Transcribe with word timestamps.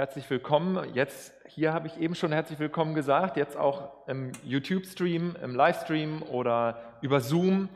Herzlich 0.00 0.30
willkommen. 0.30 0.94
Jetzt 0.94 1.34
hier 1.46 1.74
habe 1.74 1.86
ich 1.86 1.98
eben 1.98 2.14
schon 2.14 2.32
herzlich 2.32 2.58
willkommen 2.58 2.94
gesagt, 2.94 3.36
jetzt 3.36 3.54
auch 3.54 4.06
im 4.08 4.32
YouTube-Stream, 4.42 5.36
im 5.42 5.54
Livestream 5.54 6.22
oder 6.22 6.96
über 7.02 7.20
Zoom. 7.20 7.68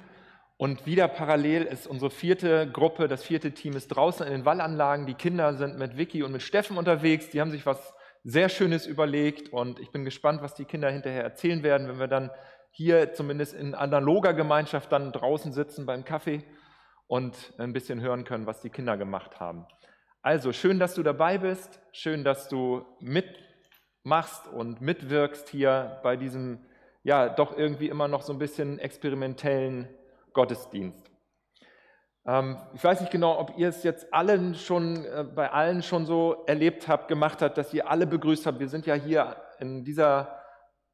Und 0.56 0.86
wieder 0.86 1.06
parallel 1.06 1.64
ist 1.64 1.86
unsere 1.86 2.10
vierte 2.10 2.66
Gruppe, 2.66 3.08
das 3.08 3.22
vierte 3.22 3.52
Team 3.52 3.76
ist 3.76 3.88
draußen 3.88 4.24
in 4.26 4.32
den 4.32 4.44
Wallanlagen. 4.46 5.04
Die 5.04 5.12
Kinder 5.12 5.52
sind 5.52 5.76
mit 5.76 5.98
Vicky 5.98 6.22
und 6.22 6.32
mit 6.32 6.40
Steffen 6.40 6.78
unterwegs. 6.78 7.28
Die 7.28 7.42
haben 7.42 7.50
sich 7.50 7.66
was 7.66 7.92
sehr 8.22 8.48
Schönes 8.48 8.86
überlegt 8.86 9.52
und 9.52 9.78
ich 9.78 9.90
bin 9.90 10.06
gespannt, 10.06 10.40
was 10.40 10.54
die 10.54 10.64
Kinder 10.64 10.90
hinterher 10.90 11.24
erzählen 11.24 11.62
werden, 11.62 11.88
wenn 11.88 11.98
wir 11.98 12.08
dann 12.08 12.30
hier 12.70 13.12
zumindest 13.12 13.52
in 13.52 13.74
analoger 13.74 14.32
Gemeinschaft 14.32 14.90
dann 14.90 15.12
draußen 15.12 15.52
sitzen 15.52 15.84
beim 15.84 16.06
Kaffee 16.06 16.42
und 17.06 17.52
ein 17.58 17.74
bisschen 17.74 18.00
hören 18.00 18.24
können, 18.24 18.46
was 18.46 18.62
die 18.62 18.70
Kinder 18.70 18.96
gemacht 18.96 19.40
haben. 19.40 19.66
Also 20.24 20.54
schön, 20.54 20.78
dass 20.78 20.94
du 20.94 21.02
dabei 21.02 21.36
bist, 21.36 21.80
schön, 21.92 22.24
dass 22.24 22.48
du 22.48 22.82
mitmachst 22.98 24.48
und 24.48 24.80
mitwirkst 24.80 25.50
hier 25.50 26.00
bei 26.02 26.16
diesem 26.16 26.64
ja 27.02 27.28
doch 27.28 27.54
irgendwie 27.58 27.90
immer 27.90 28.08
noch 28.08 28.22
so 28.22 28.32
ein 28.32 28.38
bisschen 28.38 28.78
experimentellen 28.78 29.86
Gottesdienst. 30.32 31.10
Ähm, 32.24 32.56
ich 32.72 32.82
weiß 32.82 33.02
nicht 33.02 33.12
genau, 33.12 33.38
ob 33.38 33.58
ihr 33.58 33.68
es 33.68 33.82
jetzt 33.82 34.14
allen 34.14 34.54
schon 34.54 35.04
äh, 35.04 35.24
bei 35.24 35.52
allen 35.52 35.82
schon 35.82 36.06
so 36.06 36.42
erlebt 36.46 36.88
habt, 36.88 37.08
gemacht 37.08 37.42
habt, 37.42 37.58
dass 37.58 37.74
ihr 37.74 37.90
alle 37.90 38.06
begrüßt 38.06 38.46
habt. 38.46 38.60
Wir 38.60 38.70
sind 38.70 38.86
ja 38.86 38.94
hier 38.94 39.36
in 39.58 39.84
dieser 39.84 40.40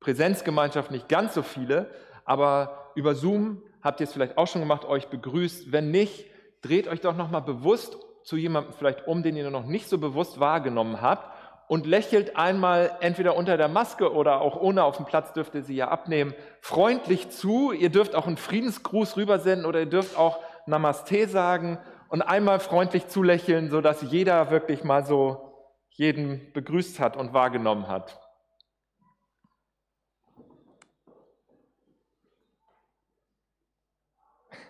Präsenzgemeinschaft 0.00 0.90
nicht 0.90 1.08
ganz 1.08 1.34
so 1.34 1.42
viele, 1.42 1.88
aber 2.24 2.90
über 2.96 3.14
Zoom 3.14 3.62
habt 3.80 4.00
ihr 4.00 4.08
es 4.08 4.12
vielleicht 4.12 4.36
auch 4.36 4.48
schon 4.48 4.62
gemacht, 4.62 4.84
euch 4.84 5.06
begrüßt. 5.06 5.70
Wenn 5.70 5.92
nicht, 5.92 6.26
dreht 6.62 6.88
euch 6.88 7.00
doch 7.00 7.16
nochmal 7.16 7.42
bewusst 7.42 7.96
zu 8.24 8.36
jemandem 8.36 8.72
vielleicht 8.72 9.06
um, 9.06 9.22
den 9.22 9.36
ihr 9.36 9.50
noch 9.50 9.66
nicht 9.66 9.88
so 9.88 9.98
bewusst 9.98 10.40
wahrgenommen 10.40 11.00
habt 11.00 11.30
und 11.70 11.86
lächelt 11.86 12.36
einmal 12.36 12.90
entweder 12.98 13.36
unter 13.36 13.56
der 13.56 13.68
Maske 13.68 14.12
oder 14.12 14.40
auch 14.40 14.60
ohne 14.60 14.82
auf 14.82 14.96
dem 14.96 15.06
Platz 15.06 15.32
dürft 15.32 15.54
ihr 15.54 15.62
sie 15.62 15.76
ja 15.76 15.86
abnehmen, 15.86 16.34
freundlich 16.60 17.30
zu. 17.30 17.70
Ihr 17.70 17.90
dürft 17.90 18.16
auch 18.16 18.26
einen 18.26 18.38
Friedensgruß 18.38 19.16
rübersenden 19.16 19.64
oder 19.66 19.78
ihr 19.78 19.86
dürft 19.86 20.18
auch 20.18 20.40
Namaste 20.66 21.28
sagen 21.28 21.78
und 22.08 22.22
einmal 22.22 22.58
freundlich 22.58 23.06
zulächeln, 23.06 23.70
sodass 23.70 24.02
jeder 24.02 24.50
wirklich 24.50 24.82
mal 24.82 25.06
so 25.06 25.54
jeden 25.90 26.52
begrüßt 26.52 26.98
hat 26.98 27.16
und 27.16 27.32
wahrgenommen 27.32 27.86
hat. 27.86 28.18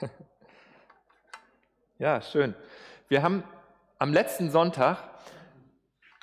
Ja, 1.99 2.23
schön. 2.23 2.55
Wir 3.11 3.25
haben 3.25 3.43
am 3.99 4.13
letzten 4.13 4.53
Sonntag 4.53 4.99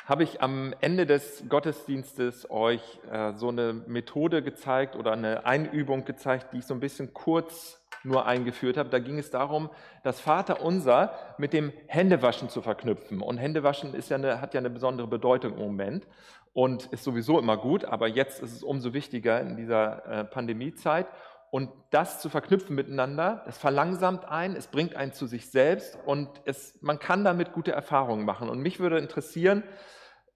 habe 0.05 0.23
ich 0.23 0.41
am 0.41 0.73
Ende 0.79 1.05
des 1.05 1.43
Gottesdienstes 1.49 2.49
euch 2.49 2.81
äh, 3.11 3.33
so 3.33 3.49
eine 3.49 3.73
Methode 3.73 4.41
gezeigt 4.41 4.95
oder 4.95 5.11
eine 5.11 5.45
Einübung 5.45 6.05
gezeigt, 6.05 6.53
die 6.53 6.59
ich 6.59 6.65
so 6.65 6.73
ein 6.73 6.79
bisschen 6.79 7.13
kurz 7.13 7.85
nur 8.05 8.25
eingeführt 8.25 8.77
habe. 8.77 8.87
Da 8.87 8.99
ging 8.99 9.19
es 9.19 9.31
darum, 9.31 9.69
das 10.03 10.21
Vaterunser 10.21 11.11
mit 11.37 11.51
dem 11.51 11.73
Händewaschen 11.87 12.47
zu 12.47 12.61
verknüpfen. 12.61 13.19
Und 13.19 13.37
Händewaschen 13.37 13.93
ist 13.93 14.07
ja 14.07 14.15
eine, 14.15 14.39
hat 14.39 14.53
ja 14.53 14.61
eine 14.61 14.69
besondere 14.69 15.07
Bedeutung 15.07 15.55
im 15.55 15.59
Moment 15.59 16.07
und 16.53 16.85
ist 16.85 17.03
sowieso 17.03 17.37
immer 17.37 17.57
gut, 17.57 17.83
aber 17.83 18.07
jetzt 18.07 18.41
ist 18.41 18.53
es 18.53 18.63
umso 18.63 18.93
wichtiger 18.93 19.41
in 19.41 19.57
dieser 19.57 20.05
äh, 20.05 20.23
Pandemiezeit. 20.23 21.07
Und 21.49 21.71
das 21.91 22.19
zu 22.19 22.29
verknüpfen 22.29 22.75
miteinander, 22.75 23.43
das 23.45 23.57
verlangsamt 23.57 24.25
einen, 24.25 24.55
es 24.55 24.67
bringt 24.67 24.95
einen 24.95 25.13
zu 25.13 25.27
sich 25.27 25.49
selbst 25.49 25.97
und 26.05 26.29
es, 26.45 26.77
man 26.81 26.99
kann 26.99 27.23
damit 27.23 27.53
gute 27.53 27.71
Erfahrungen 27.71 28.25
machen. 28.25 28.49
Und 28.49 28.59
mich 28.59 28.79
würde 28.79 28.97
interessieren, 28.97 29.63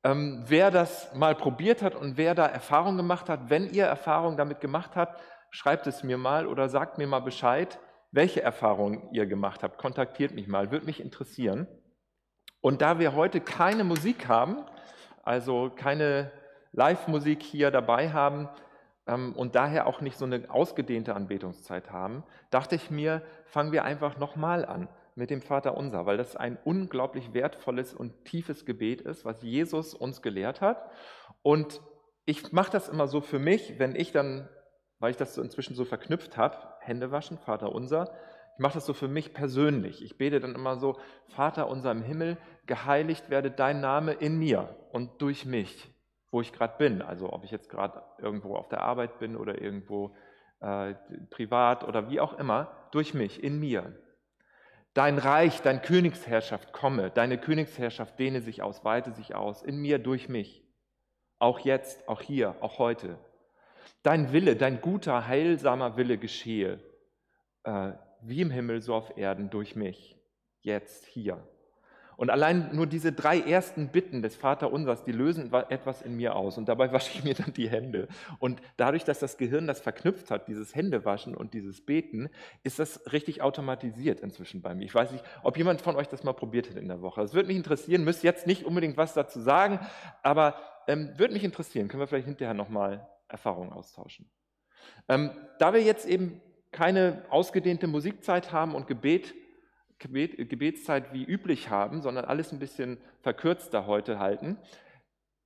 ähm, 0.04 0.44
wer 0.48 0.72
das 0.72 1.14
mal 1.14 1.36
probiert 1.36 1.82
hat 1.82 1.96
und 1.96 2.18
wer 2.18 2.34
da 2.34 2.46
Erfahrungen 2.46 2.98
gemacht 2.98 3.30
hat. 3.30 3.50
Wenn 3.50 3.70
ihr 3.70 3.86
Erfahrungen 3.86 4.38
damit 4.38 4.60
gemacht 4.62 4.92
habt, 4.96 5.22
schreibt 5.52 5.86
es 5.88 6.04
mir 6.04 6.18
mal 6.18 6.48
oder 6.48 6.70
sagt 6.70 6.98
mir 6.98 7.08
mal 7.08 7.20
Bescheid, 7.20 7.80
welche 8.12 8.42
Erfahrungen 8.42 9.10
ihr 9.12 9.26
gemacht 9.26 9.64
habt. 9.64 9.78
Kontaktiert 9.78 10.34
mich 10.34 10.48
mal, 10.48 10.72
würde 10.72 10.86
mich 10.86 11.02
interessieren. 11.02 11.68
Und 12.62 12.82
da 12.82 13.00
wir 13.00 13.16
heute 13.16 13.42
keine 13.42 13.84
Musik 13.84 14.28
haben, 14.28 14.66
also 15.24 15.72
keine 15.76 16.32
Live-Musik 16.74 17.44
hier 17.44 17.70
dabei 17.72 18.12
haben, 18.12 18.50
und 19.12 19.56
daher 19.56 19.88
auch 19.88 20.02
nicht 20.02 20.18
so 20.18 20.26
eine 20.26 20.50
ausgedehnte 20.50 21.16
Anbetungszeit 21.16 21.92
haben, 21.92 22.24
dachte 22.50 22.76
ich 22.76 22.90
mir, 22.90 23.22
fangen 23.46 23.72
wir 23.72 23.84
einfach 23.84 24.18
nochmal 24.18 24.66
an 24.66 24.88
mit 25.16 25.30
dem 25.30 25.42
Vater 25.42 25.76
unser, 25.76 26.06
weil 26.06 26.18
das 26.18 26.36
ein 26.36 26.58
unglaublich 26.64 27.34
wertvolles 27.34 27.94
und 27.94 28.26
tiefes 28.26 28.66
Gebet 28.66 29.02
ist, 29.02 29.26
was 29.26 29.42
Jesus 29.42 29.94
uns 29.94 30.22
gelehrt 30.22 30.62
hat. 30.62 30.90
Und 31.42 31.82
ich 32.26 32.52
mache 32.52 32.72
das 32.72 32.90
immer 32.90 33.08
so 33.08 33.22
für 33.22 33.40
mich, 33.40 33.78
wenn 33.78 33.96
ich 33.96 34.12
dann, 34.12 34.48
weil 35.00 35.12
ich 35.12 35.18
das 35.18 35.38
inzwischen 35.38 35.76
so 35.76 35.86
verknüpft 35.86 36.38
habe, 36.38 36.58
Hände 36.80 37.12
waschen, 37.12 37.38
Vater 37.38 37.74
unser, 37.74 38.12
ich 38.56 38.60
mache 38.60 38.76
das 38.76 38.86
so 38.86 38.94
für 38.94 39.08
mich 39.08 39.34
persönlich. 39.34 40.04
Ich 40.04 40.18
bete 40.18 40.40
dann 40.40 40.56
immer 40.56 40.78
so, 40.78 40.98
Vater 41.28 41.68
unser 41.68 41.92
im 41.92 42.04
Himmel, 42.04 42.38
geheiligt 42.66 43.30
werde 43.30 43.52
dein 43.52 43.82
Name 43.82 44.14
in 44.14 44.38
mir 44.38 44.76
und 44.92 45.22
durch 45.22 45.46
mich 45.46 45.91
wo 46.32 46.42
ich 46.42 46.54
gerade 46.54 46.78
bin. 46.78 47.02
Also 47.02 47.32
ob 47.32 47.44
ich 47.44 47.52
jetzt 47.52 47.70
gerade 47.70 48.02
irgendwo 48.18 48.56
auf 48.56 48.70
der 48.70 48.82
Arbeit 48.82 49.20
bin 49.20 49.36
oder 49.36 49.62
irgendwo 49.62 50.16
äh, 50.62 50.96
privat 51.30 51.84
oder 51.84 52.10
wie 52.10 52.20
auch 52.20 52.34
immer, 52.40 52.72
durch 52.92 53.14
mich, 53.14 53.44
in 53.44 53.60
mir. 53.60 53.94
Dein 54.94 55.18
Reich, 55.18 55.62
dein 55.62 55.82
Königsherrschaft 55.82 56.74
komme, 56.74 57.12
deine 57.12 57.38
Königsherrschaft 57.38 58.20
dehne 58.20 58.42
sich 58.42 58.62
aus, 58.62 58.84
weite 58.84 59.12
sich 59.12 59.36
aus, 59.36 59.64
in 59.64 59.78
mir, 59.78 60.00
durch 60.00 60.28
mich. 60.28 60.68
Auch 61.40 61.60
jetzt, 61.60 62.08
auch 62.10 62.22
hier, 62.22 62.56
auch 62.60 62.78
heute. 62.78 63.18
Dein 64.04 64.34
Wille, 64.34 64.56
dein 64.56 64.82
guter, 64.82 65.28
heilsamer 65.28 65.96
Wille 65.96 66.18
geschehe, 66.18 66.80
äh, 67.64 67.94
wie 68.22 68.42
im 68.42 68.52
Himmel, 68.52 68.82
so 68.82 68.94
auf 68.94 69.18
Erden, 69.18 69.50
durch 69.50 69.76
mich, 69.76 70.20
jetzt, 70.62 71.06
hier. 71.06 71.42
Und 72.18 72.30
allein 72.30 72.70
nur 72.74 72.88
diese 72.88 73.12
drei 73.12 73.40
ersten 73.40 73.90
Bitten 73.90 74.22
des 74.22 74.36
Vaterunsers, 74.36 75.04
die 75.04 75.12
lösen 75.12 75.52
etwas 75.70 76.02
in 76.02 76.16
mir 76.16 76.36
aus. 76.36 76.58
Und 76.58 76.68
dabei 76.70 76.92
wasche 76.94 77.12
ich 77.14 77.24
mir 77.24 77.34
dann 77.34 77.54
die 77.54 77.70
Hände. 77.70 78.08
Und 78.40 78.62
dadurch, 78.78 79.04
dass 79.04 79.20
das 79.20 79.38
Gehirn 79.38 79.68
das 79.68 79.82
verknüpft 79.82 80.32
hat, 80.32 80.48
dieses 80.48 80.76
Händewaschen 80.76 81.36
und 81.36 81.54
dieses 81.54 81.82
Beten, 81.82 82.30
ist 82.64 82.80
das 82.80 83.12
richtig 83.12 83.42
automatisiert 83.42 84.20
inzwischen 84.20 84.62
bei 84.62 84.74
mir. 84.74 84.86
Ich 84.86 84.96
weiß 84.96 85.12
nicht, 85.12 85.24
ob 85.44 85.58
jemand 85.58 85.82
von 85.82 85.96
euch 85.96 86.08
das 86.08 86.24
mal 86.24 86.34
probiert 86.34 86.70
hat 86.70 86.78
in 86.78 86.88
der 86.88 87.02
Woche. 87.02 87.22
Das 87.22 87.34
würde 87.34 87.48
mich 87.48 87.58
interessieren, 87.58 88.04
müsst 88.04 88.24
jetzt 88.24 88.48
nicht 88.48 88.66
unbedingt 88.66 88.98
was 88.98 89.14
dazu 89.14 89.40
sagen, 89.40 89.80
aber 90.24 90.56
ähm, 90.88 91.12
würde 91.18 91.34
mich 91.34 91.44
interessieren. 91.44 91.88
Können 91.88 92.02
wir 92.02 92.08
vielleicht 92.08 92.28
hinterher 92.28 92.54
nochmal 92.54 93.08
Erfahrungen 93.28 93.72
austauschen. 93.72 94.30
Ähm, 95.08 95.32
da 95.60 95.74
wir 95.74 95.82
jetzt 95.82 96.06
eben 96.06 96.42
keine 96.72 97.26
ausgedehnte 97.30 97.88
Musikzeit 97.88 98.52
haben 98.52 98.76
und 98.76 98.88
Gebet 98.88 99.34
Gebetszeit 100.02 101.14
wie 101.14 101.24
üblich 101.24 101.70
haben, 101.70 102.02
sondern 102.02 102.26
alles 102.26 102.52
ein 102.52 102.60
bisschen 102.60 102.98
verkürzter 103.22 103.88
heute 103.88 104.20
halten, 104.20 104.58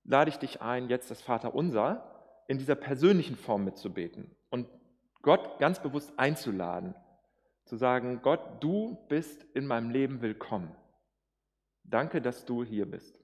lade 0.03 0.29
ich 0.29 0.37
dich 0.37 0.61
ein, 0.61 0.89
jetzt 0.89 1.11
das 1.11 1.21
Vaterunser 1.21 2.43
in 2.47 2.57
dieser 2.57 2.75
persönlichen 2.75 3.35
Form 3.35 3.65
mitzubeten 3.65 4.35
und 4.49 4.67
Gott 5.21 5.59
ganz 5.59 5.81
bewusst 5.81 6.13
einzuladen, 6.17 6.93
zu 7.65 7.77
sagen, 7.77 8.21
Gott, 8.21 8.63
du 8.63 8.97
bist 9.09 9.43
in 9.55 9.65
meinem 9.65 9.89
Leben 9.89 10.21
willkommen. 10.21 10.75
Danke, 11.83 12.21
dass 12.21 12.45
du 12.45 12.63
hier 12.63 12.85
bist. 12.85 13.19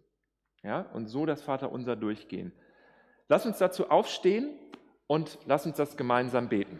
Ja, 0.63 0.81
und 0.93 1.07
so 1.07 1.25
das 1.25 1.43
Vaterunser 1.43 1.95
durchgehen. 1.95 2.51
Lass 3.27 3.45
uns 3.45 3.59
dazu 3.59 3.89
aufstehen 3.89 4.49
und 5.07 5.39
lass 5.45 5.65
uns 5.65 5.77
das 5.77 5.95
gemeinsam 5.95 6.49
beten. 6.49 6.79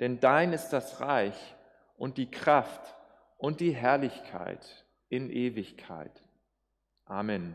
denn 0.00 0.18
dein 0.18 0.52
ist 0.52 0.70
das 0.70 1.00
Reich 1.00 1.54
und 1.96 2.16
die 2.16 2.30
Kraft 2.30 2.96
und 3.36 3.60
die 3.60 3.74
Herrlichkeit 3.74 4.84
in 5.08 5.30
Ewigkeit. 5.30 6.22
Amen. 7.04 7.54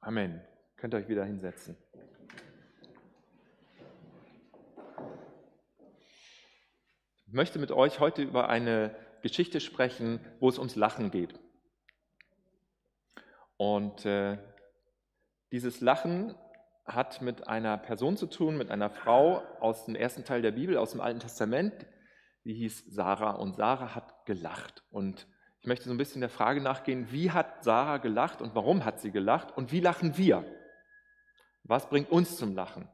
Amen. 0.00 0.40
Könnt 0.76 0.94
ihr 0.94 0.98
euch 0.98 1.08
wieder 1.08 1.24
hinsetzen. 1.24 1.76
Ich 7.26 7.32
möchte 7.32 7.58
mit 7.58 7.70
euch 7.70 7.98
heute 7.98 8.22
über 8.22 8.50
eine 8.50 8.94
Geschichte 9.22 9.60
sprechen, 9.60 10.20
wo 10.38 10.50
es 10.50 10.58
ums 10.58 10.76
Lachen 10.76 11.10
geht. 11.10 11.38
Und 13.56 14.04
äh, 14.04 14.36
dieses 15.52 15.80
Lachen 15.80 16.34
hat 16.94 17.22
mit 17.22 17.48
einer 17.48 17.78
Person 17.78 18.16
zu 18.16 18.26
tun, 18.26 18.56
mit 18.56 18.70
einer 18.70 18.90
Frau 18.90 19.42
aus 19.60 19.84
dem 19.86 19.94
ersten 19.94 20.24
Teil 20.24 20.42
der 20.42 20.52
Bibel, 20.52 20.76
aus 20.76 20.92
dem 20.92 21.00
Alten 21.00 21.20
Testament. 21.20 21.74
Die 22.44 22.54
hieß 22.54 22.86
Sarah 22.88 23.32
und 23.32 23.56
Sarah 23.56 23.94
hat 23.94 24.26
gelacht. 24.26 24.82
Und 24.90 25.26
ich 25.60 25.66
möchte 25.66 25.84
so 25.84 25.92
ein 25.92 25.98
bisschen 25.98 26.20
der 26.20 26.30
Frage 26.30 26.60
nachgehen, 26.60 27.12
wie 27.12 27.30
hat 27.30 27.62
Sarah 27.62 27.98
gelacht 27.98 28.42
und 28.42 28.54
warum 28.54 28.84
hat 28.84 29.00
sie 29.00 29.12
gelacht 29.12 29.56
und 29.56 29.70
wie 29.70 29.80
lachen 29.80 30.16
wir? 30.16 30.44
Was 31.64 31.88
bringt 31.88 32.10
uns 32.10 32.36
zum 32.36 32.54
Lachen? 32.54 32.88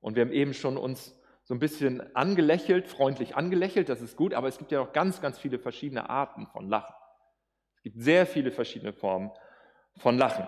Und 0.00 0.16
wir 0.16 0.22
haben 0.22 0.32
eben 0.32 0.54
schon 0.54 0.76
uns 0.76 1.18
so 1.44 1.54
ein 1.54 1.58
bisschen 1.60 2.14
angelächelt, 2.14 2.88
freundlich 2.88 3.36
angelächelt, 3.36 3.88
das 3.88 4.02
ist 4.02 4.16
gut, 4.16 4.34
aber 4.34 4.48
es 4.48 4.58
gibt 4.58 4.70
ja 4.70 4.80
noch 4.80 4.92
ganz, 4.92 5.20
ganz 5.20 5.38
viele 5.38 5.58
verschiedene 5.58 6.08
Arten 6.08 6.46
von 6.46 6.68
Lachen. 6.68 6.94
Es 7.76 7.82
gibt 7.82 8.00
sehr 8.00 8.26
viele 8.26 8.50
verschiedene 8.50 8.92
Formen 8.92 9.30
von 9.96 10.18
Lachen. 10.18 10.46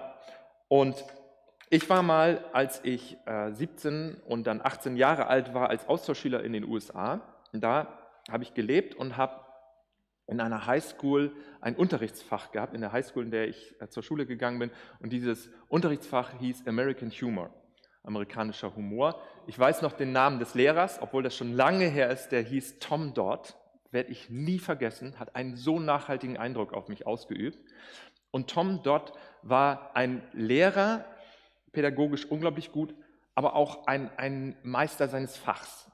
Und 0.69 1.03
ich 1.73 1.89
war 1.89 2.03
mal, 2.03 2.45
als 2.53 2.85
ich 2.85 3.17
äh, 3.25 3.51
17 3.51 4.21
und 4.27 4.47
dann 4.47 4.61
18 4.63 4.95
Jahre 4.95 5.29
alt 5.29 5.55
war, 5.55 5.71
als 5.71 5.89
Austauschschüler 5.89 6.45
in 6.45 6.53
den 6.53 6.69
USA, 6.69 7.23
da 7.55 7.99
habe 8.31 8.43
ich 8.43 8.53
gelebt 8.53 8.95
und 8.95 9.17
habe 9.17 9.41
in 10.27 10.43
einer 10.43 10.67
Highschool 10.67 11.33
ein 11.63 11.75
Unterrichtsfach 11.75 12.53
gehabt, 12.53 12.75
in 12.75 12.83
der 12.83 12.93
Highschool, 12.93 13.25
in 13.25 13.31
der 13.31 13.49
ich 13.49 13.75
äh, 13.81 13.89
zur 13.89 14.03
Schule 14.03 14.27
gegangen 14.27 14.59
bin. 14.59 14.71
Und 15.01 15.15
dieses 15.15 15.49
Unterrichtsfach 15.69 16.39
hieß 16.41 16.67
American 16.67 17.11
Humor, 17.11 17.49
amerikanischer 18.03 18.77
Humor. 18.77 19.19
Ich 19.47 19.59
weiß 19.59 19.81
noch 19.81 19.95
den 19.95 20.13
Namen 20.13 20.41
des 20.41 20.55
Lehrers, 20.55 21.01
obwohl 21.01 21.23
das 21.23 21.35
schon 21.35 21.55
lange 21.55 21.87
her 21.87 22.11
ist, 22.11 22.33
der 22.33 22.43
hieß 22.43 22.81
Tom 22.81 23.15
Dodd, 23.15 23.57
werde 23.91 24.11
ich 24.11 24.29
nie 24.29 24.59
vergessen, 24.59 25.19
hat 25.19 25.37
einen 25.37 25.57
so 25.57 25.81
nachhaltigen 25.81 26.37
Eindruck 26.37 26.75
auf 26.75 26.89
mich 26.89 27.07
ausgeübt. 27.07 27.59
Und 28.31 28.51
Tom 28.51 28.83
Dodd 28.83 29.15
war 29.41 29.97
ein 29.97 30.23
Lehrer, 30.35 31.07
pädagogisch 31.73 32.27
unglaublich 32.27 32.73
gut, 32.73 32.95
aber 33.35 33.55
auch 33.55 33.87
ein, 33.87 34.11
ein 34.19 34.57
Meister 34.63 35.09
seines 35.09 35.37
Fachs. 35.37 35.91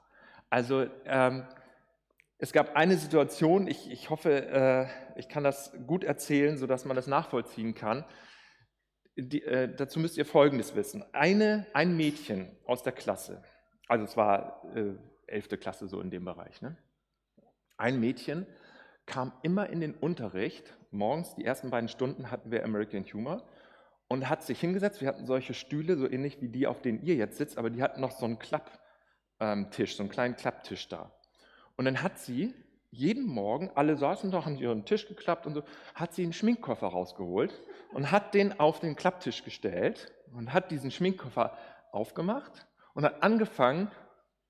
Also 0.49 0.87
ähm, 1.05 1.45
es 2.37 2.53
gab 2.53 2.75
eine 2.75 2.97
Situation, 2.97 3.67
ich, 3.67 3.91
ich 3.91 4.09
hoffe, 4.09 4.31
äh, 4.47 5.19
ich 5.19 5.29
kann 5.29 5.43
das 5.43 5.73
gut 5.87 6.03
erzählen, 6.03 6.57
sodass 6.57 6.85
man 6.85 6.95
das 6.95 7.07
nachvollziehen 7.07 7.75
kann. 7.75 8.05
Die, 9.15 9.43
äh, 9.43 9.73
dazu 9.73 9.99
müsst 9.99 10.17
ihr 10.17 10.25
Folgendes 10.25 10.75
wissen. 10.75 11.03
Eine, 11.11 11.67
ein 11.73 11.97
Mädchen 11.97 12.57
aus 12.65 12.83
der 12.83 12.93
Klasse, 12.93 13.43
also 13.87 14.05
es 14.05 14.15
war 14.15 14.63
äh, 14.75 14.95
11. 15.27 15.59
Klasse 15.59 15.87
so 15.87 15.99
in 15.99 16.09
dem 16.09 16.25
Bereich, 16.25 16.61
ne? 16.61 16.77
ein 17.77 17.99
Mädchen 17.99 18.45
kam 19.05 19.33
immer 19.41 19.69
in 19.69 19.81
den 19.81 19.95
Unterricht, 19.95 20.73
morgens, 20.91 21.35
die 21.35 21.43
ersten 21.43 21.69
beiden 21.71 21.89
Stunden 21.89 22.31
hatten 22.31 22.51
wir 22.51 22.63
American 22.63 23.03
Humor, 23.03 23.43
und 24.09 24.27
hat 24.27 24.43
sich 24.43 24.59
hingesetzt. 24.59 24.99
Wir 24.99 25.07
hatten 25.07 25.25
solche 25.25 25.53
Stühle, 25.53 25.95
so 25.95 26.09
ähnlich 26.09 26.41
wie 26.41 26.49
die, 26.49 26.67
auf 26.67 26.81
denen 26.81 27.01
ihr 27.03 27.15
jetzt 27.15 27.37
sitzt, 27.37 27.57
aber 27.57 27.69
die 27.69 27.81
hatten 27.81 28.01
noch 28.01 28.11
so 28.11 28.25
einen 28.25 28.39
Klapptisch, 28.39 29.95
so 29.95 30.03
einen 30.03 30.09
kleinen 30.09 30.35
Klapptisch 30.35 30.89
da. 30.89 31.11
Und 31.77 31.85
dann 31.85 32.03
hat 32.03 32.19
sie 32.19 32.53
jeden 32.91 33.27
Morgen, 33.27 33.69
alle 33.75 33.95
saßen 33.95 34.31
da, 34.31 34.43
haben 34.45 34.57
ihren 34.57 34.83
Tisch 34.83 35.07
geklappt 35.07 35.45
und 35.45 35.53
so, 35.53 35.63
hat 35.93 36.13
sie 36.13 36.23
einen 36.23 36.33
Schminkkoffer 36.33 36.87
rausgeholt 36.87 37.53
und 37.93 38.11
hat 38.11 38.33
den 38.33 38.59
auf 38.59 38.79
den 38.79 38.95
Klapptisch 38.95 39.43
gestellt 39.43 40.11
und 40.33 40.53
hat 40.53 40.71
diesen 40.71 40.89
Schminkkoffer 40.89 41.55
aufgemacht 41.91 42.67
und 42.95 43.05
hat 43.05 43.21
angefangen, 43.21 43.91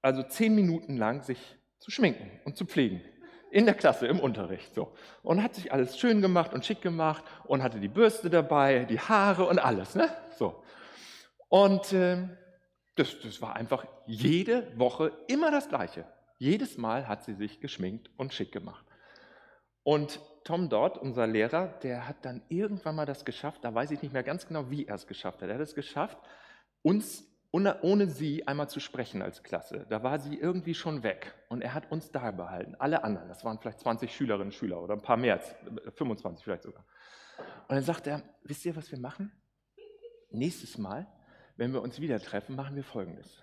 also 0.01 0.23
zehn 0.23 0.55
Minuten 0.55 0.95
lang 0.95 1.21
sich 1.21 1.57
zu 1.79 1.91
schminken 1.91 2.31
und 2.45 2.55
zu 2.55 2.65
pflegen. 2.65 3.01
In 3.51 3.65
der 3.65 3.73
Klasse, 3.73 4.07
im 4.07 4.19
Unterricht. 4.19 4.73
So. 4.75 4.91
Und 5.23 5.41
hat 5.41 5.55
sich 5.55 5.71
alles 5.71 5.97
schön 5.97 6.21
gemacht 6.21 6.53
und 6.53 6.65
schick 6.65 6.81
gemacht 6.81 7.23
und 7.45 7.63
hatte 7.63 7.79
die 7.79 7.87
Bürste 7.87 8.29
dabei, 8.29 8.85
die 8.85 8.99
Haare 8.99 9.45
und 9.45 9.59
alles. 9.59 9.95
Ne? 9.95 10.09
So. 10.37 10.63
Und 11.47 11.91
äh, 11.93 12.27
das, 12.95 13.19
das 13.21 13.41
war 13.41 13.55
einfach 13.55 13.85
jede 14.05 14.77
Woche 14.77 15.11
immer 15.27 15.51
das 15.51 15.67
Gleiche. 15.69 16.05
Jedes 16.37 16.77
Mal 16.77 17.07
hat 17.07 17.23
sie 17.23 17.33
sich 17.33 17.59
geschminkt 17.59 18.09
und 18.17 18.33
schick 18.33 18.51
gemacht. 18.51 18.85
Und 19.83 20.19
Tom 20.43 20.69
Dodd, 20.69 20.97
unser 20.97 21.27
Lehrer, 21.27 21.67
der 21.83 22.07
hat 22.07 22.23
dann 22.23 22.41
irgendwann 22.49 22.95
mal 22.95 23.05
das 23.05 23.25
geschafft, 23.25 23.63
da 23.63 23.73
weiß 23.73 23.91
ich 23.91 24.01
nicht 24.01 24.13
mehr 24.13 24.23
ganz 24.23 24.47
genau, 24.47 24.69
wie 24.69 24.85
er 24.85 24.95
es 24.95 25.07
geschafft 25.07 25.41
hat. 25.41 25.49
Er 25.49 25.55
hat 25.55 25.61
es 25.61 25.75
geschafft, 25.75 26.17
uns 26.81 27.28
ohne 27.51 28.07
sie 28.07 28.47
einmal 28.47 28.69
zu 28.69 28.79
sprechen 28.79 29.21
als 29.21 29.43
Klasse. 29.43 29.85
Da 29.89 30.03
war 30.03 30.19
sie 30.19 30.35
irgendwie 30.35 30.75
schon 30.75 31.03
weg 31.03 31.33
und 31.49 31.61
er 31.61 31.73
hat 31.73 31.91
uns 31.91 32.11
da 32.11 32.31
behalten. 32.31 32.75
Alle 32.75 33.03
anderen, 33.03 33.27
das 33.27 33.43
waren 33.43 33.59
vielleicht 33.59 33.79
20 33.79 34.13
Schülerinnen 34.13 34.47
und 34.47 34.53
Schüler 34.53 34.81
oder 34.81 34.93
ein 34.93 35.01
paar 35.01 35.17
mehr, 35.17 35.39
25 35.95 36.43
vielleicht 36.43 36.63
sogar. 36.63 36.85
Und 37.67 37.75
dann 37.75 37.83
sagt 37.83 38.07
er, 38.07 38.21
wisst 38.43 38.65
ihr, 38.65 38.75
was 38.75 38.91
wir 38.91 38.99
machen? 38.99 39.31
Nächstes 40.31 40.77
Mal, 40.77 41.07
wenn 41.57 41.73
wir 41.73 41.81
uns 41.81 41.99
wieder 41.99 42.19
treffen, 42.19 42.55
machen 42.55 42.75
wir 42.75 42.83
Folgendes. 42.83 43.41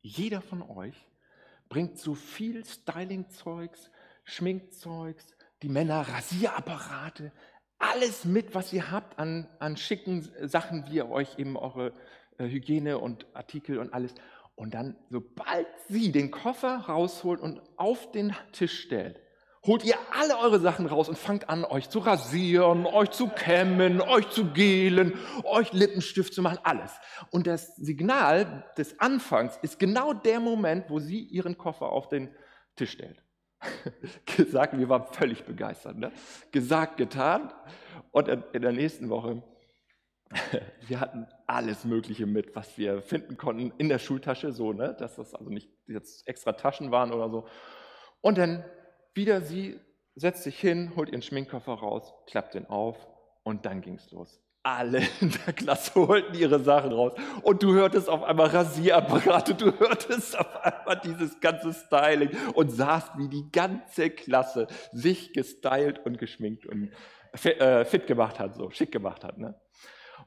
Jeder 0.00 0.40
von 0.40 0.62
euch 0.62 1.08
bringt 1.68 1.98
so 1.98 2.14
viel 2.14 2.64
Styling-Zeugs, 2.64 3.90
Schminkzeugs, 4.24 5.36
die 5.62 5.68
Männer 5.68 6.02
Rasierapparate, 6.02 7.32
alles 7.78 8.24
mit, 8.24 8.54
was 8.54 8.72
ihr 8.72 8.90
habt 8.90 9.18
an, 9.18 9.48
an 9.58 9.76
schicken 9.76 10.30
Sachen, 10.46 10.86
wie 10.86 10.96
ihr 10.96 11.08
euch 11.08 11.38
eben 11.38 11.56
eure 11.56 11.88
äh, 11.88 11.92
Hygiene 12.44 12.98
und 12.98 13.26
Artikel 13.34 13.78
und 13.78 13.92
alles. 13.92 14.14
Und 14.54 14.74
dann, 14.74 14.96
sobald 15.08 15.66
sie 15.88 16.12
den 16.12 16.30
Koffer 16.30 16.84
rausholt 16.88 17.40
und 17.40 17.62
auf 17.76 18.10
den 18.12 18.34
Tisch 18.52 18.80
stellt, 18.80 19.20
holt 19.64 19.84
ihr 19.84 19.96
alle 20.12 20.38
eure 20.38 20.60
Sachen 20.60 20.86
raus 20.86 21.08
und 21.08 21.18
fangt 21.18 21.48
an, 21.48 21.64
euch 21.64 21.90
zu 21.90 21.98
rasieren, 21.98 22.86
euch 22.86 23.10
zu 23.10 23.28
kämmen, 23.28 24.00
euch 24.00 24.28
zu 24.30 24.52
gelen, 24.52 25.18
euch 25.44 25.72
Lippenstift 25.72 26.32
zu 26.32 26.42
machen, 26.42 26.58
alles. 26.62 26.92
Und 27.30 27.46
das 27.46 27.76
Signal 27.76 28.70
des 28.76 28.98
Anfangs 29.00 29.58
ist 29.62 29.78
genau 29.78 30.12
der 30.12 30.40
Moment, 30.40 30.88
wo 30.88 30.98
sie 30.98 31.20
ihren 31.20 31.58
Koffer 31.58 31.90
auf 31.90 32.08
den 32.08 32.34
Tisch 32.76 32.92
stellt. 32.92 33.22
Gesagt, 34.24 34.78
wir 34.78 34.88
waren 34.88 35.12
völlig 35.12 35.44
begeistert. 35.44 35.96
Ne? 35.96 36.12
Gesagt, 36.50 36.96
getan. 36.96 37.52
Und 38.10 38.28
in 38.28 38.62
der 38.62 38.72
nächsten 38.72 39.10
Woche, 39.10 39.42
wir 40.86 41.00
hatten 41.00 41.26
alles 41.50 41.84
Mögliche 41.84 42.26
mit, 42.26 42.54
was 42.54 42.78
wir 42.78 43.02
finden 43.02 43.36
konnten 43.36 43.72
in 43.78 43.88
der 43.88 43.98
Schultasche, 43.98 44.52
so, 44.52 44.72
ne? 44.72 44.94
dass 44.98 45.16
das 45.16 45.34
also 45.34 45.50
nicht 45.50 45.68
jetzt 45.86 46.26
extra 46.28 46.52
Taschen 46.52 46.90
waren 46.90 47.12
oder 47.12 47.28
so. 47.28 47.46
Und 48.20 48.38
dann 48.38 48.64
wieder 49.14 49.40
sie 49.40 49.78
setzt 50.14 50.44
sich 50.44 50.58
hin, 50.58 50.92
holt 50.96 51.08
ihren 51.10 51.22
Schminkkoffer 51.22 51.74
raus, 51.74 52.14
klappt 52.26 52.54
den 52.54 52.66
auf 52.66 52.96
und 53.42 53.66
dann 53.66 53.80
ging 53.80 53.94
es 53.94 54.10
los. 54.12 54.40
Alle 54.62 54.98
in 55.20 55.32
der 55.46 55.52
Klasse 55.52 55.94
holten 55.94 56.34
ihre 56.34 56.60
Sachen 56.60 56.92
raus 56.92 57.14
und 57.42 57.62
du 57.62 57.72
hörtest 57.72 58.08
auf 58.08 58.22
einmal 58.22 58.48
Rasierapparate, 58.48 59.54
du 59.54 59.76
hörtest 59.78 60.38
auf 60.38 60.56
einmal 60.62 61.00
dieses 61.00 61.40
ganze 61.40 61.72
Styling 61.72 62.30
und 62.54 62.70
sahst, 62.70 63.10
wie 63.16 63.28
die 63.28 63.50
ganze 63.50 64.10
Klasse 64.10 64.68
sich 64.92 65.32
gestylt 65.32 65.98
und 66.04 66.18
geschminkt 66.18 66.66
und 66.66 66.92
äh, 67.42 67.84
fit 67.84 68.06
gemacht 68.06 68.38
hat, 68.38 68.54
so 68.54 68.70
schick 68.70 68.92
gemacht 68.92 69.24
hat. 69.24 69.38
Ne? 69.38 69.58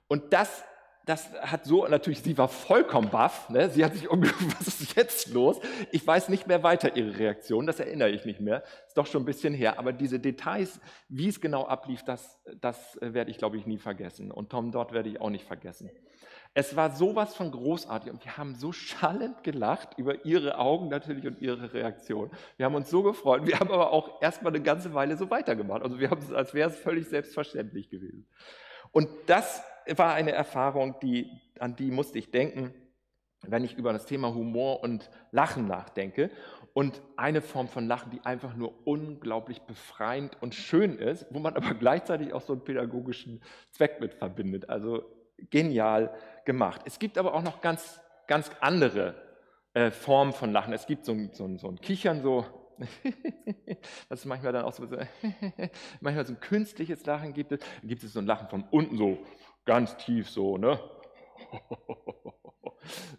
Und 0.07 0.33
das 0.33 0.65
das 1.05 1.33
hat 1.41 1.65
so, 1.65 1.85
natürlich, 1.85 2.21
sie 2.21 2.37
war 2.37 2.47
vollkommen 2.47 3.09
baff. 3.09 3.49
Ne? 3.49 3.69
Sie 3.69 3.83
hat 3.83 3.93
sich 3.93 4.09
umgeguckt, 4.09 4.59
was 4.59 4.67
ist 4.67 4.95
jetzt 4.95 5.33
los? 5.33 5.59
Ich 5.91 6.05
weiß 6.05 6.29
nicht 6.29 6.47
mehr 6.47 6.63
weiter 6.63 6.95
ihre 6.95 7.17
Reaktion, 7.17 7.67
das 7.67 7.79
erinnere 7.79 8.09
ich 8.09 8.25
nicht 8.25 8.39
mehr. 8.39 8.63
Ist 8.87 8.97
doch 8.97 9.05
schon 9.05 9.23
ein 9.23 9.25
bisschen 9.25 9.53
her. 9.53 9.79
Aber 9.79 9.91
diese 9.91 10.19
Details, 10.19 10.79
wie 11.09 11.27
es 11.27 11.41
genau 11.41 11.65
ablief, 11.65 12.03
das, 12.03 12.39
das 12.61 12.97
werde 13.01 13.31
ich, 13.31 13.37
glaube 13.37 13.57
ich, 13.57 13.65
nie 13.65 13.77
vergessen. 13.77 14.31
Und 14.31 14.49
Tom 14.49 14.71
dort 14.71 14.93
werde 14.93 15.09
ich 15.09 15.19
auch 15.19 15.29
nicht 15.29 15.45
vergessen. 15.45 15.89
Es 16.55 16.75
war 16.75 16.95
sowas 16.95 17.35
von 17.35 17.51
großartig 17.51 18.11
und 18.11 18.23
wir 18.23 18.37
haben 18.37 18.53
so 18.53 18.71
schallend 18.71 19.43
gelacht 19.43 19.97
über 19.97 20.23
ihre 20.23 20.59
Augen 20.59 20.87
natürlich 20.87 21.25
und 21.25 21.41
ihre 21.41 21.73
Reaktion. 21.73 22.29
Wir 22.57 22.67
haben 22.67 22.75
uns 22.75 22.91
so 22.91 23.01
gefreut. 23.01 23.47
Wir 23.47 23.59
haben 23.59 23.71
aber 23.71 23.91
auch 23.91 24.21
erstmal 24.21 24.53
eine 24.53 24.61
ganze 24.61 24.93
Weile 24.93 25.17
so 25.17 25.31
weitergemacht. 25.31 25.81
Also 25.81 25.99
wir 25.99 26.11
haben 26.11 26.21
es, 26.21 26.31
als 26.31 26.53
wäre 26.53 26.69
es 26.69 26.77
völlig 26.77 27.09
selbstverständlich 27.09 27.89
gewesen. 27.89 28.27
Und 28.91 29.09
das 29.25 29.63
war 29.95 30.13
eine 30.13 30.31
Erfahrung, 30.31 30.95
die, 31.01 31.29
an 31.59 31.75
die 31.75 31.91
musste 31.91 32.19
ich 32.19 32.31
denken, 32.31 32.73
wenn 33.45 33.63
ich 33.63 33.77
über 33.77 33.93
das 33.93 34.05
Thema 34.05 34.33
Humor 34.33 34.83
und 34.83 35.09
Lachen 35.31 35.67
nachdenke. 35.67 36.31
Und 36.73 37.01
eine 37.17 37.41
Form 37.41 37.67
von 37.67 37.87
Lachen, 37.87 38.09
die 38.11 38.21
einfach 38.21 38.55
nur 38.55 38.87
unglaublich 38.87 39.61
befreiend 39.61 40.37
und 40.41 40.55
schön 40.55 40.97
ist, 40.97 41.27
wo 41.29 41.39
man 41.39 41.55
aber 41.57 41.73
gleichzeitig 41.75 42.33
auch 42.33 42.41
so 42.41 42.53
einen 42.53 42.63
pädagogischen 42.63 43.41
Zweck 43.71 43.99
mit 43.99 44.13
verbindet. 44.13 44.69
Also 44.69 45.03
genial 45.49 46.13
gemacht. 46.45 46.81
Es 46.85 46.99
gibt 46.99 47.17
aber 47.17 47.33
auch 47.33 47.43
noch 47.43 47.61
ganz, 47.61 47.99
ganz 48.27 48.49
andere 48.61 49.15
äh, 49.73 49.91
Formen 49.91 50.33
von 50.33 50.51
Lachen. 50.51 50.73
Es 50.73 50.87
gibt 50.87 51.05
so 51.05 51.11
ein, 51.11 51.31
so 51.33 51.57
so 51.57 51.67
ein 51.67 51.79
Kichern, 51.79 52.21
so 52.21 52.45
das 54.09 54.19
ist 54.19 54.25
manchmal 54.25 54.53
dann 54.53 54.65
auch 54.65 54.73
so, 54.73 54.87
manchmal 56.01 56.25
so 56.25 56.33
ein 56.33 56.39
künstliches 56.39 57.05
Lachen 57.05 57.33
gibt 57.33 57.51
es. 57.51 57.59
Dann 57.59 57.89
gibt 57.89 58.03
es 58.03 58.13
so 58.13 58.19
ein 58.19 58.25
Lachen 58.25 58.47
von 58.49 58.63
unten 58.71 58.97
so 58.97 59.19
ganz 59.65 59.97
tief 59.97 60.29
so, 60.29 60.57
ne? 60.57 60.79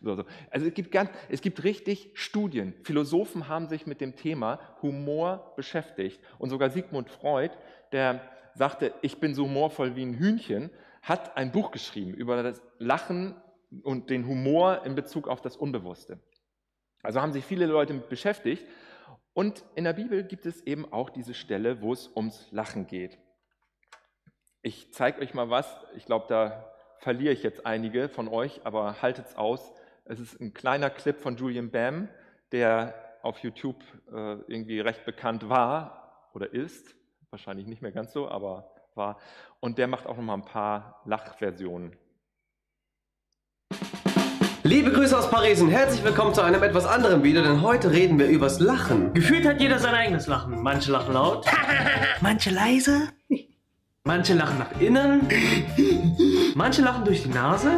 So, 0.03 0.15
so. 0.17 0.25
Also 0.51 0.67
es 0.67 0.75
gibt, 0.75 0.93
ganz, 0.93 1.11
es 1.31 1.41
gibt 1.41 1.65
richtig 1.65 2.11
Studien. 2.15 2.75
Philosophen 2.83 3.49
haben 3.49 3.67
sich 3.67 3.87
mit 3.87 4.01
dem 4.03 4.15
Thema 4.15 4.61
Humor 4.83 5.55
beschäftigt. 5.57 6.21
Und 6.39 6.51
sogar 6.51 6.69
Sigmund 6.71 7.09
Freud, 7.09 7.55
der 7.93 8.21
sagte, 8.55 8.93
ich 9.01 9.19
bin 9.19 9.35
so 9.35 9.45
humorvoll 9.45 9.97
wie 9.97 10.05
ein 10.05 10.15
Hühnchen, 10.19 10.71
hat 11.03 11.37
ein 11.37 11.53
Buch 11.53 11.71
geschrieben 11.71 12.13
über 12.13 12.43
das 12.43 12.63
Lachen 12.79 13.35
und 13.83 14.11
den 14.11 14.27
Humor 14.27 14.83
in 14.85 14.95
Bezug 14.95 15.29
auf 15.29 15.41
das 15.41 15.57
Unbewusste. 15.57 16.19
Also 17.03 17.21
haben 17.21 17.33
sich 17.33 17.45
viele 17.45 17.67
Leute 17.67 17.93
mit 17.95 18.09
beschäftigt. 18.09 18.65
Und 19.33 19.65
in 19.75 19.85
der 19.85 19.93
Bibel 19.93 20.23
gibt 20.23 20.47
es 20.47 20.61
eben 20.63 20.91
auch 20.93 21.11
diese 21.11 21.35
Stelle, 21.35 21.83
wo 21.83 21.93
es 21.93 22.11
ums 22.15 22.47
Lachen 22.53 22.87
geht. 22.87 23.19
Ich 24.67 24.95
zeige 24.95 25.21
euch 25.21 25.35
mal 25.35 25.51
was. 25.51 25.67
Ich 25.95 26.07
glaube, 26.07 26.25
da 26.27 26.73
verliere 26.97 27.35
ich 27.35 27.43
jetzt 27.43 27.67
einige 27.67 28.09
von 28.09 28.29
euch, 28.29 28.63
aber 28.65 29.03
haltet's 29.03 29.37
aus. 29.37 29.71
Es 30.07 30.19
ist 30.19 30.41
ein 30.41 30.55
kleiner 30.55 30.89
Clip 30.89 31.21
von 31.21 31.37
Julian 31.37 31.71
Bam, 31.71 32.09
der 32.51 32.95
auf 33.21 33.41
YouTube 33.41 33.85
äh, 34.11 34.37
irgendwie 34.49 34.81
recht 34.81 35.05
bekannt 35.05 35.51
war 35.51 36.31
oder 36.33 36.51
ist. 36.55 36.97
Wahrscheinlich 37.29 37.67
nicht 37.67 37.83
mehr 37.83 37.93
ganz 37.93 38.15
so, 38.15 38.27
aber 38.27 38.73
war. 38.95 39.19
Und 39.61 39.77
der 39.77 39.87
macht 39.87 40.07
auch 40.07 40.17
noch 40.17 40.23
mal 40.23 40.33
ein 40.33 40.47
paar 40.47 41.03
Lachversionen. 41.05 41.95
Liebe 44.67 44.93
Grüße 44.93 45.19
aus 45.19 45.31
Paris 45.31 45.61
und 45.61 45.69
herzlich 45.69 46.03
willkommen 46.03 46.33
zu 46.33 46.41
einem 46.41 46.63
etwas 46.63 46.87
anderen 46.87 47.23
Video, 47.23 47.43
denn 47.43 47.61
heute 47.61 47.91
reden 47.91 48.19
wir 48.19 48.29
übers 48.29 48.61
Lachen. 48.61 49.13
Gefühlt 49.13 49.47
hat 49.47 49.61
jeder 49.61 49.79
sein 49.79 49.95
eigenes 49.95 50.27
Lachen. 50.27 50.63
Manche 50.63 50.91
lachen 50.91 51.13
laut, 51.13 51.45
manche 52.23 52.49
leise, 52.49 53.11
manche 54.07 54.35
lachen 54.35 54.59
nach 54.59 54.81
innen, 54.81 55.27
manche 56.55 56.83
lachen 56.83 57.07
durch 57.07 57.23
die 57.23 57.31
Nase 57.31 57.71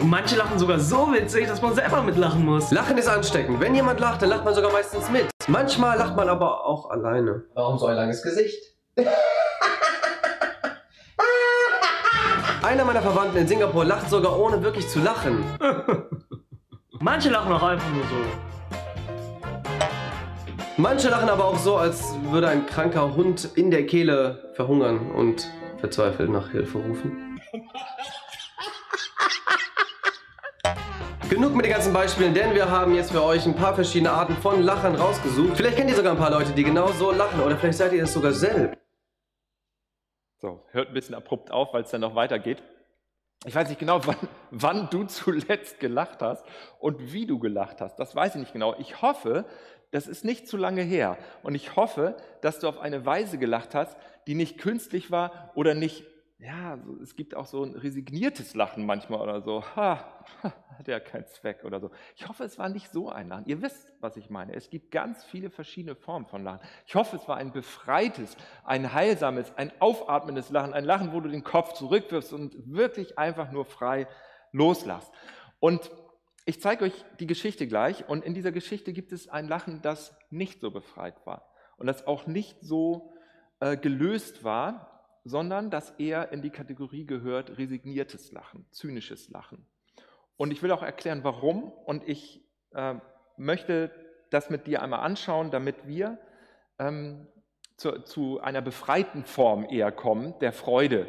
und 0.00 0.08
manche 0.08 0.36
lachen 0.36 0.60
sogar 0.60 0.78
so 0.78 1.12
witzig, 1.12 1.48
dass 1.48 1.60
man 1.60 1.74
selber 1.74 2.02
mitlachen 2.02 2.44
muss. 2.44 2.70
Lachen 2.70 2.96
ist 2.96 3.08
ansteckend. 3.08 3.58
Wenn 3.58 3.74
jemand 3.74 3.98
lacht, 3.98 4.22
dann 4.22 4.28
lacht 4.28 4.44
man 4.44 4.54
sogar 4.54 4.70
meistens 4.70 5.10
mit. 5.10 5.26
Manchmal 5.48 5.98
lacht 5.98 6.14
man 6.14 6.28
aber 6.28 6.64
auch 6.64 6.90
alleine. 6.90 7.42
Warum 7.54 7.78
so 7.80 7.86
ein 7.86 7.96
langes 7.96 8.22
Gesicht? 8.22 8.62
Einer 12.62 12.84
meiner 12.84 13.02
Verwandten 13.02 13.38
in 13.38 13.48
Singapur 13.48 13.84
lacht 13.84 14.08
sogar 14.08 14.38
ohne 14.38 14.62
wirklich 14.62 14.88
zu 14.88 15.00
lachen. 15.00 15.44
Manche 17.00 17.30
lachen 17.30 17.52
auch 17.52 17.62
einfach 17.62 17.90
nur 17.90 18.04
so. 18.04 18.55
Manche 20.78 21.08
lachen 21.08 21.30
aber 21.30 21.46
auch 21.46 21.56
so, 21.56 21.78
als 21.78 22.14
würde 22.24 22.48
ein 22.48 22.66
kranker 22.66 23.16
Hund 23.16 23.48
in 23.54 23.70
der 23.70 23.86
Kehle 23.86 24.50
verhungern 24.52 25.10
und 25.10 25.50
verzweifelt 25.78 26.28
nach 26.28 26.50
Hilfe 26.50 26.76
rufen. 26.76 27.40
Genug 31.30 31.54
mit 31.54 31.64
den 31.64 31.72
ganzen 31.72 31.94
Beispielen, 31.94 32.34
denn 32.34 32.54
wir 32.54 32.70
haben 32.70 32.94
jetzt 32.94 33.12
für 33.12 33.24
euch 33.24 33.46
ein 33.46 33.56
paar 33.56 33.74
verschiedene 33.74 34.10
Arten 34.10 34.36
von 34.36 34.62
Lachern 34.62 34.96
rausgesucht. 34.96 35.56
Vielleicht 35.56 35.78
kennt 35.78 35.88
ihr 35.88 35.96
sogar 35.96 36.12
ein 36.12 36.18
paar 36.18 36.30
Leute, 36.30 36.52
die 36.52 36.62
genau 36.62 36.88
so 36.88 37.10
lachen 37.10 37.40
oder 37.40 37.56
vielleicht 37.56 37.78
seid 37.78 37.94
ihr 37.94 38.04
es 38.04 38.12
sogar 38.12 38.32
selbst. 38.32 38.78
So, 40.36 40.62
hört 40.72 40.88
ein 40.88 40.94
bisschen 40.94 41.14
abrupt 41.14 41.50
auf, 41.50 41.72
weil 41.72 41.84
es 41.84 41.90
dann 41.90 42.02
noch 42.02 42.14
weitergeht. 42.14 42.62
Ich 43.44 43.54
weiß 43.54 43.68
nicht 43.68 43.78
genau, 43.78 44.00
wann, 44.06 44.16
wann, 44.50 44.90
du 44.90 45.04
zuletzt 45.04 45.80
gelacht 45.80 46.22
hast 46.22 46.44
und 46.78 47.12
wie 47.12 47.26
du 47.26 47.38
gelacht 47.38 47.80
hast. 47.80 47.96
Das 47.96 48.14
weiß 48.14 48.34
ich 48.34 48.40
nicht 48.40 48.52
genau. 48.52 48.74
Ich 48.78 49.02
hoffe, 49.02 49.44
das 49.90 50.06
ist 50.08 50.24
nicht 50.24 50.48
zu 50.48 50.56
lange 50.56 50.82
her. 50.82 51.16
Und 51.42 51.54
ich 51.54 51.76
hoffe, 51.76 52.16
dass 52.40 52.58
du 52.58 52.68
auf 52.68 52.78
eine 52.78 53.06
Weise 53.06 53.38
gelacht 53.38 53.74
hast, 53.74 53.96
die 54.26 54.34
nicht 54.34 54.58
künstlich 54.58 55.10
war 55.10 55.52
oder 55.54 55.74
nicht 55.74 56.04
ja, 56.38 56.78
es 57.02 57.16
gibt 57.16 57.34
auch 57.34 57.46
so 57.46 57.64
ein 57.64 57.74
resigniertes 57.74 58.54
Lachen 58.54 58.84
manchmal 58.84 59.20
oder 59.20 59.40
so. 59.40 59.64
Ha, 59.74 60.04
hat 60.78 60.88
ja 60.88 61.00
keinen 61.00 61.26
Zweck 61.26 61.64
oder 61.64 61.80
so. 61.80 61.90
Ich 62.14 62.28
hoffe, 62.28 62.44
es 62.44 62.58
war 62.58 62.68
nicht 62.68 62.90
so 62.90 63.08
ein 63.10 63.28
Lachen. 63.28 63.46
Ihr 63.46 63.62
wisst, 63.62 63.94
was 64.00 64.16
ich 64.16 64.30
meine. 64.30 64.54
Es 64.54 64.70
gibt 64.70 64.90
ganz 64.90 65.24
viele 65.24 65.50
verschiedene 65.50 65.94
Formen 65.94 66.26
von 66.26 66.44
Lachen. 66.44 66.60
Ich 66.86 66.94
hoffe, 66.94 67.16
es 67.16 67.28
war 67.28 67.36
ein 67.36 67.52
befreites, 67.52 68.36
ein 68.64 68.92
heilsames, 68.92 69.52
ein 69.56 69.72
aufatmendes 69.80 70.50
Lachen. 70.50 70.74
Ein 70.74 70.84
Lachen, 70.84 71.12
wo 71.12 71.20
du 71.20 71.28
den 71.28 71.44
Kopf 71.44 71.74
zurückwirfst 71.74 72.32
und 72.32 72.54
wirklich 72.72 73.18
einfach 73.18 73.52
nur 73.52 73.64
frei 73.64 74.06
loslässt. 74.52 75.12
Und 75.60 75.90
ich 76.44 76.60
zeige 76.60 76.84
euch 76.84 77.04
die 77.18 77.26
Geschichte 77.26 77.66
gleich. 77.66 78.08
Und 78.08 78.24
in 78.24 78.34
dieser 78.34 78.52
Geschichte 78.52 78.92
gibt 78.92 79.12
es 79.12 79.28
ein 79.28 79.48
Lachen, 79.48 79.82
das 79.82 80.16
nicht 80.30 80.60
so 80.60 80.70
befreit 80.70 81.26
war. 81.26 81.48
Und 81.76 81.86
das 81.86 82.06
auch 82.06 82.26
nicht 82.26 82.56
so 82.62 83.12
äh, 83.60 83.76
gelöst 83.76 84.44
war, 84.44 84.96
sondern 85.24 85.70
dass 85.70 85.90
er 85.98 86.30
in 86.32 86.40
die 86.40 86.50
Kategorie 86.50 87.04
gehört 87.04 87.58
resigniertes 87.58 88.30
Lachen, 88.30 88.64
zynisches 88.70 89.28
Lachen. 89.28 89.66
Und 90.36 90.52
ich 90.52 90.62
will 90.62 90.70
auch 90.70 90.82
erklären, 90.82 91.24
warum. 91.24 91.72
Und 91.84 92.06
ich 92.08 92.44
äh, 92.74 92.94
möchte 93.36 93.90
das 94.30 94.50
mit 94.50 94.66
dir 94.66 94.82
einmal 94.82 95.00
anschauen, 95.00 95.50
damit 95.50 95.86
wir 95.86 96.18
ähm, 96.78 97.26
zu, 97.76 98.02
zu, 98.02 98.40
einer 98.40 98.62
befreiten 98.62 99.24
Form 99.24 99.66
eher 99.68 99.92
kommen, 99.92 100.34
der 100.40 100.52
Freude. 100.52 101.08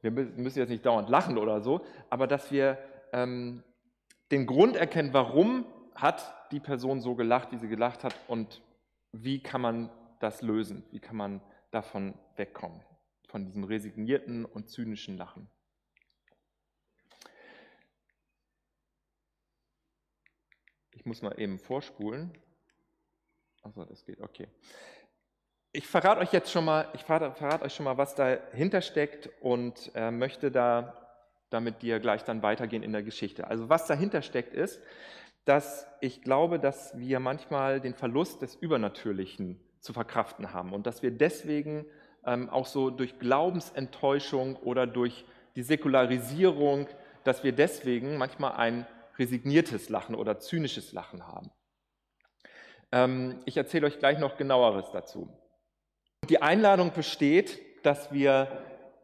Wir 0.00 0.10
müssen 0.10 0.58
jetzt 0.58 0.68
nicht 0.68 0.86
dauernd 0.86 1.08
lachen 1.08 1.38
oder 1.38 1.60
so, 1.60 1.84
aber 2.10 2.26
dass 2.26 2.52
wir 2.52 2.78
ähm, 3.12 3.62
den 4.30 4.46
Grund 4.46 4.76
erkennen, 4.76 5.12
warum 5.12 5.66
hat 5.94 6.34
die 6.52 6.60
Person 6.60 7.00
so 7.00 7.14
gelacht, 7.14 7.52
wie 7.52 7.58
sie 7.58 7.68
gelacht 7.68 8.04
hat 8.04 8.14
und 8.28 8.62
wie 9.12 9.42
kann 9.42 9.60
man 9.60 9.90
das 10.20 10.42
lösen, 10.42 10.84
wie 10.90 11.00
kann 11.00 11.16
man 11.16 11.40
davon 11.70 12.14
wegkommen 12.36 12.80
von 13.28 13.44
diesem 13.44 13.64
resignierten 13.64 14.44
und 14.44 14.68
zynischen 14.68 15.16
Lachen. 15.16 15.48
Ich 20.94 21.04
muss 21.04 21.22
mal 21.22 21.38
eben 21.38 21.58
vorspulen. 21.58 22.32
Achso, 23.62 23.84
das 23.84 24.04
geht, 24.04 24.20
okay. 24.20 24.48
Ich 25.72 25.86
verrate 25.86 26.20
euch 26.20 26.32
jetzt 26.32 26.52
schon 26.52 26.64
mal, 26.64 26.88
ich 26.94 27.02
verrate, 27.02 27.34
verrate 27.34 27.64
euch 27.64 27.74
schon 27.74 27.84
mal, 27.84 27.98
was 27.98 28.14
dahinter 28.14 28.80
steckt 28.80 29.28
und 29.40 29.90
äh, 29.94 30.10
möchte 30.10 30.50
da 30.50 31.00
damit 31.50 31.82
dir 31.82 32.00
gleich 32.00 32.24
dann 32.24 32.42
weitergehen 32.42 32.82
in 32.82 32.92
der 32.92 33.02
Geschichte. 33.02 33.46
Also 33.46 33.68
was 33.68 33.86
dahinter 33.86 34.22
steckt 34.22 34.54
ist, 34.54 34.80
dass 35.44 35.86
ich 36.00 36.22
glaube, 36.22 36.58
dass 36.58 36.98
wir 36.98 37.20
manchmal 37.20 37.80
den 37.80 37.94
Verlust 37.94 38.42
des 38.42 38.54
Übernatürlichen 38.54 39.60
zu 39.80 39.92
verkraften 39.92 40.52
haben 40.52 40.72
und 40.72 40.86
dass 40.86 41.02
wir 41.02 41.10
deswegen 41.10 41.86
ähm, 42.26 42.48
auch 42.50 42.66
so 42.66 42.90
durch 42.90 43.18
Glaubensenttäuschung 43.18 44.56
oder 44.56 44.86
durch 44.86 45.24
die 45.56 45.62
Säkularisierung, 45.62 46.88
dass 47.22 47.44
wir 47.44 47.52
deswegen 47.52 48.16
manchmal 48.16 48.52
ein 48.52 48.86
resigniertes 49.18 49.88
Lachen 49.88 50.14
oder 50.14 50.38
zynisches 50.38 50.92
Lachen 50.92 51.26
haben. 51.26 51.50
Ähm, 52.92 53.40
ich 53.44 53.56
erzähle 53.56 53.86
euch 53.86 53.98
gleich 53.98 54.18
noch 54.18 54.36
genaueres 54.36 54.90
dazu. 54.92 55.28
Die 56.28 56.40
Einladung 56.40 56.92
besteht, 56.92 57.60
dass 57.84 58.12
wir 58.12 58.48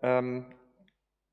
ähm, 0.02 0.46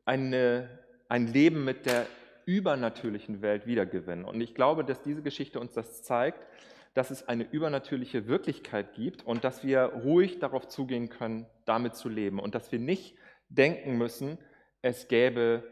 eine, 0.05 0.69
ein 1.07 1.27
Leben 1.27 1.63
mit 1.63 1.85
der 1.85 2.05
übernatürlichen 2.45 3.41
Welt 3.41 3.67
wiedergewinnen. 3.67 4.25
Und 4.25 4.41
ich 4.41 4.55
glaube, 4.55 4.83
dass 4.83 5.01
diese 5.01 5.21
Geschichte 5.21 5.59
uns 5.59 5.73
das 5.73 6.03
zeigt, 6.03 6.47
dass 6.93 7.11
es 7.11 7.27
eine 7.27 7.43
übernatürliche 7.43 8.27
Wirklichkeit 8.27 8.93
gibt 8.93 9.25
und 9.25 9.43
dass 9.43 9.63
wir 9.63 9.81
ruhig 9.81 10.39
darauf 10.39 10.67
zugehen 10.67 11.09
können, 11.09 11.45
damit 11.65 11.95
zu 11.95 12.09
leben 12.09 12.39
und 12.39 12.55
dass 12.55 12.71
wir 12.71 12.79
nicht 12.79 13.15
denken 13.49 13.97
müssen, 13.97 14.39
es 14.81 15.07
gäbe 15.07 15.63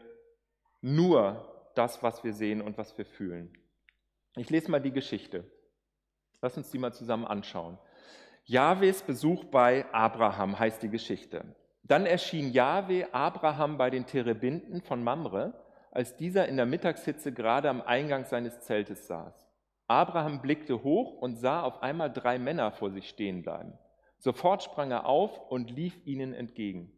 nur 0.82 1.55
das, 1.76 2.02
was 2.02 2.24
wir 2.24 2.32
sehen 2.32 2.60
und 2.60 2.78
was 2.78 2.96
wir 2.98 3.04
fühlen. 3.04 3.52
Ich 4.36 4.50
lese 4.50 4.70
mal 4.70 4.80
die 4.80 4.92
Geschichte. 4.92 5.44
Lass 6.42 6.56
uns 6.56 6.70
die 6.70 6.78
mal 6.78 6.92
zusammen 6.92 7.24
anschauen. 7.24 7.78
Jahwes 8.44 9.02
Besuch 9.02 9.44
bei 9.44 9.86
Abraham 9.92 10.58
heißt 10.58 10.82
die 10.82 10.90
Geschichte. 10.90 11.44
Dann 11.82 12.06
erschien 12.06 12.52
Jahwe 12.52 13.12
Abraham 13.12 13.78
bei 13.78 13.90
den 13.90 14.06
Terebinden 14.06 14.82
von 14.82 15.02
Mamre, 15.02 15.54
als 15.90 16.16
dieser 16.16 16.46
in 16.46 16.56
der 16.56 16.66
Mittagshitze 16.66 17.32
gerade 17.32 17.70
am 17.70 17.80
Eingang 17.80 18.24
seines 18.24 18.60
Zeltes 18.60 19.06
saß. 19.06 19.34
Abraham 19.88 20.42
blickte 20.42 20.82
hoch 20.82 21.14
und 21.20 21.36
sah 21.36 21.62
auf 21.62 21.82
einmal 21.82 22.12
drei 22.12 22.38
Männer 22.38 22.72
vor 22.72 22.90
sich 22.90 23.08
stehen 23.08 23.42
bleiben. 23.42 23.78
Sofort 24.18 24.62
sprang 24.62 24.90
er 24.90 25.06
auf 25.06 25.50
und 25.50 25.70
lief 25.70 26.04
ihnen 26.04 26.34
entgegen. 26.34 26.92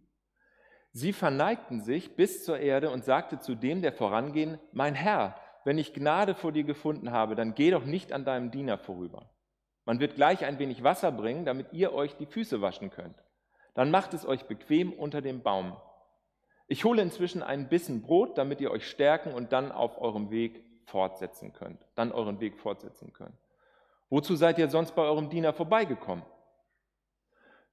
Sie 0.93 1.13
verneigten 1.13 1.81
sich 1.81 2.17
bis 2.17 2.45
zur 2.45 2.59
Erde 2.59 2.91
und 2.91 3.05
sagte 3.05 3.39
zu 3.39 3.55
dem, 3.55 3.83
der 3.83 3.93
voranging, 3.93 4.59
mein 4.73 4.95
Herr, 4.95 5.37
wenn 5.65 5.79
ich 5.79 5.93
Gnade 5.93 6.35
vor 6.35 6.53
dir 6.53 6.65
gefunden 6.65 7.13
habe, 7.13 7.35
dann 7.35 7.55
geh 7.55 7.71
doch 7.71 7.85
nicht 7.85 8.13
an 8.13 8.25
deinem 8.25 8.51
Diener 8.51 8.79
vorüber. 8.79 9.29
Man 9.85 10.01
wird 10.01 10.15
gleich 10.15 10.45
ein 10.45 10.59
wenig 10.59 10.83
Wasser 10.83 11.13
bringen, 11.13 11.45
damit 11.45 11.73
ihr 11.73 11.93
euch 11.93 12.17
die 12.17 12.27
Füße 12.27 12.61
waschen 12.61 12.91
könnt. 12.91 13.23
Dann 13.75 13.91
macht 13.91 14.15
es 14.15 14.27
euch 14.27 14.45
bequem 14.47 14.93
unter 14.93 15.21
dem 15.21 15.43
Baum. 15.43 15.77
Ich 16.67 16.85
hole 16.85 17.01
inzwischen 17.01 17.43
einen 17.43 17.69
Bissen 17.69 18.03
Brot, 18.03 18.37
damit 18.37 18.61
ihr 18.61 18.71
euch 18.71 18.89
stärken 18.89 19.33
und 19.33 19.53
dann 19.53 19.73
auf 19.73 20.01
eurem 20.01 20.31
Weg 20.31 20.65
fortsetzen 20.85 21.53
könnt, 21.53 21.81
dann 21.95 22.13
euren 22.13 22.41
Weg 22.41 22.59
fortsetzen 22.59 23.13
könnt. 23.13 23.37
Wozu 24.11 24.37
seid 24.37 24.59
ihr 24.59 24.69
sonst 24.69 24.95
bei 24.95 25.03
eurem 25.03 25.29
Diener 25.29 25.53
vorbeigekommen? 25.53 26.25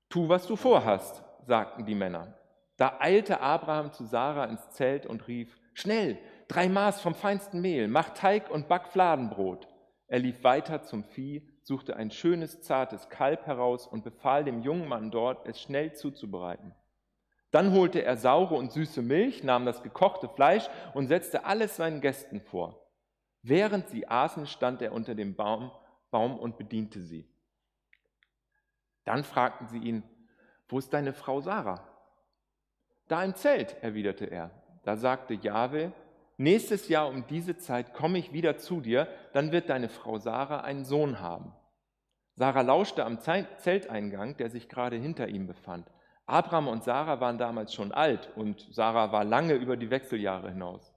Tu, 0.09 0.29
was 0.29 0.47
du 0.47 0.55
vorhast, 0.55 1.23
sagten 1.45 1.85
die 1.85 1.95
Männer. 1.95 2.33
Da 2.77 2.97
eilte 2.99 3.39
Abraham 3.39 3.93
zu 3.93 4.05
Sarah 4.05 4.45
ins 4.45 4.69
Zelt 4.71 5.05
und 5.05 5.27
rief, 5.27 5.55
Schnell, 5.73 6.17
drei 6.47 6.69
Maß 6.69 7.01
vom 7.01 7.15
feinsten 7.15 7.61
Mehl, 7.61 7.87
mach 7.87 8.09
Teig 8.09 8.49
und 8.49 8.67
back 8.67 8.87
Fladenbrot. 8.87 9.67
Er 10.07 10.19
lief 10.19 10.43
weiter 10.43 10.83
zum 10.83 11.03
Vieh, 11.03 11.47
suchte 11.63 11.95
ein 11.97 12.11
schönes, 12.11 12.61
zartes 12.61 13.09
Kalb 13.09 13.45
heraus 13.45 13.87
und 13.87 14.03
befahl 14.03 14.43
dem 14.43 14.61
jungen 14.61 14.87
Mann 14.87 15.11
dort, 15.11 15.47
es 15.47 15.59
schnell 15.59 15.93
zuzubereiten. 15.93 16.73
Dann 17.51 17.73
holte 17.73 18.03
er 18.03 18.17
saure 18.17 18.55
und 18.55 18.71
süße 18.71 19.01
Milch, 19.01 19.43
nahm 19.43 19.65
das 19.65 19.81
gekochte 19.81 20.29
Fleisch 20.29 20.69
und 20.93 21.07
setzte 21.07 21.45
alles 21.45 21.75
seinen 21.75 22.01
Gästen 22.01 22.41
vor. 22.41 22.85
Während 23.41 23.89
sie 23.89 24.07
aßen, 24.07 24.47
stand 24.47 24.81
er 24.81 24.91
unter 24.91 25.15
dem 25.15 25.35
Baum, 25.35 25.71
Baum 26.11 26.37
und 26.37 26.57
bediente 26.57 27.01
sie. 27.01 27.29
Dann 29.03 29.23
fragten 29.23 29.67
sie 29.67 29.79
ihn, 29.79 30.03
wo 30.67 30.79
ist 30.79 30.93
deine 30.93 31.13
Frau 31.13 31.41
Sarah? 31.41 31.94
Da 33.07 33.23
im 33.23 33.35
Zelt, 33.35 33.75
erwiderte 33.81 34.25
er. 34.25 34.51
Da 34.83 34.95
sagte 34.97 35.35
Jahwe, 35.35 35.91
nächstes 36.37 36.87
Jahr 36.87 37.07
um 37.07 37.25
diese 37.27 37.57
Zeit 37.57 37.93
komme 37.93 38.17
ich 38.17 38.33
wieder 38.33 38.57
zu 38.57 38.81
dir, 38.81 39.07
dann 39.33 39.51
wird 39.51 39.69
deine 39.69 39.89
Frau 39.89 40.17
Sarah 40.17 40.61
einen 40.61 40.85
Sohn 40.85 41.19
haben. 41.19 41.53
Sarah 42.33 42.61
lauschte 42.61 43.05
am 43.05 43.19
Zelteingang, 43.19 44.37
der 44.37 44.49
sich 44.49 44.67
gerade 44.67 44.97
hinter 44.97 45.27
ihm 45.27 45.47
befand. 45.47 45.89
Abraham 46.25 46.67
und 46.67 46.83
Sarah 46.83 47.21
waren 47.21 47.37
damals 47.37 47.73
schon 47.73 47.91
alt 47.91 48.31
und 48.35 48.67
Sarah 48.71 49.11
war 49.11 49.23
lange 49.23 49.53
über 49.53 49.77
die 49.77 49.91
Wechseljahre 49.91 50.49
hinaus. 50.49 50.93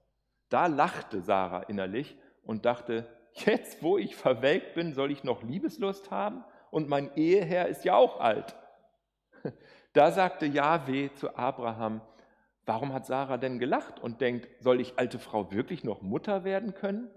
Da 0.49 0.65
lachte 0.65 1.21
Sarah 1.21 1.61
innerlich 1.63 2.17
und 2.43 2.65
dachte, 2.65 3.07
jetzt 3.33 3.83
wo 3.83 3.97
ich 3.97 4.15
verwelkt 4.15 4.73
bin, 4.73 4.93
soll 4.93 5.11
ich 5.11 5.23
noch 5.23 5.43
Liebeslust 5.43 6.09
haben? 6.09 6.43
Und 6.71 6.89
mein 6.89 7.15
Eheherr 7.15 7.67
ist 7.67 7.85
ja 7.85 7.95
auch 7.95 8.19
alt. 8.19 8.55
Da 9.93 10.11
sagte 10.11 10.45
Jahweh 10.45 11.09
zu 11.15 11.35
Abraham, 11.35 12.01
warum 12.65 12.93
hat 12.93 13.05
Sarah 13.05 13.37
denn 13.37 13.59
gelacht 13.59 13.99
und 13.99 14.21
denkt, 14.21 14.47
soll 14.59 14.79
ich 14.79 14.99
alte 14.99 15.19
Frau 15.19 15.51
wirklich 15.51 15.83
noch 15.83 16.01
Mutter 16.01 16.43
werden 16.43 16.73
können? 16.73 17.09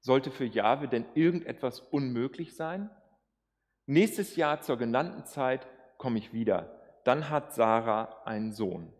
Sollte 0.00 0.30
für 0.30 0.44
Jahwe 0.44 0.88
denn 0.88 1.04
irgendetwas 1.14 1.80
unmöglich 1.80 2.56
sein? 2.56 2.90
Nächstes 3.86 4.36
Jahr 4.36 4.60
zur 4.62 4.78
genannten 4.78 5.26
Zeit 5.26 5.66
komme 5.98 6.18
ich 6.18 6.32
wieder. 6.32 6.80
Dann 7.04 7.28
hat 7.28 7.54
Sarah 7.54 8.22
einen 8.24 8.52
Sohn. 8.52 8.92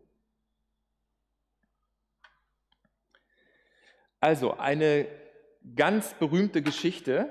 Also 4.21 4.57
eine 4.57 5.07
ganz 5.75 6.15
berühmte 6.15 6.63
Geschichte, 6.63 7.29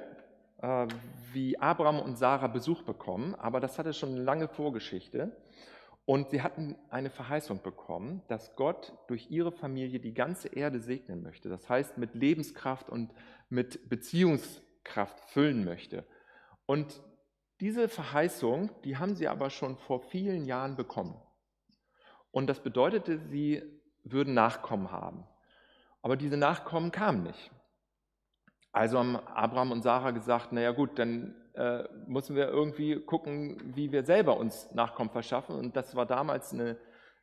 äh, 0.62 0.88
wie 1.32 1.60
Abraham 1.60 2.00
und 2.00 2.18
Sarah 2.18 2.48
Besuch 2.48 2.84
bekommen, 2.84 3.36
aber 3.36 3.60
das 3.60 3.78
hatte 3.78 3.94
schon 3.94 4.10
eine 4.10 4.24
lange 4.24 4.48
Vorgeschichte. 4.48 5.36
Und 6.06 6.30
sie 6.30 6.44
hatten 6.44 6.76
eine 6.90 7.10
Verheißung 7.10 7.64
bekommen, 7.64 8.22
dass 8.28 8.56
Gott 8.56 8.94
durch 9.08 9.32
ihre 9.32 9.52
Familie 9.52 10.00
die 10.00 10.14
ganze 10.14 10.50
Erde 10.50 10.80
segnen 10.80 11.24
möchte. 11.24 11.50
Das 11.50 11.68
heißt, 11.68 11.98
mit 11.98 12.14
Lebenskraft 12.14 12.90
und 12.90 13.12
mit 13.50 13.90
Beziehungskraft 13.90 15.20
füllen 15.32 15.66
möchte. 15.66 16.06
Und 16.68 17.02
diese 17.60 17.90
Verheißung, 17.90 18.70
die 18.84 18.98
haben 18.98 19.16
sie 19.16 19.28
aber 19.28 19.50
schon 19.50 19.78
vor 19.78 20.02
vielen 20.02 20.46
Jahren 20.46 20.76
bekommen. 20.76 21.20
Und 22.32 22.48
das 22.48 22.62
bedeutete, 22.62 23.18
sie 23.18 23.64
würden 24.04 24.34
Nachkommen 24.34 24.92
haben. 24.92 25.26
Aber 26.04 26.18
diese 26.18 26.38
Nachkommen 26.38 26.92
kamen 26.92 27.24
nicht. 27.24 27.52
Also 28.72 29.00
haben 29.00 29.16
Abraham 29.16 29.72
und 29.72 29.82
Sarah 29.82 30.12
gesagt, 30.12 30.52
naja 30.52 30.72
gut, 30.72 31.00
dann 31.00 31.34
äh, 31.56 31.88
müssen 32.08 32.36
wir 32.36 32.48
irgendwie 32.48 33.00
gucken, 33.00 33.62
wie 33.76 33.92
wir 33.92 34.04
selber 34.04 34.38
uns 34.38 34.70
Nachkommen 34.74 35.10
verschaffen. 35.10 35.56
Und 35.56 35.76
das 35.76 35.96
war 35.96 36.06
damals 36.06 36.54
eine, 36.54 36.78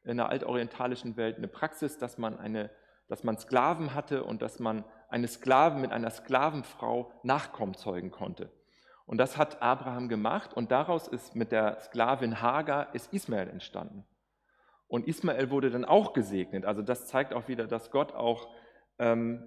in 0.04 0.16
der 0.16 0.28
altorientalischen 0.28 1.16
Welt 1.16 1.36
eine 1.36 1.48
Praxis, 1.48 1.98
dass 1.98 2.18
man, 2.18 2.38
eine, 2.38 2.70
dass 3.08 3.24
man 3.24 3.38
Sklaven 3.38 3.94
hatte 3.94 4.24
und 4.24 4.42
dass 4.42 4.58
man 4.58 4.84
eine 5.08 5.28
Sklaven 5.28 5.80
mit 5.80 5.92
einer 5.92 6.10
Sklavenfrau 6.10 7.12
Nachkommen 7.22 7.74
zeugen 7.74 8.10
konnte. 8.10 8.50
Und 9.06 9.18
das 9.18 9.36
hat 9.36 9.60
Abraham 9.60 10.08
gemacht 10.08 10.54
und 10.54 10.70
daraus 10.70 11.08
ist 11.08 11.34
mit 11.34 11.52
der 11.52 11.78
Sklavin 11.80 12.40
Hagar 12.40 12.94
ist 12.94 13.12
Ismael 13.12 13.48
entstanden. 13.48 14.04
Und 14.88 15.08
Ismael 15.08 15.50
wurde 15.50 15.70
dann 15.70 15.84
auch 15.84 16.12
gesegnet. 16.12 16.64
Also 16.64 16.82
das 16.82 17.06
zeigt 17.06 17.32
auch 17.32 17.48
wieder, 17.48 17.66
dass 17.66 17.90
Gott 17.90 18.12
auch 18.12 18.54
ähm, 18.98 19.42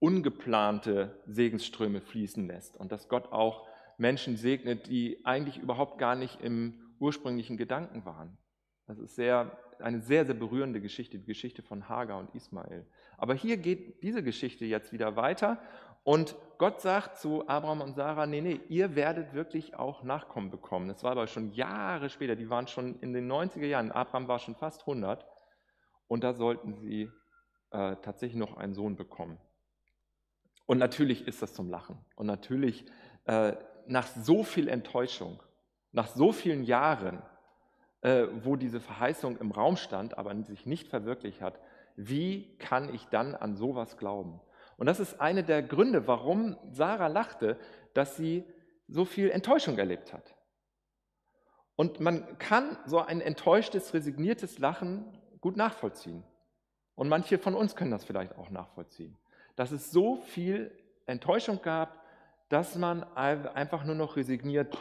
ungeplante 0.00 1.20
Segensströme 1.26 2.00
fließen 2.00 2.46
lässt 2.46 2.76
und 2.76 2.92
dass 2.92 3.08
Gott 3.08 3.32
auch 3.32 3.67
Menschen 3.98 4.36
segnet, 4.36 4.86
die 4.86 5.24
eigentlich 5.24 5.58
überhaupt 5.58 5.98
gar 5.98 6.14
nicht 6.14 6.40
im 6.40 6.74
ursprünglichen 6.98 7.56
Gedanken 7.56 8.04
waren. 8.04 8.38
Das 8.86 8.98
ist 8.98 9.16
sehr, 9.16 9.58
eine 9.80 10.00
sehr, 10.00 10.24
sehr 10.24 10.34
berührende 10.34 10.80
Geschichte, 10.80 11.18
die 11.18 11.26
Geschichte 11.26 11.62
von 11.62 11.88
Hagar 11.88 12.18
und 12.18 12.34
Ismael. 12.34 12.86
Aber 13.18 13.34
hier 13.34 13.58
geht 13.58 14.02
diese 14.02 14.22
Geschichte 14.22 14.64
jetzt 14.64 14.92
wieder 14.92 15.16
weiter 15.16 15.60
und 16.04 16.36
Gott 16.56 16.80
sagt 16.80 17.18
zu 17.18 17.46
Abraham 17.48 17.82
und 17.82 17.94
Sarah, 17.94 18.26
nee, 18.26 18.40
nee, 18.40 18.60
ihr 18.68 18.96
werdet 18.96 19.34
wirklich 19.34 19.74
auch 19.74 20.02
Nachkommen 20.02 20.50
bekommen. 20.50 20.88
Das 20.88 21.02
war 21.02 21.12
aber 21.12 21.26
schon 21.26 21.52
Jahre 21.52 22.08
später, 22.08 22.34
die 22.34 22.48
waren 22.48 22.66
schon 22.66 22.98
in 23.00 23.12
den 23.12 23.30
90er 23.30 23.66
Jahren, 23.66 23.92
Abraham 23.92 24.26
war 24.26 24.38
schon 24.38 24.54
fast 24.54 24.80
100 24.80 25.26
und 26.06 26.24
da 26.24 26.32
sollten 26.32 26.74
sie 26.74 27.10
äh, 27.70 27.96
tatsächlich 27.96 28.38
noch 28.38 28.56
einen 28.56 28.74
Sohn 28.74 28.96
bekommen. 28.96 29.38
Und 30.66 30.78
natürlich 30.78 31.26
ist 31.26 31.42
das 31.42 31.54
zum 31.54 31.68
Lachen. 31.68 31.98
Und 32.14 32.26
natürlich 32.26 32.84
äh, 33.24 33.54
nach 33.88 34.06
so 34.06 34.42
viel 34.42 34.68
Enttäuschung, 34.68 35.42
nach 35.92 36.08
so 36.08 36.32
vielen 36.32 36.64
Jahren, 36.64 37.22
äh, 38.02 38.26
wo 38.42 38.56
diese 38.56 38.80
Verheißung 38.80 39.38
im 39.38 39.50
Raum 39.50 39.76
stand, 39.76 40.16
aber 40.18 40.34
sich 40.44 40.66
nicht 40.66 40.88
verwirklicht 40.88 41.40
hat, 41.40 41.58
wie 41.96 42.56
kann 42.58 42.94
ich 42.94 43.06
dann 43.06 43.34
an 43.34 43.56
sowas 43.56 43.96
glauben? 43.96 44.40
Und 44.76 44.86
das 44.86 45.00
ist 45.00 45.20
eine 45.20 45.42
der 45.42 45.62
Gründe, 45.62 46.06
warum 46.06 46.56
Sarah 46.70 47.08
lachte, 47.08 47.58
dass 47.94 48.16
sie 48.16 48.44
so 48.86 49.04
viel 49.04 49.30
Enttäuschung 49.30 49.76
erlebt 49.78 50.12
hat. 50.12 50.36
Und 51.74 52.00
man 52.00 52.38
kann 52.38 52.78
so 52.86 53.00
ein 53.00 53.20
enttäuschtes, 53.20 53.94
resigniertes 53.94 54.58
Lachen 54.58 55.04
gut 55.40 55.56
nachvollziehen. 55.56 56.22
Und 56.94 57.08
manche 57.08 57.38
von 57.38 57.54
uns 57.54 57.74
können 57.76 57.90
das 57.90 58.04
vielleicht 58.04 58.36
auch 58.36 58.50
nachvollziehen 58.50 59.16
dass 59.58 59.72
es 59.72 59.90
so 59.90 60.18
viel 60.18 60.70
Enttäuschung 61.06 61.60
gab, 61.60 62.04
dass 62.48 62.76
man 62.76 63.04
einfach 63.14 63.84
nur 63.84 63.94
noch 63.94 64.16
resigniert 64.16 64.76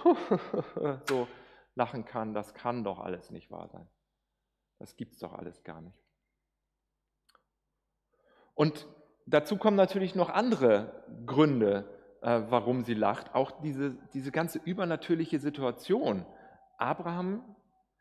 so 1.07 1.27
lachen 1.75 2.05
kann, 2.05 2.33
das 2.33 2.53
kann 2.53 2.83
doch 2.83 2.99
alles 2.99 3.29
nicht 3.31 3.51
wahr 3.51 3.67
sein. 3.67 3.87
Das 4.79 4.95
gibt 4.95 5.13
es 5.13 5.19
doch 5.19 5.33
alles 5.33 5.63
gar 5.63 5.81
nicht. 5.81 5.97
Und 8.53 8.87
dazu 9.25 9.57
kommen 9.57 9.77
natürlich 9.77 10.15
noch 10.15 10.29
andere 10.29 11.03
Gründe, 11.25 11.85
äh, 12.21 12.41
warum 12.49 12.83
sie 12.83 12.93
lacht. 12.93 13.35
Auch 13.35 13.51
diese, 13.61 13.95
diese 14.13 14.31
ganze 14.31 14.59
übernatürliche 14.59 15.39
Situation. 15.39 16.25
Abraham 16.77 17.43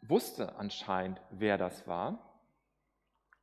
wusste 0.02 0.56
anscheinend, 0.56 1.20
wer 1.30 1.58
das 1.58 1.86
war. 1.86 2.40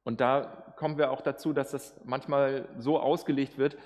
Und 0.04 0.22
da 0.22 0.74
kommen 0.76 0.98
wir 0.98 1.12
auch 1.12 1.22
dazu, 1.22 1.54
dass 1.54 1.72
das 1.72 2.00
manchmal 2.04 2.68
so 2.78 3.00
ausgelegt 3.00 3.58
wird, 3.58 3.78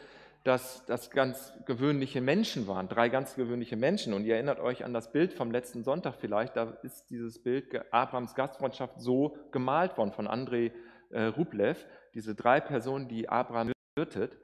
dass 0.48 0.86
das 0.86 1.12
ganz 1.12 1.52
gewöhnliche 1.66 2.22
Menschen 2.22 2.68
waren, 2.68 2.88
drei 2.88 3.10
ganz 3.10 3.36
gewöhnliche 3.36 3.76
Menschen. 3.76 4.14
Und 4.14 4.24
ihr 4.24 4.36
erinnert 4.36 4.62
euch 4.62 4.86
an 4.86 4.94
das 4.94 5.12
Bild 5.12 5.34
vom 5.34 5.52
letzten 5.52 5.84
Sonntag 5.84 6.16
vielleicht, 6.16 6.56
da 6.56 6.78
ist 6.84 7.10
dieses 7.10 7.44
Bild 7.44 7.76
Abrahams 7.92 8.34
Gastfreundschaft 8.34 9.02
so 9.02 9.38
gemalt 9.52 9.98
worden 9.98 10.14
von 10.14 10.26
Andrei 10.26 10.72
äh, 11.10 11.24
Rublev, 11.24 11.86
diese 12.14 12.34
drei 12.34 12.62
Personen, 12.62 13.10
die 13.10 13.28
Abraham 13.28 13.74
wirtet, 13.98 14.38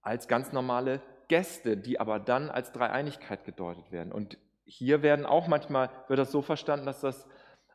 als 0.00 0.28
ganz 0.28 0.52
normale 0.52 1.02
Gäste, 1.28 1.76
die 1.76 2.00
aber 2.00 2.20
dann 2.20 2.48
als 2.48 2.72
Dreieinigkeit 2.72 3.44
gedeutet 3.44 3.92
werden. 3.92 4.12
Und 4.12 4.38
hier 4.64 5.02
werden 5.02 5.26
auch 5.26 5.46
manchmal, 5.46 5.90
wird 6.08 6.18
das 6.18 6.32
so 6.32 6.40
verstanden, 6.40 6.86
dass 6.86 7.02
das 7.02 7.28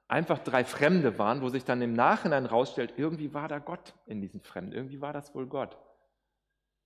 einfach 0.07 0.39
drei 0.39 0.63
Fremde 0.63 1.19
waren, 1.19 1.43
wo 1.43 1.49
sich 1.49 1.65
dann 1.65 1.83
im 1.83 1.93
Nachhinein 1.93 2.47
rausstellt, 2.47 2.95
irgendwie 2.97 3.35
war 3.35 3.47
da 3.47 3.59
Gott 3.59 3.93
in 4.07 4.21
diesen 4.21 4.41
Fremden, 4.41 4.73
irgendwie 4.73 5.01
war 5.01 5.13
das 5.13 5.35
wohl 5.35 5.45
Gott. 5.45 5.77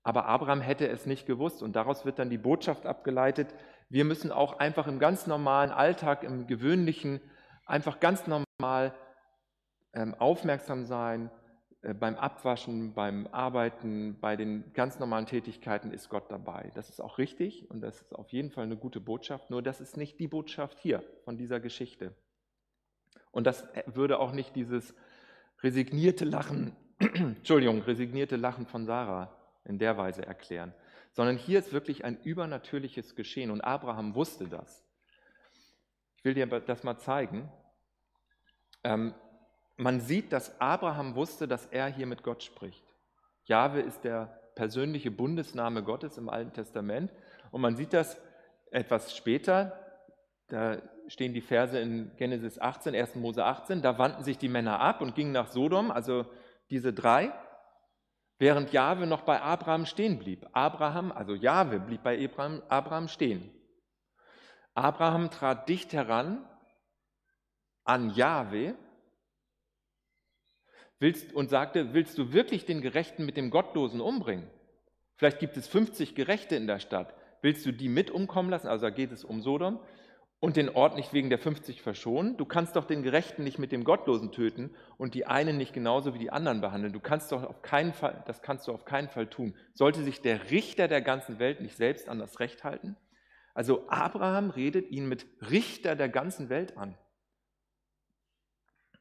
Aber 0.08 0.26
Abraham 0.26 0.62
hätte 0.62 0.88
es 0.88 1.06
nicht 1.06 1.26
gewusst 1.26 1.62
und 1.62 1.76
daraus 1.76 2.06
wird 2.06 2.18
dann 2.18 2.30
die 2.30 2.38
Botschaft 2.38 2.86
abgeleitet, 2.86 3.54
wir 3.90 4.06
müssen 4.06 4.32
auch 4.32 4.58
einfach 4.58 4.88
im 4.88 5.00
ganz 5.00 5.28
normalen 5.28 5.70
Alltag, 5.70 6.24
im 6.24 6.48
gewöhnlichen, 6.48 7.20
einfach 7.66 8.00
ganz 8.00 8.24
normal 8.26 8.94
ähm, 9.92 10.16
aufmerksam 10.16 10.86
sein, 10.86 11.30
äh, 11.82 11.94
beim 11.94 12.16
Abwaschen, 12.16 12.94
beim 12.94 13.28
Arbeiten, 13.34 14.18
bei 14.22 14.38
den 14.38 14.72
ganz 14.72 14.98
normalen 14.98 15.26
Tätigkeiten 15.26 15.92
ist 15.92 16.08
Gott 16.08 16.32
dabei. 16.32 16.72
Das 16.74 16.88
ist 16.88 17.02
auch 17.02 17.18
richtig 17.18 17.70
und 17.70 17.82
das 17.82 18.04
ist 18.04 18.16
auf 18.16 18.30
jeden 18.30 18.50
Fall 18.50 18.64
eine 18.64 18.78
gute 18.78 19.02
Botschaft, 19.02 19.50
nur 19.50 19.62
das 19.62 19.82
ist 19.82 19.98
nicht 19.98 20.22
die 20.22 20.30
Botschaft 20.30 20.80
hier 20.80 21.04
von 21.26 21.38
dieser 21.38 21.60
Geschichte. 21.60 22.16
Und 23.32 23.46
das 23.46 23.68
würde 23.88 24.20
auch 24.20 24.32
nicht 24.32 24.56
dieses 24.56 24.96
resignierte 25.62 26.24
Lachen, 26.24 26.78
Entschuldigung, 27.00 27.82
resignierte 27.82 28.38
Lachen 28.38 28.68
von 28.68 28.86
Sarah 28.86 29.34
in 29.68 29.80
der 29.80 29.98
Weise 29.98 30.26
erklären, 30.26 30.74
sondern 31.12 31.38
hier 31.38 31.60
ist 31.60 31.74
wirklich 31.74 32.06
ein 32.06 32.18
übernatürliches 32.24 33.16
Geschehen 33.16 33.52
und 33.52 33.62
Abraham 33.62 34.16
wusste 34.16 34.48
das. 34.48 34.86
Ich 36.18 36.26
will 36.26 36.34
dir 36.34 36.48
das 36.48 36.84
mal 36.84 36.98
zeigen. 36.98 37.52
Ähm, 38.84 39.14
man 39.76 40.00
sieht, 40.00 40.34
dass 40.34 40.60
Abraham 40.60 41.16
wusste, 41.16 41.48
dass 41.48 41.66
er 41.68 41.88
hier 41.88 42.08
mit 42.08 42.24
Gott 42.24 42.44
spricht. 42.44 42.84
Jahwe 43.46 43.82
ist 43.82 44.04
der 44.04 44.38
persönliche 44.56 45.12
Bundesname 45.12 45.84
Gottes 45.84 46.18
im 46.18 46.30
Alten 46.30 46.52
Testament. 46.52 47.12
Und 47.52 47.62
man 47.62 47.76
sieht 47.76 47.94
das 47.94 48.20
etwas 48.72 49.16
später, 49.16 49.80
da 50.48 50.82
stehen 51.08 51.34
die 51.34 51.42
Verse 51.42 51.78
in 51.80 52.12
Genesis 52.18 52.60
18, 52.60 52.96
1. 52.96 53.16
Mose 53.16 53.46
18, 53.46 53.82
da 53.82 53.98
wandten 53.98 54.24
sich 54.24 54.38
die 54.38 54.50
Männer 54.50 54.80
ab 54.80 55.02
und 55.02 55.16
gingen 55.16 55.32
nach 55.32 55.48
Sodom, 55.48 55.92
also 55.92 56.26
diese 56.70 56.92
drei, 56.92 57.32
während 58.40 58.72
Jahwe 58.72 59.08
noch 59.08 59.22
bei 59.22 59.42
Abraham 59.42 59.86
stehen 59.86 60.20
blieb. 60.20 60.48
Abraham, 60.54 61.12
also 61.12 61.34
Jahwe, 61.34 61.80
blieb 61.80 62.04
bei 62.04 62.24
Abraham, 62.24 62.62
Abraham 62.70 63.08
stehen. 63.08 63.52
Abraham 64.74 65.32
trat 65.32 65.68
dicht 65.70 65.94
heran 65.94 66.48
an 67.84 68.12
Jahwe 68.12 68.76
und 71.34 71.50
sagte, 71.50 71.94
willst 71.94 72.18
du 72.18 72.34
wirklich 72.34 72.66
den 72.66 72.82
Gerechten 72.82 73.26
mit 73.26 73.38
dem 73.38 73.50
Gottlosen 73.50 74.02
umbringen? 74.02 74.50
Vielleicht 75.16 75.40
gibt 75.40 75.58
es 75.58 75.68
50 75.68 76.16
Gerechte 76.16 76.56
in 76.56 76.68
der 76.68 76.80
Stadt. 76.80 77.14
Willst 77.42 77.66
du 77.66 77.72
die 77.72 77.90
mit 77.90 78.12
umkommen 78.12 78.50
lassen? 78.50 78.68
Also 78.68 78.86
da 78.86 78.90
geht 78.90 79.12
es 79.12 79.24
um 79.24 79.42
Sodom 79.42 79.80
und 80.40 80.56
den 80.56 80.70
Ort 80.70 80.96
nicht 80.96 81.14
wegen 81.14 81.30
der 81.30 81.40
50 81.40 81.82
verschonen. 81.82 82.38
Du 82.38 82.46
kannst 82.46 82.76
doch 82.76 82.86
den 82.86 83.02
Gerechten 83.02 83.44
nicht 83.44 83.58
mit 83.58 83.72
dem 83.72 83.84
Gottlosen 83.84 84.32
töten 84.32 84.76
und 84.98 85.16
die 85.16 85.26
einen 85.26 85.58
nicht 85.58 85.74
genauso 85.74 86.14
wie 86.14 86.20
die 86.20 86.32
anderen 86.32 86.62
behandeln. 86.62 86.94
Du 86.94 87.00
kannst 87.00 87.32
doch 87.32 87.44
auf 87.44 87.62
keinen 87.64 87.94
Fall, 87.94 88.24
das 88.28 88.42
kannst 88.42 88.68
du 88.68 88.72
auf 88.72 88.86
keinen 88.86 89.10
Fall 89.10 89.28
tun. 89.28 89.56
Sollte 89.74 90.04
sich 90.04 90.22
der 90.22 90.52
Richter 90.52 90.88
der 90.88 91.02
ganzen 91.02 91.40
Welt 91.40 91.62
nicht 91.62 91.76
selbst 91.76 92.08
an 92.08 92.20
das 92.20 92.40
Recht 92.40 92.64
halten? 92.64 92.96
Also 93.56 93.88
Abraham 93.90 94.52
redet 94.52 94.92
ihn 94.92 95.10
mit 95.10 95.26
Richter 95.50 95.96
der 95.96 96.10
ganzen 96.10 96.50
Welt 96.50 96.78
an. 96.78 96.96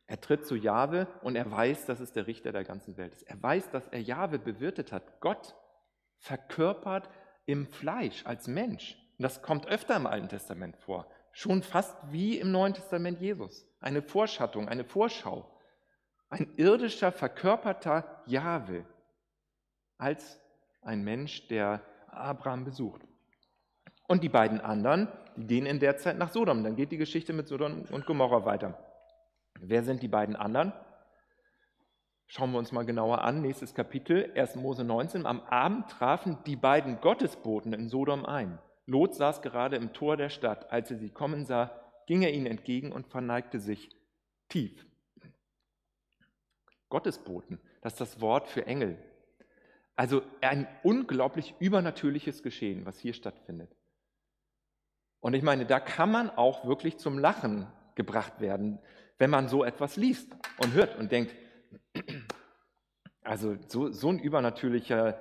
Er 0.06 0.20
tritt 0.20 0.46
zu 0.46 0.54
Jahwe 0.54 1.08
und 1.20 1.36
er 1.36 1.50
weiß, 1.50 1.84
dass 1.84 2.00
es 2.00 2.12
der 2.12 2.26
Richter 2.26 2.52
der 2.52 2.64
ganzen 2.64 2.96
Welt 2.96 3.12
ist. 3.12 3.24
Er 3.24 3.42
weiß, 3.42 3.70
dass 3.70 3.88
er 3.88 4.00
Jahwe 4.00 4.38
bewirtet 4.38 4.92
hat. 4.92 5.20
Gott 5.20 5.54
verkörpert 6.18 7.10
im 7.44 7.66
Fleisch 7.66 8.24
als 8.24 8.46
Mensch. 8.46 8.96
Und 9.18 9.24
das 9.24 9.42
kommt 9.42 9.66
öfter 9.66 9.96
im 9.96 10.06
Alten 10.06 10.28
Testament 10.28 10.76
vor 10.76 11.06
schon 11.36 11.62
fast 11.62 11.94
wie 12.10 12.38
im 12.38 12.50
Neuen 12.50 12.72
Testament 12.72 13.20
Jesus. 13.20 13.66
Eine 13.78 14.00
Vorschattung, 14.00 14.70
eine 14.70 14.84
Vorschau. 14.84 15.46
Ein 16.30 16.48
irdischer, 16.56 17.12
verkörperter 17.12 18.22
Jahwe 18.24 18.86
als 19.98 20.40
ein 20.80 21.04
Mensch, 21.04 21.46
der 21.48 21.82
Abraham 22.08 22.64
besucht. 22.64 23.02
Und 24.08 24.24
die 24.24 24.30
beiden 24.30 24.62
anderen, 24.62 25.08
die 25.36 25.46
gehen 25.46 25.66
in 25.66 25.78
der 25.78 25.98
Zeit 25.98 26.16
nach 26.16 26.32
Sodom. 26.32 26.64
Dann 26.64 26.74
geht 26.74 26.90
die 26.90 26.96
Geschichte 26.96 27.34
mit 27.34 27.48
Sodom 27.48 27.82
und 27.90 28.06
Gomorra 28.06 28.46
weiter. 28.46 28.78
Wer 29.60 29.82
sind 29.82 30.02
die 30.02 30.08
beiden 30.08 30.36
anderen? 30.36 30.72
Schauen 32.28 32.50
wir 32.52 32.58
uns 32.58 32.72
mal 32.72 32.86
genauer 32.86 33.22
an. 33.22 33.42
Nächstes 33.42 33.74
Kapitel, 33.74 34.32
1. 34.34 34.56
Mose 34.56 34.84
19. 34.84 35.26
Am 35.26 35.42
Abend 35.42 35.90
trafen 35.90 36.38
die 36.46 36.56
beiden 36.56 37.02
Gottesboten 37.02 37.74
in 37.74 37.90
Sodom 37.90 38.24
ein. 38.24 38.58
Lot 38.86 39.14
saß 39.14 39.42
gerade 39.42 39.76
im 39.76 39.92
Tor 39.92 40.16
der 40.16 40.28
Stadt. 40.28 40.70
Als 40.70 40.90
er 40.90 40.96
sie 40.96 41.10
kommen 41.10 41.44
sah, 41.44 41.70
ging 42.06 42.22
er 42.22 42.32
ihnen 42.32 42.46
entgegen 42.46 42.92
und 42.92 43.08
verneigte 43.08 43.58
sich 43.58 43.90
tief. 44.48 44.86
Gottesboten, 46.88 47.60
das 47.82 47.94
ist 47.94 48.00
das 48.00 48.20
Wort 48.20 48.48
für 48.48 48.66
Engel. 48.66 48.96
Also 49.96 50.22
ein 50.40 50.68
unglaublich 50.84 51.54
übernatürliches 51.58 52.42
Geschehen, 52.42 52.86
was 52.86 52.98
hier 52.98 53.12
stattfindet. 53.12 53.74
Und 55.20 55.34
ich 55.34 55.42
meine, 55.42 55.66
da 55.66 55.80
kann 55.80 56.10
man 56.12 56.30
auch 56.30 56.66
wirklich 56.66 56.98
zum 56.98 57.18
Lachen 57.18 57.66
gebracht 57.96 58.40
werden, 58.40 58.78
wenn 59.18 59.30
man 59.30 59.48
so 59.48 59.64
etwas 59.64 59.96
liest 59.96 60.30
und 60.58 60.74
hört 60.74 60.96
und 60.98 61.10
denkt, 61.10 61.34
also 63.22 63.56
so, 63.66 63.90
so 63.90 64.10
ein 64.10 64.20
übernatürlicher 64.20 65.20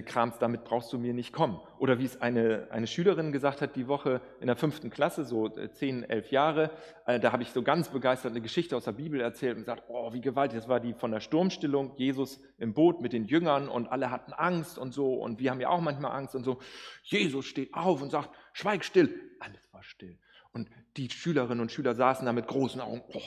Krams, 0.00 0.38
damit 0.38 0.64
brauchst 0.64 0.90
du 0.92 0.98
mir 0.98 1.12
nicht 1.12 1.32
kommen. 1.32 1.60
Oder 1.78 1.98
wie 1.98 2.06
es 2.06 2.22
eine, 2.22 2.68
eine 2.70 2.86
Schülerin 2.86 3.30
gesagt 3.30 3.60
hat, 3.60 3.76
die 3.76 3.88
Woche 3.88 4.22
in 4.40 4.46
der 4.46 4.56
fünften 4.56 4.88
Klasse, 4.88 5.24
so 5.24 5.54
äh, 5.54 5.70
zehn, 5.70 6.04
elf 6.04 6.30
Jahre, 6.30 6.70
äh, 7.04 7.20
da 7.20 7.32
habe 7.32 7.42
ich 7.42 7.50
so 7.50 7.62
ganz 7.62 7.90
begeistert 7.90 8.30
eine 8.30 8.40
Geschichte 8.40 8.74
aus 8.74 8.84
der 8.84 8.92
Bibel 8.92 9.20
erzählt 9.20 9.56
und 9.56 9.64
gesagt, 9.64 9.84
oh, 9.88 10.12
wie 10.14 10.22
gewaltig, 10.22 10.60
das 10.60 10.68
war 10.68 10.80
die 10.80 10.94
von 10.94 11.10
der 11.10 11.20
Sturmstillung, 11.20 11.92
Jesus 11.96 12.40
im 12.56 12.72
Boot 12.72 13.02
mit 13.02 13.12
den 13.12 13.26
Jüngern 13.26 13.68
und 13.68 13.88
alle 13.88 14.10
hatten 14.10 14.32
Angst 14.32 14.78
und 14.78 14.94
so 14.94 15.14
und 15.14 15.40
wir 15.40 15.50
haben 15.50 15.60
ja 15.60 15.68
auch 15.68 15.80
manchmal 15.80 16.12
Angst 16.12 16.34
und 16.34 16.44
so. 16.44 16.60
Jesus 17.02 17.44
steht 17.44 17.74
auf 17.74 18.00
und 18.00 18.10
sagt, 18.10 18.30
schweig 18.54 18.84
still. 18.84 19.14
Alles 19.40 19.72
war 19.72 19.82
still. 19.82 20.18
Und 20.52 20.70
die 20.96 21.10
Schülerinnen 21.10 21.60
und 21.60 21.72
Schüler 21.72 21.94
saßen 21.94 22.24
da 22.24 22.32
mit 22.32 22.46
großen 22.46 22.80
Augen. 22.80 23.02
Oh. 23.12 23.20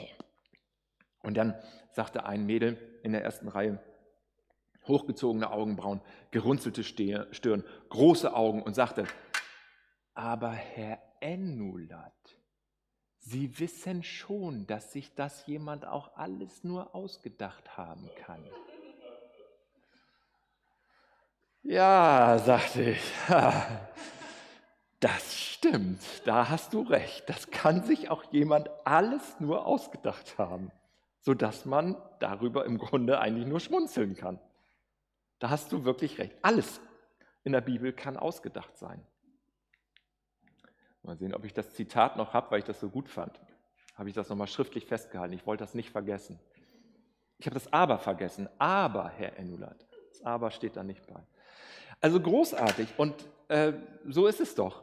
Und 1.22 1.36
dann 1.36 1.54
sagte 1.92 2.24
ein 2.26 2.46
Mädel 2.46 2.78
in 3.02 3.12
der 3.12 3.22
ersten 3.22 3.48
Reihe, 3.48 3.80
hochgezogene 4.88 5.50
Augenbrauen, 5.50 6.00
gerunzelte 6.30 6.84
Stirn, 6.84 7.64
große 7.88 8.34
Augen 8.34 8.62
und 8.62 8.74
sagte, 8.74 9.04
aber 10.14 10.52
Herr 10.52 10.98
Enulat, 11.20 12.12
Sie 13.28 13.58
wissen 13.58 14.04
schon, 14.04 14.68
dass 14.68 14.92
sich 14.92 15.12
das 15.16 15.46
jemand 15.46 15.84
auch 15.84 16.16
alles 16.16 16.62
nur 16.62 16.94
ausgedacht 16.94 17.76
haben 17.76 18.08
kann. 18.24 18.44
Ja, 21.64 22.38
sagte 22.38 22.90
ich, 22.90 23.12
das 25.00 25.36
stimmt, 25.36 26.00
da 26.24 26.48
hast 26.48 26.72
du 26.72 26.82
recht, 26.82 27.28
das 27.28 27.50
kann 27.50 27.82
sich 27.82 28.10
auch 28.10 28.22
jemand 28.32 28.70
alles 28.84 29.40
nur 29.40 29.66
ausgedacht 29.66 30.38
haben, 30.38 30.70
sodass 31.18 31.64
man 31.64 31.96
darüber 32.20 32.64
im 32.64 32.78
Grunde 32.78 33.18
eigentlich 33.18 33.48
nur 33.48 33.58
schmunzeln 33.58 34.14
kann. 34.14 34.38
Da 35.38 35.50
hast 35.50 35.72
du 35.72 35.84
wirklich 35.84 36.18
recht. 36.18 36.34
Alles 36.42 36.80
in 37.44 37.52
der 37.52 37.60
Bibel 37.60 37.92
kann 37.92 38.16
ausgedacht 38.16 38.76
sein. 38.76 39.04
Mal 41.02 41.16
sehen, 41.16 41.34
ob 41.34 41.44
ich 41.44 41.52
das 41.52 41.74
Zitat 41.74 42.16
noch 42.16 42.34
habe, 42.34 42.50
weil 42.50 42.58
ich 42.58 42.64
das 42.64 42.80
so 42.80 42.88
gut 42.88 43.08
fand. 43.08 43.40
Habe 43.94 44.08
ich 44.08 44.14
das 44.14 44.28
nochmal 44.28 44.48
schriftlich 44.48 44.86
festgehalten. 44.86 45.34
Ich 45.34 45.46
wollte 45.46 45.62
das 45.62 45.74
nicht 45.74 45.90
vergessen. 45.90 46.40
Ich 47.38 47.46
habe 47.46 47.54
das 47.54 47.72
Aber 47.72 47.98
vergessen. 47.98 48.48
Aber, 48.58 49.08
Herr 49.10 49.38
Enulat. 49.38 49.86
Das 50.10 50.22
Aber 50.22 50.50
steht 50.50 50.76
da 50.76 50.82
nicht 50.82 51.06
bei. 51.06 51.20
Also 52.00 52.20
großartig. 52.20 52.88
Und 52.96 53.14
äh, 53.48 53.74
so 54.04 54.26
ist 54.26 54.40
es 54.40 54.54
doch. 54.54 54.82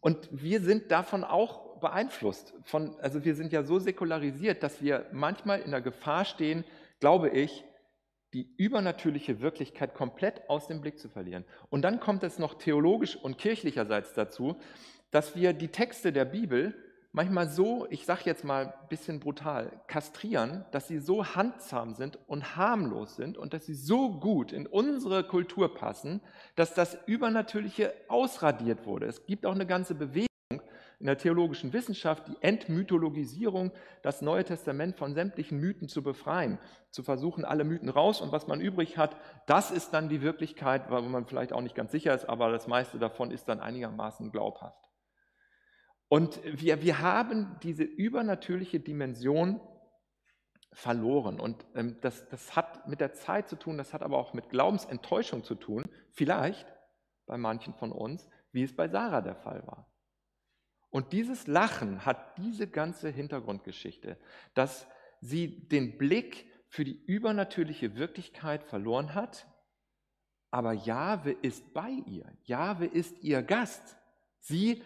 Und 0.00 0.28
wir 0.30 0.60
sind 0.60 0.90
davon 0.90 1.24
auch 1.24 1.78
beeinflusst. 1.80 2.54
Von, 2.64 2.98
also 3.00 3.24
wir 3.24 3.34
sind 3.34 3.52
ja 3.52 3.62
so 3.62 3.78
säkularisiert, 3.78 4.62
dass 4.62 4.80
wir 4.80 5.06
manchmal 5.12 5.60
in 5.60 5.70
der 5.70 5.82
Gefahr 5.82 6.24
stehen, 6.24 6.64
glaube 7.00 7.28
ich, 7.28 7.64
die 8.34 8.54
übernatürliche 8.56 9.40
Wirklichkeit 9.40 9.94
komplett 9.94 10.48
aus 10.48 10.66
dem 10.66 10.80
Blick 10.80 10.98
zu 10.98 11.08
verlieren. 11.08 11.44
Und 11.70 11.82
dann 11.82 12.00
kommt 12.00 12.22
es 12.22 12.38
noch 12.38 12.54
theologisch 12.54 13.16
und 13.16 13.38
kirchlicherseits 13.38 14.14
dazu, 14.14 14.56
dass 15.10 15.36
wir 15.36 15.52
die 15.52 15.68
Texte 15.68 16.12
der 16.12 16.24
Bibel 16.24 16.74
manchmal 17.12 17.48
so, 17.48 17.86
ich 17.88 18.04
sage 18.04 18.22
jetzt 18.24 18.44
mal 18.44 18.66
ein 18.66 18.88
bisschen 18.90 19.20
brutal, 19.20 19.80
kastrieren, 19.86 20.66
dass 20.70 20.86
sie 20.86 20.98
so 20.98 21.24
handzahm 21.24 21.94
sind 21.94 22.18
und 22.26 22.56
harmlos 22.56 23.16
sind 23.16 23.38
und 23.38 23.54
dass 23.54 23.64
sie 23.64 23.74
so 23.74 24.20
gut 24.20 24.52
in 24.52 24.66
unsere 24.66 25.24
Kultur 25.24 25.74
passen, 25.74 26.20
dass 26.56 26.74
das 26.74 26.98
Übernatürliche 27.06 27.94
ausradiert 28.08 28.84
wurde. 28.84 29.06
Es 29.06 29.24
gibt 29.24 29.46
auch 29.46 29.54
eine 29.54 29.66
ganze 29.66 29.94
Bewegung 29.94 30.26
in 30.98 31.06
der 31.06 31.18
theologischen 31.18 31.72
Wissenschaft 31.72 32.28
die 32.28 32.36
Entmythologisierung, 32.40 33.72
das 34.02 34.22
Neue 34.22 34.44
Testament 34.44 34.96
von 34.96 35.14
sämtlichen 35.14 35.58
Mythen 35.58 35.88
zu 35.88 36.02
befreien, 36.02 36.58
zu 36.90 37.02
versuchen, 37.02 37.44
alle 37.44 37.64
Mythen 37.64 37.90
raus 37.90 38.20
und 38.20 38.32
was 38.32 38.46
man 38.46 38.60
übrig 38.60 38.96
hat, 38.96 39.16
das 39.46 39.70
ist 39.70 39.90
dann 39.90 40.08
die 40.08 40.22
Wirklichkeit, 40.22 40.90
wo 40.90 41.00
man 41.00 41.26
vielleicht 41.26 41.52
auch 41.52 41.60
nicht 41.60 41.74
ganz 41.74 41.92
sicher 41.92 42.14
ist, 42.14 42.26
aber 42.26 42.50
das 42.50 42.66
meiste 42.66 42.98
davon 42.98 43.30
ist 43.30 43.48
dann 43.48 43.60
einigermaßen 43.60 44.30
glaubhaft. 44.32 44.86
Und 46.08 46.40
wir, 46.44 46.82
wir 46.82 47.00
haben 47.00 47.58
diese 47.62 47.82
übernatürliche 47.82 48.80
Dimension 48.80 49.60
verloren. 50.72 51.40
Und 51.40 51.66
ähm, 51.74 51.96
das, 52.00 52.28
das 52.28 52.54
hat 52.54 52.86
mit 52.86 53.00
der 53.00 53.12
Zeit 53.12 53.48
zu 53.48 53.56
tun, 53.56 53.76
das 53.76 53.92
hat 53.92 54.02
aber 54.02 54.18
auch 54.18 54.34
mit 54.34 54.50
Glaubensenttäuschung 54.50 55.42
zu 55.42 55.56
tun, 55.56 55.84
vielleicht 56.12 56.66
bei 57.26 57.36
manchen 57.36 57.74
von 57.74 57.92
uns, 57.92 58.28
wie 58.52 58.62
es 58.62 58.76
bei 58.76 58.88
Sarah 58.88 59.20
der 59.20 59.36
Fall 59.36 59.66
war. 59.66 59.90
Und 60.90 61.12
dieses 61.12 61.46
Lachen 61.46 62.04
hat 62.04 62.38
diese 62.38 62.66
ganze 62.66 63.10
Hintergrundgeschichte, 63.10 64.16
dass 64.54 64.86
sie 65.20 65.68
den 65.68 65.98
Blick 65.98 66.46
für 66.68 66.84
die 66.84 67.00
übernatürliche 67.06 67.96
Wirklichkeit 67.96 68.64
verloren 68.64 69.14
hat, 69.14 69.46
aber 70.50 70.72
Jahwe 70.72 71.32
ist 71.32 71.74
bei 71.74 71.90
ihr. 71.90 72.26
Jahwe 72.44 72.86
ist 72.86 73.22
ihr 73.22 73.42
Gast. 73.42 73.96
Sie 74.40 74.82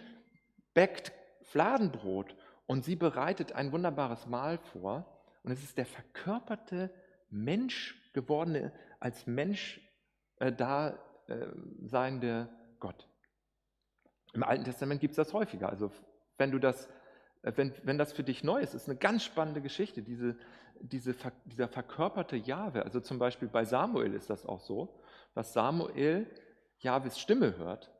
bäckt 0.74 1.12
Fladenbrot 1.42 2.36
und 2.66 2.84
sie 2.84 2.96
bereitet 2.96 3.52
ein 3.52 3.72
wunderbares 3.72 4.26
Mahl 4.26 4.58
vor. 4.58 5.22
Und 5.42 5.52
es 5.52 5.62
ist 5.62 5.78
der 5.78 5.86
verkörperte 5.86 6.90
Mensch 7.30 7.96
gewordene, 8.12 8.72
als 8.98 9.26
Mensch 9.26 9.80
äh, 10.38 10.52
da 10.52 10.98
äh, 11.28 11.46
seiende 11.82 12.48
Gott. 12.78 13.09
Im 14.32 14.42
Alten 14.42 14.64
Testament 14.64 15.00
gibt 15.00 15.12
es 15.12 15.16
das 15.16 15.32
häufiger. 15.32 15.68
Also 15.68 15.90
wenn 16.38 16.50
du 16.50 16.58
das 16.58 16.88
äh, 17.42 17.52
wenn, 17.56 17.72
wenn 17.82 17.98
das 17.98 18.12
für 18.12 18.22
dich 18.22 18.44
neu 18.44 18.60
ist, 18.60 18.74
ist 18.74 18.88
eine 18.88 18.98
ganz 18.98 19.24
spannende 19.24 19.60
Geschichte, 19.60 20.02
diese, 20.02 20.36
diese, 20.80 21.14
dieser 21.44 21.68
verkörperte 21.68 22.36
Jahwe. 22.36 22.84
Also 22.84 23.00
zum 23.00 23.18
Beispiel 23.18 23.48
bei 23.48 23.64
Samuel 23.64 24.14
ist 24.14 24.30
das 24.30 24.46
auch 24.46 24.60
so, 24.60 25.00
dass 25.34 25.52
Samuel 25.52 26.26
Jahwes 26.78 27.18
Stimme 27.18 27.56
hört 27.56 27.90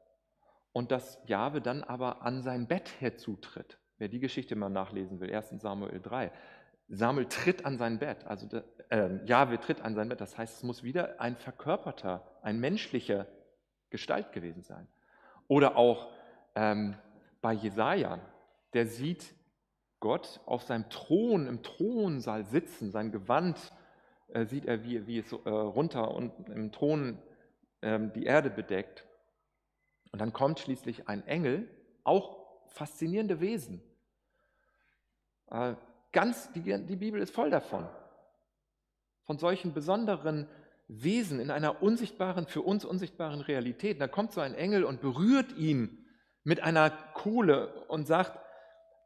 und 0.73 0.91
dass 0.91 1.19
Jahwe 1.27 1.61
dann 1.61 1.85
aber 1.85 2.23
an 2.23 2.43
sein 2.43 2.67
Bett 2.67 2.91
herzutritt. 3.01 3.79
Wer 3.99 4.09
die 4.09 4.21
Geschichte 4.21 4.57
mal 4.57 4.71
nachlesen 4.71 5.21
will, 5.21 5.35
1 5.35 5.61
Samuel 5.61 6.01
3. 6.01 6.33
Samuel 6.89 7.27
tritt 7.27 7.65
an 7.65 7.79
sein 7.79 7.99
Bett, 7.99 8.25
also 8.25 8.49
äh, 8.89 9.25
Jahwe 9.27 9.61
tritt 9.61 9.83
an 9.83 9.95
sein 9.95 10.09
Bett. 10.09 10.21
Das 10.21 10.37
heißt, 10.39 10.57
es 10.57 10.63
muss 10.63 10.83
wieder 10.83 11.21
ein 11.21 11.37
verkörperter, 11.37 12.27
ein 12.43 12.59
menschlicher 12.59 13.27
Gestalt 13.91 14.33
gewesen 14.33 14.63
sein. 14.63 14.89
Oder 15.47 15.77
auch 15.77 16.11
ähm, 16.55 16.97
bei 17.41 17.53
Jesaja, 17.53 18.19
der 18.73 18.87
sieht 18.87 19.35
Gott 20.01 20.41
auf 20.47 20.63
seinem 20.63 20.89
Thron, 20.89 21.47
im 21.47 21.63
Thronsaal 21.63 22.45
sitzen, 22.45 22.91
sein 22.91 23.13
Gewand 23.13 23.73
äh, 24.29 24.47
sieht 24.47 24.67
er, 24.67 24.85
wie, 24.85 25.07
wie 25.07 25.19
es 25.19 25.33
äh, 25.33 25.49
runter 25.49 26.15
und 26.15 26.49
im 26.49 26.73
Thron 26.73 27.19
ähm, 27.83 28.13
die 28.13 28.25
Erde 28.25 28.51
bedeckt. 28.51 29.07
Und 30.13 30.21
dann 30.21 30.33
kommt 30.33 30.59
schließlich 30.59 31.09
ein 31.09 31.27
Engel, 31.27 31.69
auch 32.05 32.67
faszinierende 32.67 33.41
Wesen. 33.41 33.83
Äh, 35.51 35.75
ganz, 36.13 36.51
die, 36.53 36.63
die 36.63 36.97
Bibel 36.97 37.21
ist 37.21 37.35
voll 37.35 37.51
davon. 37.51 37.89
Von 39.25 39.39
solchen 39.39 39.73
besonderen 39.73 40.49
Wesen 40.89 41.39
in 41.39 41.51
einer 41.51 41.83
unsichtbaren, 41.83 42.47
für 42.47 42.63
uns 42.63 42.85
unsichtbaren 42.85 43.41
Realität. 43.41 44.01
Da 44.01 44.09
kommt 44.09 44.33
so 44.33 44.41
ein 44.41 44.55
Engel 44.55 44.85
und 44.85 45.01
berührt 45.01 45.53
ihn 45.57 46.00
mit 46.45 46.61
einer 46.63 46.91
Kohle 46.91 47.85
und 47.89 48.07
sagt, 48.07 48.39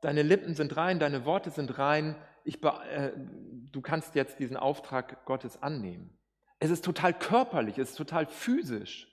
deine 0.01 0.23
Lippen 0.23 0.55
sind 0.55 0.77
rein, 0.77 0.99
deine 0.99 1.25
Worte 1.25 1.51
sind 1.51 1.79
rein, 1.79 2.17
ich, 2.45 2.63
äh, 2.63 3.13
du 3.73 3.81
kannst 3.81 4.15
jetzt 4.15 4.39
diesen 4.39 4.57
Auftrag 4.57 5.25
Gottes 5.25 5.63
annehmen. 5.63 6.19
Es 6.59 6.71
ist 6.71 6.85
total 6.85 7.15
körperlich, 7.15 7.79
es 7.79 7.91
ist 7.91 7.97
total 7.97 8.27
physisch. 8.27 9.11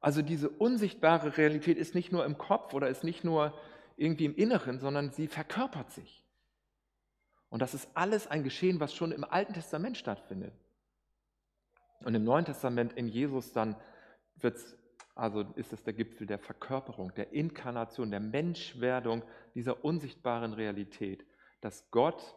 Also 0.00 0.22
diese 0.22 0.48
unsichtbare 0.48 1.36
Realität 1.36 1.78
ist 1.78 1.94
nicht 1.94 2.12
nur 2.12 2.24
im 2.24 2.38
Kopf 2.38 2.74
oder 2.74 2.88
ist 2.88 3.04
nicht 3.04 3.24
nur 3.24 3.58
irgendwie 3.96 4.26
im 4.26 4.34
Inneren, 4.34 4.78
sondern 4.78 5.10
sie 5.10 5.28
verkörpert 5.28 5.90
sich. 5.90 6.24
Und 7.48 7.62
das 7.62 7.74
ist 7.74 7.88
alles 7.94 8.26
ein 8.26 8.44
Geschehen, 8.44 8.80
was 8.80 8.94
schon 8.94 9.12
im 9.12 9.24
Alten 9.24 9.54
Testament 9.54 9.96
stattfindet. 9.96 10.52
Und 12.00 12.14
im 12.14 12.24
Neuen 12.24 12.44
Testament 12.44 12.92
in 12.92 13.08
Jesus 13.08 13.52
dann 13.52 13.76
wird's, 14.36 14.76
also 15.16 15.40
ist 15.56 15.72
es 15.72 15.82
der 15.82 15.94
Gipfel 15.94 16.26
der 16.26 16.38
Verkörperung, 16.38 17.12
der 17.14 17.32
Inkarnation, 17.32 18.10
der 18.10 18.20
Menschwerdung 18.20 19.24
dieser 19.54 19.82
unsichtbaren 19.82 20.52
Realität, 20.52 21.26
dass 21.62 21.90
Gott 21.90 22.36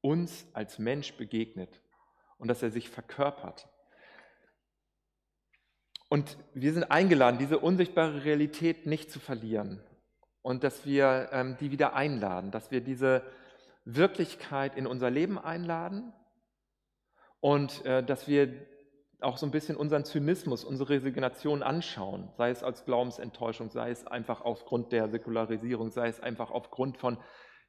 uns 0.00 0.46
als 0.54 0.78
Mensch 0.78 1.12
begegnet 1.18 1.82
und 2.38 2.48
dass 2.48 2.62
er 2.62 2.70
sich 2.70 2.88
verkörpert. 2.88 3.68
Und 6.08 6.38
wir 6.54 6.72
sind 6.72 6.84
eingeladen, 6.84 7.38
diese 7.38 7.58
unsichtbare 7.58 8.24
Realität 8.24 8.86
nicht 8.86 9.12
zu 9.12 9.20
verlieren 9.20 9.84
und 10.40 10.64
dass 10.64 10.86
wir 10.86 11.28
ähm, 11.32 11.58
die 11.60 11.70
wieder 11.70 11.94
einladen, 11.94 12.50
dass 12.50 12.70
wir 12.70 12.80
diese 12.80 13.22
Wirklichkeit 13.84 14.74
in 14.74 14.86
unser 14.86 15.10
Leben 15.10 15.38
einladen 15.38 16.14
und 17.40 17.84
äh, 17.84 18.02
dass 18.02 18.26
wir 18.26 18.69
auch 19.22 19.36
so 19.36 19.46
ein 19.46 19.50
bisschen 19.50 19.76
unseren 19.76 20.04
Zynismus, 20.04 20.64
unsere 20.64 20.90
Resignation 20.90 21.62
anschauen, 21.62 22.30
sei 22.36 22.50
es 22.50 22.62
als 22.62 22.84
Glaubensenttäuschung, 22.84 23.70
sei 23.70 23.90
es 23.90 24.06
einfach 24.06 24.40
aufgrund 24.40 24.92
der 24.92 25.08
Säkularisierung, 25.08 25.90
sei 25.90 26.08
es 26.08 26.20
einfach 26.20 26.50
aufgrund 26.50 26.96
von, 26.98 27.18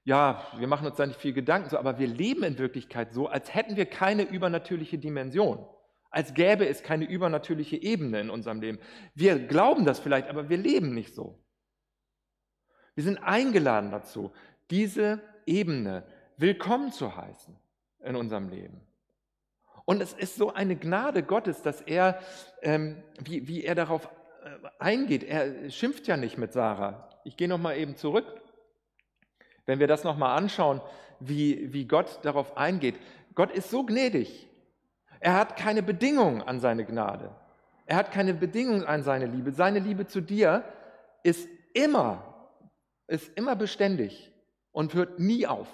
ja, 0.04 0.46
wir 0.58 0.68
machen 0.68 0.88
uns 0.88 0.98
da 0.98 1.06
nicht 1.06 1.20
viel 1.20 1.34
Gedanken, 1.34 1.70
so, 1.70 1.78
aber 1.78 2.00
wir 2.00 2.08
leben 2.08 2.44
in 2.44 2.58
Wirklichkeit 2.58 3.14
so, 3.14 3.28
als 3.28 3.54
hätten 3.54 3.76
wir 3.76 3.86
keine 3.86 4.24
übernatürliche 4.24 4.98
Dimension, 4.98 5.66
als 6.10 6.34
gäbe 6.34 6.68
es 6.68 6.84
keine 6.84 7.06
übernatürliche 7.06 7.78
Ebene 7.78 8.20
in 8.20 8.30
unserem 8.30 8.62
Leben. 8.62 8.80
Wir 9.14 9.40
glauben 9.40 9.86
das 9.86 10.00
vielleicht, 10.00 10.28
aber 10.28 10.50
wir 10.50 10.58
leben 10.58 10.94
nicht 10.94 11.14
so. 11.14 11.44
Wir 12.96 13.04
sind 13.04 13.20
eingeladen 13.20 13.92
dazu, 13.92 14.32
diese 14.70 15.22
Ebene 15.46 16.06
willkommen 16.38 16.92
zu 16.92 17.16
heißen 17.16 17.56
in 18.04 18.16
unserem 18.16 18.50
Leben. 18.50 18.82
Und 19.86 20.02
es 20.02 20.14
ist 20.14 20.36
so 20.36 20.54
eine 20.54 20.76
Gnade 20.76 21.24
Gottes, 21.24 21.62
dass 21.62 21.82
er, 21.82 22.20
ähm, 22.62 23.02
wie, 23.20 23.48
wie 23.48 23.64
er 23.64 23.76
darauf 23.76 24.10
äh, 24.44 24.50
eingeht. 24.80 25.24
Er 25.24 25.70
schimpft 25.70 26.08
ja 26.08 26.18
nicht 26.18 26.38
mit 26.38 26.54
Sarah. 26.54 27.10
Ich 27.24 27.38
gehe 27.38 27.48
nochmal 27.48 27.78
eben 27.78 27.96
zurück. 27.96 28.26
Wenn 29.66 29.80
wir 29.80 29.88
das 29.88 30.04
nochmal 30.04 30.38
anschauen, 30.38 30.82
wie, 31.20 31.72
wie 31.74 31.88
Gott 31.88 32.20
darauf 32.24 32.58
eingeht. 32.58 32.96
Gott 33.36 33.52
ist 33.52 33.70
so 33.70 33.84
gnädig. 33.84 34.48
Er 35.20 35.36
hat 35.36 35.56
keine 35.56 35.84
Bedingung 35.84 36.42
an 36.42 36.60
seine 36.60 36.84
Gnade. 36.84 37.30
Er 37.86 37.98
hat 37.98 38.12
keine 38.12 38.34
Bedingung 38.34 38.84
an 38.84 39.04
seine 39.04 39.26
Liebe. 39.26 39.52
Seine 39.52 39.80
Liebe 39.80 40.08
zu 40.08 40.22
dir 40.22 40.64
ist 41.24 41.48
immer, 41.74 42.50
ist 43.08 43.32
immer 43.36 43.56
beständig 43.56 44.32
und 44.72 44.94
hört 44.94 45.20
nie 45.20 45.46
auf. 45.46 45.68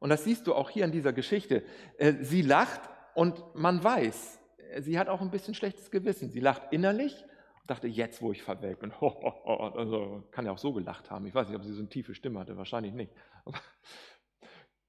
Und 0.00 0.08
das 0.10 0.24
siehst 0.24 0.46
du 0.46 0.54
auch 0.54 0.70
hier 0.70 0.84
in 0.84 0.92
dieser 0.92 1.12
Geschichte. 1.12 1.62
Äh, 1.98 2.14
sie 2.22 2.42
lacht 2.42 2.80
und 3.14 3.42
man 3.54 3.82
weiß, 3.82 4.40
sie 4.78 4.98
hat 4.98 5.08
auch 5.08 5.20
ein 5.20 5.30
bisschen 5.30 5.54
schlechtes 5.54 5.90
Gewissen. 5.90 6.30
Sie 6.30 6.40
lacht 6.40 6.72
innerlich 6.72 7.24
und 7.60 7.70
dachte, 7.70 7.88
jetzt, 7.88 8.22
wo 8.22 8.32
ich 8.32 8.42
verwelkt 8.42 8.80
bin, 8.80 9.00
ho, 9.00 9.08
also 9.76 10.24
kann 10.30 10.46
ja 10.46 10.52
auch 10.52 10.58
so 10.58 10.72
gelacht 10.72 11.10
haben. 11.10 11.26
Ich 11.26 11.34
weiß 11.34 11.48
nicht, 11.48 11.56
ob 11.56 11.64
sie 11.64 11.72
so 11.72 11.80
eine 11.80 11.88
tiefe 11.88 12.14
Stimme 12.14 12.40
hatte, 12.40 12.56
wahrscheinlich 12.56 12.92
nicht. 12.92 13.12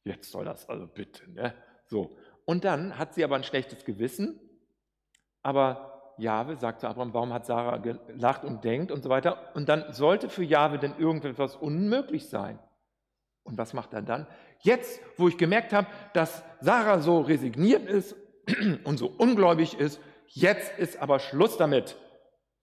Jetzt 0.03 0.31
soll 0.31 0.45
das, 0.45 0.67
also 0.67 0.87
bitte, 0.87 1.29
ne? 1.31 1.53
So. 1.85 2.17
Und 2.45 2.63
dann 2.63 2.97
hat 2.97 3.13
sie 3.13 3.23
aber 3.23 3.35
ein 3.35 3.43
schlechtes 3.43 3.85
Gewissen, 3.85 4.39
aber 5.43 6.15
Jahwe 6.17 6.55
sagt 6.55 6.81
zu 6.81 6.87
Abraham, 6.87 7.13
warum 7.13 7.33
hat 7.33 7.45
Sarah 7.45 7.77
gelacht 7.77 8.43
und 8.43 8.63
denkt 8.63 8.91
und 8.91 9.03
so 9.03 9.09
weiter. 9.09 9.55
Und 9.55 9.69
dann 9.69 9.93
sollte 9.93 10.29
für 10.29 10.43
Jahwe 10.43 10.77
denn 10.79 10.95
irgendetwas 10.97 11.55
unmöglich 11.55 12.29
sein. 12.29 12.59
Und 13.43 13.57
was 13.57 13.73
macht 13.73 13.93
er 13.93 14.01
dann? 14.01 14.27
Jetzt, 14.61 15.01
wo 15.17 15.27
ich 15.27 15.37
gemerkt 15.37 15.73
habe, 15.73 15.87
dass 16.13 16.43
Sarah 16.59 16.99
so 16.99 17.21
resigniert 17.21 17.87
ist 17.89 18.15
und 18.83 18.97
so 18.97 19.07
ungläubig 19.07 19.79
ist, 19.79 19.99
jetzt 20.27 20.77
ist 20.77 20.97
aber 21.01 21.19
Schluss 21.19 21.57
damit. 21.57 21.97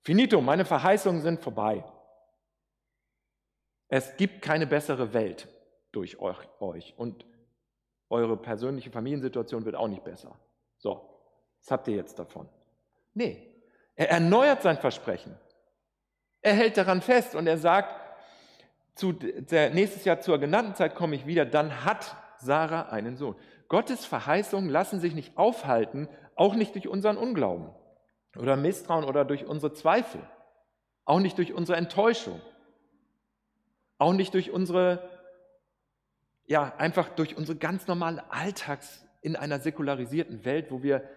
Finito, 0.02 0.40
meine 0.40 0.64
Verheißungen 0.64 1.22
sind 1.22 1.40
vorbei. 1.40 1.84
Es 3.88 4.16
gibt 4.16 4.42
keine 4.42 4.66
bessere 4.66 5.12
Welt 5.12 5.48
durch 5.92 6.18
euch 6.20 6.94
und 6.96 7.24
eure 8.10 8.36
persönliche 8.36 8.90
Familiensituation 8.90 9.64
wird 9.64 9.74
auch 9.74 9.88
nicht 9.88 10.04
besser. 10.04 10.38
So, 10.78 11.22
was 11.60 11.70
habt 11.70 11.88
ihr 11.88 11.96
jetzt 11.96 12.18
davon? 12.18 12.48
Nee, 13.14 13.48
er 13.96 14.10
erneuert 14.10 14.62
sein 14.62 14.78
Versprechen. 14.78 15.36
Er 16.40 16.54
hält 16.54 16.76
daran 16.76 17.02
fest 17.02 17.34
und 17.34 17.46
er 17.46 17.58
sagt, 17.58 18.07
zu 18.98 19.12
der, 19.12 19.70
nächstes 19.70 20.04
Jahr 20.04 20.20
zur 20.20 20.38
genannten 20.38 20.74
Zeit 20.74 20.94
komme 20.94 21.14
ich 21.14 21.26
wieder, 21.26 21.46
dann 21.46 21.84
hat 21.84 22.16
Sarah 22.38 22.88
einen 22.90 23.16
Sohn. 23.16 23.36
Gottes 23.68 24.04
Verheißungen 24.04 24.68
lassen 24.68 25.00
sich 25.00 25.14
nicht 25.14 25.38
aufhalten, 25.38 26.08
auch 26.34 26.54
nicht 26.54 26.74
durch 26.74 26.88
unseren 26.88 27.16
Unglauben 27.16 27.70
oder 28.36 28.56
Misstrauen 28.56 29.04
oder 29.04 29.24
durch 29.24 29.46
unsere 29.46 29.72
Zweifel, 29.72 30.20
auch 31.04 31.20
nicht 31.20 31.38
durch 31.38 31.52
unsere 31.52 31.78
Enttäuschung, 31.78 32.40
auch 33.98 34.12
nicht 34.12 34.34
durch 34.34 34.50
unsere, 34.50 35.08
ja, 36.46 36.74
einfach 36.76 37.08
durch 37.10 37.36
unsere 37.36 37.56
ganz 37.56 37.86
normale 37.86 38.30
Alltags 38.32 39.04
in 39.20 39.36
einer 39.36 39.60
säkularisierten 39.60 40.44
Welt, 40.44 40.70
wo 40.70 40.82
wir, 40.82 41.08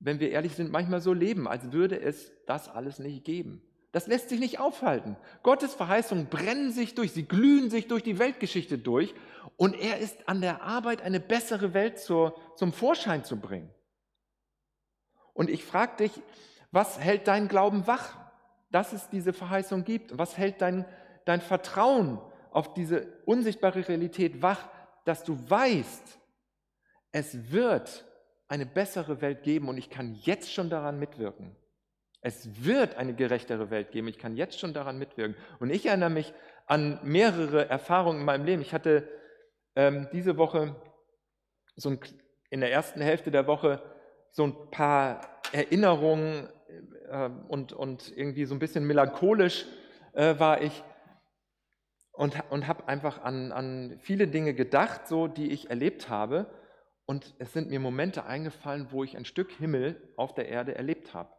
wenn 0.00 0.20
wir 0.20 0.30
ehrlich 0.30 0.54
sind, 0.54 0.70
manchmal 0.70 1.00
so 1.00 1.12
leben, 1.12 1.48
als 1.48 1.72
würde 1.72 1.98
es 1.98 2.32
das 2.46 2.68
alles 2.68 2.98
nicht 2.98 3.24
geben. 3.24 3.62
Das 3.92 4.06
lässt 4.06 4.28
sich 4.28 4.40
nicht 4.40 4.58
aufhalten. 4.58 5.16
Gottes 5.42 5.74
Verheißungen 5.74 6.26
brennen 6.26 6.70
sich 6.72 6.94
durch, 6.94 7.12
sie 7.12 7.24
glühen 7.24 7.70
sich 7.70 7.88
durch 7.88 8.02
die 8.02 8.18
Weltgeschichte 8.18 8.78
durch 8.78 9.14
und 9.56 9.74
er 9.74 9.98
ist 9.98 10.28
an 10.28 10.40
der 10.40 10.62
Arbeit, 10.62 11.02
eine 11.02 11.20
bessere 11.20 11.72
Welt 11.72 11.98
zur, 11.98 12.36
zum 12.56 12.72
Vorschein 12.72 13.24
zu 13.24 13.38
bringen. 13.38 13.70
Und 15.32 15.50
ich 15.50 15.64
frage 15.64 15.96
dich, 16.04 16.12
was 16.70 16.98
hält 16.98 17.28
dein 17.28 17.48
Glauben 17.48 17.86
wach, 17.86 18.16
dass 18.70 18.92
es 18.92 19.08
diese 19.08 19.32
Verheißung 19.32 19.84
gibt? 19.84 20.18
Was 20.18 20.36
hält 20.36 20.60
dein, 20.60 20.84
dein 21.24 21.40
Vertrauen 21.40 22.20
auf 22.50 22.74
diese 22.74 23.06
unsichtbare 23.24 23.86
Realität 23.88 24.42
wach, 24.42 24.68
dass 25.04 25.24
du 25.24 25.38
weißt, 25.48 26.18
es 27.12 27.50
wird 27.50 28.04
eine 28.48 28.66
bessere 28.66 29.20
Welt 29.20 29.42
geben 29.42 29.68
und 29.68 29.78
ich 29.78 29.88
kann 29.88 30.14
jetzt 30.22 30.52
schon 30.52 30.68
daran 30.68 30.98
mitwirken? 30.98 31.56
Es 32.26 32.64
wird 32.64 32.96
eine 32.96 33.14
gerechtere 33.14 33.70
Welt 33.70 33.92
geben. 33.92 34.08
Ich 34.08 34.18
kann 34.18 34.34
jetzt 34.34 34.58
schon 34.58 34.74
daran 34.74 34.98
mitwirken. 34.98 35.36
Und 35.60 35.70
ich 35.70 35.86
erinnere 35.86 36.10
mich 36.10 36.34
an 36.66 36.98
mehrere 37.04 37.70
Erfahrungen 37.70 38.18
in 38.18 38.24
meinem 38.24 38.44
Leben. 38.44 38.62
Ich 38.62 38.74
hatte 38.74 39.08
ähm, 39.76 40.08
diese 40.12 40.36
Woche 40.36 40.74
so 41.76 41.90
ein, 41.90 42.00
in 42.50 42.62
der 42.62 42.72
ersten 42.72 43.00
Hälfte 43.00 43.30
der 43.30 43.46
Woche 43.46 43.80
so 44.32 44.42
ein 44.42 44.72
paar 44.72 45.40
Erinnerungen 45.52 46.48
äh, 47.08 47.30
und, 47.46 47.72
und 47.72 48.10
irgendwie 48.16 48.44
so 48.44 48.56
ein 48.56 48.58
bisschen 48.58 48.88
melancholisch 48.88 49.64
äh, 50.12 50.36
war 50.36 50.62
ich. 50.62 50.82
und, 52.10 52.34
und 52.50 52.66
habe 52.66 52.88
einfach 52.88 53.22
an, 53.22 53.52
an 53.52 54.00
viele 54.00 54.26
Dinge 54.26 54.52
gedacht, 54.52 55.06
so, 55.06 55.28
die 55.28 55.52
ich 55.52 55.70
erlebt 55.70 56.08
habe. 56.08 56.46
Und 57.04 57.36
es 57.38 57.52
sind 57.52 57.70
mir 57.70 57.78
Momente 57.78 58.24
eingefallen, 58.24 58.88
wo 58.90 59.04
ich 59.04 59.16
ein 59.16 59.26
Stück 59.26 59.52
Himmel 59.52 60.12
auf 60.16 60.34
der 60.34 60.48
Erde 60.48 60.74
erlebt 60.74 61.14
habe. 61.14 61.35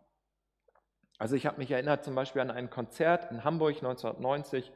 Also 1.17 1.35
ich 1.35 1.45
habe 1.45 1.57
mich 1.57 1.71
erinnert 1.71 2.03
zum 2.03 2.15
Beispiel 2.15 2.41
an 2.41 2.51
ein 2.51 2.69
Konzert 2.69 3.31
in 3.31 3.43
Hamburg 3.43 3.77
1990 3.77 4.71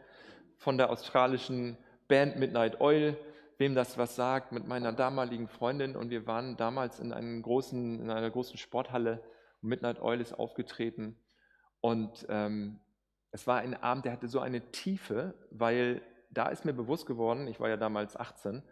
von 0.57 0.77
der 0.77 0.89
australischen 0.89 1.77
Band 2.07 2.37
Midnight 2.37 2.81
Oil, 2.81 3.17
wem 3.57 3.75
das 3.75 3.97
was 3.97 4.15
sagt, 4.15 4.51
mit 4.51 4.67
meiner 4.67 4.91
damaligen 4.91 5.47
Freundin. 5.47 5.95
Und 5.95 6.09
wir 6.09 6.25
waren 6.27 6.57
damals 6.57 6.99
in, 6.99 7.41
großen, 7.41 7.99
in 7.99 8.09
einer 8.09 8.29
großen 8.29 8.57
Sporthalle. 8.57 9.23
Midnight 9.61 10.01
Oil 10.01 10.19
ist 10.19 10.33
aufgetreten. 10.33 11.15
Und 11.79 12.25
ähm, 12.29 12.79
es 13.31 13.47
war 13.47 13.59
ein 13.59 13.81
Abend, 13.81 14.05
der 14.05 14.11
hatte 14.11 14.27
so 14.27 14.39
eine 14.39 14.71
Tiefe, 14.71 15.33
weil 15.51 16.01
da 16.29 16.47
ist 16.47 16.65
mir 16.65 16.73
bewusst 16.73 17.05
geworden, 17.05 17.47
ich 17.47 17.59
war 17.59 17.69
ja 17.69 17.77
damals 17.77 18.15
18, 18.15 18.63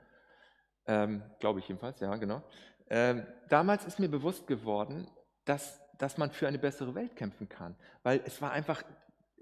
ähm, 0.86 1.23
glaube 1.39 1.60
ich 1.60 1.67
jedenfalls, 1.67 1.99
ja, 1.99 2.15
genau. 2.15 2.41
Ähm, 2.89 3.25
damals 3.49 3.86
ist 3.86 3.99
mir 3.99 4.10
bewusst 4.10 4.47
geworden, 4.47 5.08
dass, 5.45 5.82
dass 6.00 6.18
man 6.18 6.32
für 6.32 6.48
eine 6.48 6.58
bessere 6.58 6.96
Welt 6.96 7.16
kämpfen 7.16 7.48
kann, 7.48 7.76
weil 8.02 8.22
es 8.26 8.42
war 8.42 8.52
einfach 8.52 8.82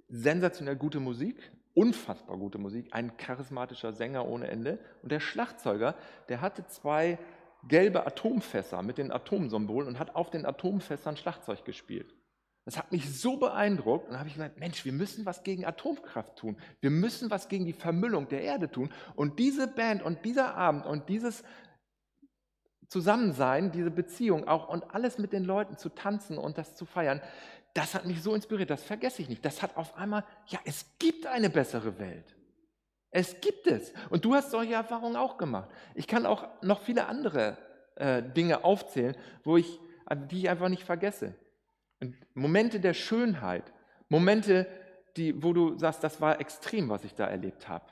sensationell 0.10 0.76
gute 0.76 1.00
Musik, 1.00 1.52
unfassbar 1.74 2.38
gute 2.38 2.58
Musik, 2.58 2.89
ein 2.91 3.15
charismatischer 3.15 3.93
Sänger 3.93 4.28
ohne 4.28 4.48
Ende 4.48 4.80
und 5.04 5.12
der 5.12 5.22
Schlagzeuger, 5.22 5.96
der 6.28 6.41
hatte 6.41 6.65
zwei 6.67 7.17
gelbe 7.67 8.06
Atomfässer 8.06 8.82
mit 8.82 8.98
den 8.98 9.12
Atomsymbolen 9.12 9.88
und 9.88 10.00
hat 10.00 10.15
auf 10.15 10.30
den 10.30 10.46
Atomfässern 10.46 11.17
Schlagzeug 11.17 11.63
gespielt. 11.63 12.13
Das 12.65 12.78
hat 12.78 12.91
mich 12.91 13.17
so 13.17 13.38
beeindruckt 13.38 14.08
und 14.08 14.13
da 14.13 14.20
habe 14.20 14.28
ich 14.28 14.36
gesagt, 14.36 14.60
Mensch, 14.60 14.84
wir 14.84 14.91
müssen 14.91 15.26
was 15.26 15.43
gegen 15.43 15.63
Atomkraft 15.63 16.36
tun. 16.36 16.58
Wir 16.82 16.89
müssen 16.89 17.32
was 17.32 17.48
gegen 17.48 17.63
die 17.63 17.72
Vermüllung 17.72 18.28
der 18.28 18.41
Erde 18.41 18.70
tun. 18.70 18.89
Und 19.15 19.39
diese 19.39 19.70
Band 19.70 20.04
und 20.04 20.26
dieser 20.26 20.56
Abend 20.56 20.86
und 20.86 21.08
dieses 21.08 21.46
Zusammensein, 22.88 23.71
diese 23.71 23.91
Beziehung 23.91 24.47
auch 24.47 24.69
und 24.69 24.93
alles 24.93 25.17
mit 25.17 25.34
den 25.34 25.43
Leuten 25.43 25.78
zu 25.78 25.89
tanzen 25.89 26.38
und 26.38 26.58
das 26.58 26.76
zu 26.76 26.86
feiern, 26.86 27.21
das 27.73 27.93
hat 27.93 28.06
mich 28.06 28.23
so 28.23 28.34
inspiriert, 28.34 28.69
das 28.69 28.84
vergesse 28.84 29.21
ich 29.21 29.30
nicht. 29.30 29.45
Das 29.45 29.62
hat 29.62 29.78
auf 29.78 29.95
einmal, 29.97 30.23
ja, 30.47 30.60
es 30.65 30.97
gibt 30.97 31.28
eine 31.28 31.50
bessere 31.50 32.00
Welt. 32.00 32.36
Es 33.12 33.39
gibt 33.39 33.67
es. 33.67 33.93
Und 34.10 34.26
du 34.26 34.34
hast 34.34 34.52
solche 34.52 34.73
Erfahrungen 34.73 35.15
auch 35.15 35.38
gemacht. 35.38 35.69
Ich 35.95 36.08
kann 36.08 36.26
auch 36.26 36.47
noch 36.62 36.82
viele 36.82 37.08
andere 37.08 37.58
äh, 37.95 38.23
Dinge 38.23 38.63
aufzählen, 38.63 39.15
wo 39.43 39.58
ich, 39.58 39.80
die 40.30 40.39
ich 40.39 40.50
einfach 40.50 40.69
nicht 40.69 40.84
vergesse. 40.84 41.36
Und 42.00 42.15
Momente 42.36 42.80
der 42.80 42.93
Schönheit, 42.93 43.71
Momente, 44.10 44.67
die, 45.15 45.41
wo 45.43 45.54
du 45.54 45.78
sagst, 45.78 46.04
das 46.04 46.21
war 46.21 46.39
extrem, 46.39 46.89
was 46.89 47.04
ich 47.04 47.15
da 47.15 47.26
erlebt 47.28 47.67
habe. 47.67 47.86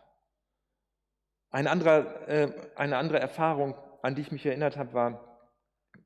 Ein 1.50 1.68
anderer, 1.68 2.28
äh, 2.28 2.52
eine 2.76 2.98
andere 2.98 3.20
Erfahrung, 3.20 3.76
an 4.06 4.16
die 4.16 4.22
ich 4.22 4.32
mich 4.32 4.46
erinnert 4.46 4.78
habe, 4.78 4.94
war 4.94 5.40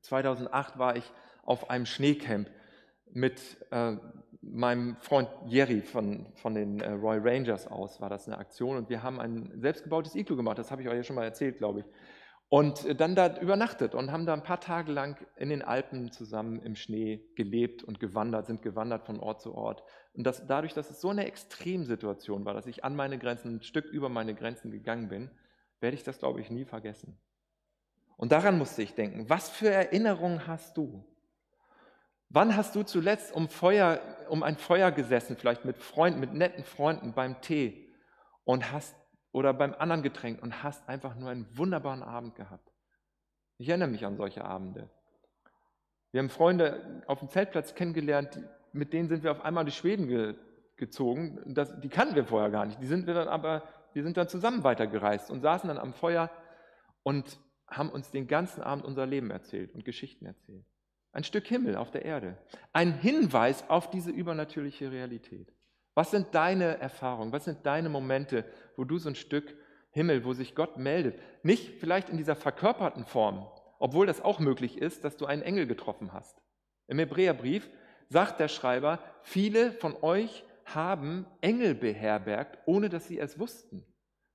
2008 0.00 0.78
war 0.78 0.96
ich 0.96 1.04
auf 1.42 1.68
einem 1.68 1.86
Schneecamp 1.86 2.50
mit 3.12 3.58
äh, 3.70 3.96
meinem 4.40 4.96
Freund 5.00 5.28
Jerry 5.46 5.82
von, 5.82 6.32
von 6.36 6.54
den 6.54 6.80
äh, 6.80 6.92
Royal 6.92 7.20
Rangers 7.22 7.66
aus, 7.66 8.00
war 8.00 8.08
das 8.08 8.26
eine 8.26 8.38
Aktion 8.38 8.78
und 8.78 8.88
wir 8.88 9.02
haben 9.02 9.20
ein 9.20 9.52
selbstgebautes 9.60 10.14
Iglu 10.14 10.36
gemacht, 10.36 10.58
das 10.58 10.70
habe 10.70 10.80
ich 10.80 10.88
euch 10.88 10.96
ja 10.96 11.02
schon 11.02 11.16
mal 11.16 11.24
erzählt, 11.24 11.58
glaube 11.58 11.80
ich. 11.80 11.86
Und 12.48 13.00
dann 13.00 13.14
da 13.14 13.38
übernachtet 13.38 13.94
und 13.94 14.10
haben 14.10 14.26
da 14.26 14.32
ein 14.32 14.42
paar 14.42 14.60
Tage 14.60 14.90
lang 14.90 15.16
in 15.36 15.50
den 15.50 15.62
Alpen 15.62 16.10
zusammen 16.10 16.60
im 16.62 16.74
Schnee 16.74 17.28
gelebt 17.36 17.84
und 17.84 18.00
gewandert, 18.00 18.46
sind 18.46 18.62
gewandert 18.62 19.04
von 19.04 19.20
Ort 19.20 19.40
zu 19.40 19.54
Ort. 19.54 19.84
Und 20.14 20.24
das, 20.24 20.46
dadurch, 20.48 20.74
dass 20.74 20.90
es 20.90 21.00
so 21.00 21.10
eine 21.10 21.26
Extremsituation 21.26 22.44
war, 22.44 22.54
dass 22.54 22.66
ich 22.66 22.82
an 22.82 22.96
meine 22.96 23.18
Grenzen, 23.18 23.56
ein 23.56 23.62
Stück 23.62 23.84
über 23.84 24.08
meine 24.08 24.34
Grenzen 24.34 24.72
gegangen 24.72 25.08
bin, 25.08 25.30
werde 25.78 25.94
ich 25.94 26.02
das, 26.02 26.18
glaube 26.18 26.40
ich, 26.40 26.50
nie 26.50 26.64
vergessen. 26.64 27.20
Und 28.20 28.32
daran 28.32 28.58
musste 28.58 28.82
ich 28.82 28.94
denken, 28.94 29.30
was 29.30 29.48
für 29.48 29.70
Erinnerungen 29.70 30.46
hast 30.46 30.76
du? 30.76 31.02
Wann 32.28 32.54
hast 32.54 32.76
du 32.76 32.82
zuletzt 32.82 33.34
um, 33.34 33.48
Feuer, 33.48 33.98
um 34.28 34.42
ein 34.42 34.58
Feuer 34.58 34.90
gesessen, 34.90 35.38
vielleicht 35.38 35.64
mit 35.64 35.78
Freunden, 35.78 36.20
mit 36.20 36.34
netten 36.34 36.62
Freunden 36.62 37.14
beim 37.14 37.40
Tee 37.40 37.88
und 38.44 38.70
hast 38.72 38.94
oder 39.32 39.54
beim 39.54 39.72
anderen 39.72 40.02
Getränk 40.02 40.42
und 40.42 40.62
hast 40.62 40.86
einfach 40.86 41.14
nur 41.14 41.30
einen 41.30 41.46
wunderbaren 41.56 42.02
Abend 42.02 42.34
gehabt. 42.34 42.70
Ich 43.56 43.70
erinnere 43.70 43.88
mich 43.88 44.04
an 44.04 44.18
solche 44.18 44.44
Abende. 44.44 44.90
Wir 46.10 46.20
haben 46.20 46.28
Freunde 46.28 47.02
auf 47.06 47.20
dem 47.20 47.30
Zeltplatz 47.30 47.74
kennengelernt, 47.74 48.38
mit 48.74 48.92
denen 48.92 49.08
sind 49.08 49.22
wir 49.22 49.30
auf 49.30 49.42
einmal 49.46 49.64
die 49.64 49.72
Schweden 49.72 50.08
ge 50.08 50.34
gezogen. 50.76 51.40
Das, 51.46 51.80
die 51.80 51.88
kannten 51.88 52.16
wir 52.16 52.26
vorher 52.26 52.50
gar 52.50 52.66
nicht. 52.66 52.82
Die 52.82 52.86
sind 52.86 53.06
wir 53.06 53.14
dann 53.14 53.28
aber, 53.28 53.62
wir 53.94 54.02
sind 54.02 54.18
dann 54.18 54.28
zusammen 54.28 54.62
weitergereist 54.62 55.30
und 55.30 55.40
saßen 55.40 55.68
dann 55.68 55.78
am 55.78 55.94
Feuer 55.94 56.30
und 57.02 57.40
haben 57.70 57.90
uns 57.90 58.10
den 58.10 58.26
ganzen 58.26 58.62
Abend 58.62 58.84
unser 58.84 59.06
Leben 59.06 59.30
erzählt 59.30 59.74
und 59.74 59.84
Geschichten 59.84 60.26
erzählt. 60.26 60.64
Ein 61.12 61.24
Stück 61.24 61.46
Himmel 61.46 61.76
auf 61.76 61.90
der 61.90 62.04
Erde. 62.04 62.36
Ein 62.72 62.92
Hinweis 62.98 63.68
auf 63.68 63.90
diese 63.90 64.10
übernatürliche 64.10 64.90
Realität. 64.90 65.52
Was 65.94 66.10
sind 66.12 66.28
deine 66.34 66.78
Erfahrungen? 66.78 67.32
Was 67.32 67.44
sind 67.44 67.66
deine 67.66 67.88
Momente, 67.88 68.44
wo 68.76 68.84
du 68.84 68.98
so 68.98 69.08
ein 69.08 69.16
Stück 69.16 69.56
Himmel, 69.90 70.24
wo 70.24 70.32
sich 70.32 70.54
Gott 70.54 70.76
meldet? 70.76 71.18
Nicht 71.42 71.80
vielleicht 71.80 72.10
in 72.10 72.16
dieser 72.16 72.36
verkörperten 72.36 73.04
Form, 73.04 73.48
obwohl 73.78 74.06
das 74.06 74.20
auch 74.20 74.38
möglich 74.38 74.78
ist, 74.78 75.04
dass 75.04 75.16
du 75.16 75.26
einen 75.26 75.42
Engel 75.42 75.66
getroffen 75.66 76.12
hast. 76.12 76.40
Im 76.86 76.98
Hebräerbrief 76.98 77.68
sagt 78.08 78.38
der 78.38 78.48
Schreiber, 78.48 79.00
viele 79.22 79.72
von 79.72 79.96
euch 80.02 80.44
haben 80.64 81.26
Engel 81.40 81.74
beherbergt, 81.74 82.58
ohne 82.66 82.88
dass 82.88 83.08
sie 83.08 83.18
es 83.18 83.38
wussten. 83.38 83.84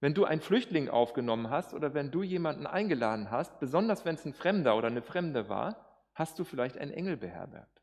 Wenn 0.06 0.13
du 0.13 0.24
einen 0.24 0.41
Flüchtling 0.41 0.88
aufgenommen 0.88 1.50
hast 1.50 1.74
oder 1.74 1.96
wenn 1.96 2.12
du 2.12 2.22
jemanden 2.22 2.68
eingeladen 2.68 3.32
hast, 3.32 3.60
besonders 3.60 4.06
wenn 4.06 4.13
es 4.13 4.24
ein 4.24 4.36
Fremder 4.36 4.78
oder 4.78 4.86
eine 4.86 5.02
Fremde 5.02 5.50
war, 5.50 5.84
hast 6.13 6.38
du 6.38 6.44
vielleicht 6.44 6.78
einen 6.78 6.91
Engel 6.91 7.18
beherbergt. 7.18 7.82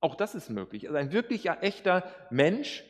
Auch 0.00 0.16
das 0.16 0.34
ist 0.34 0.50
möglich. 0.50 0.88
Also 0.88 0.98
ein 0.98 1.12
wirklicher, 1.12 1.62
echter 1.62 2.12
Mensch, 2.28 2.84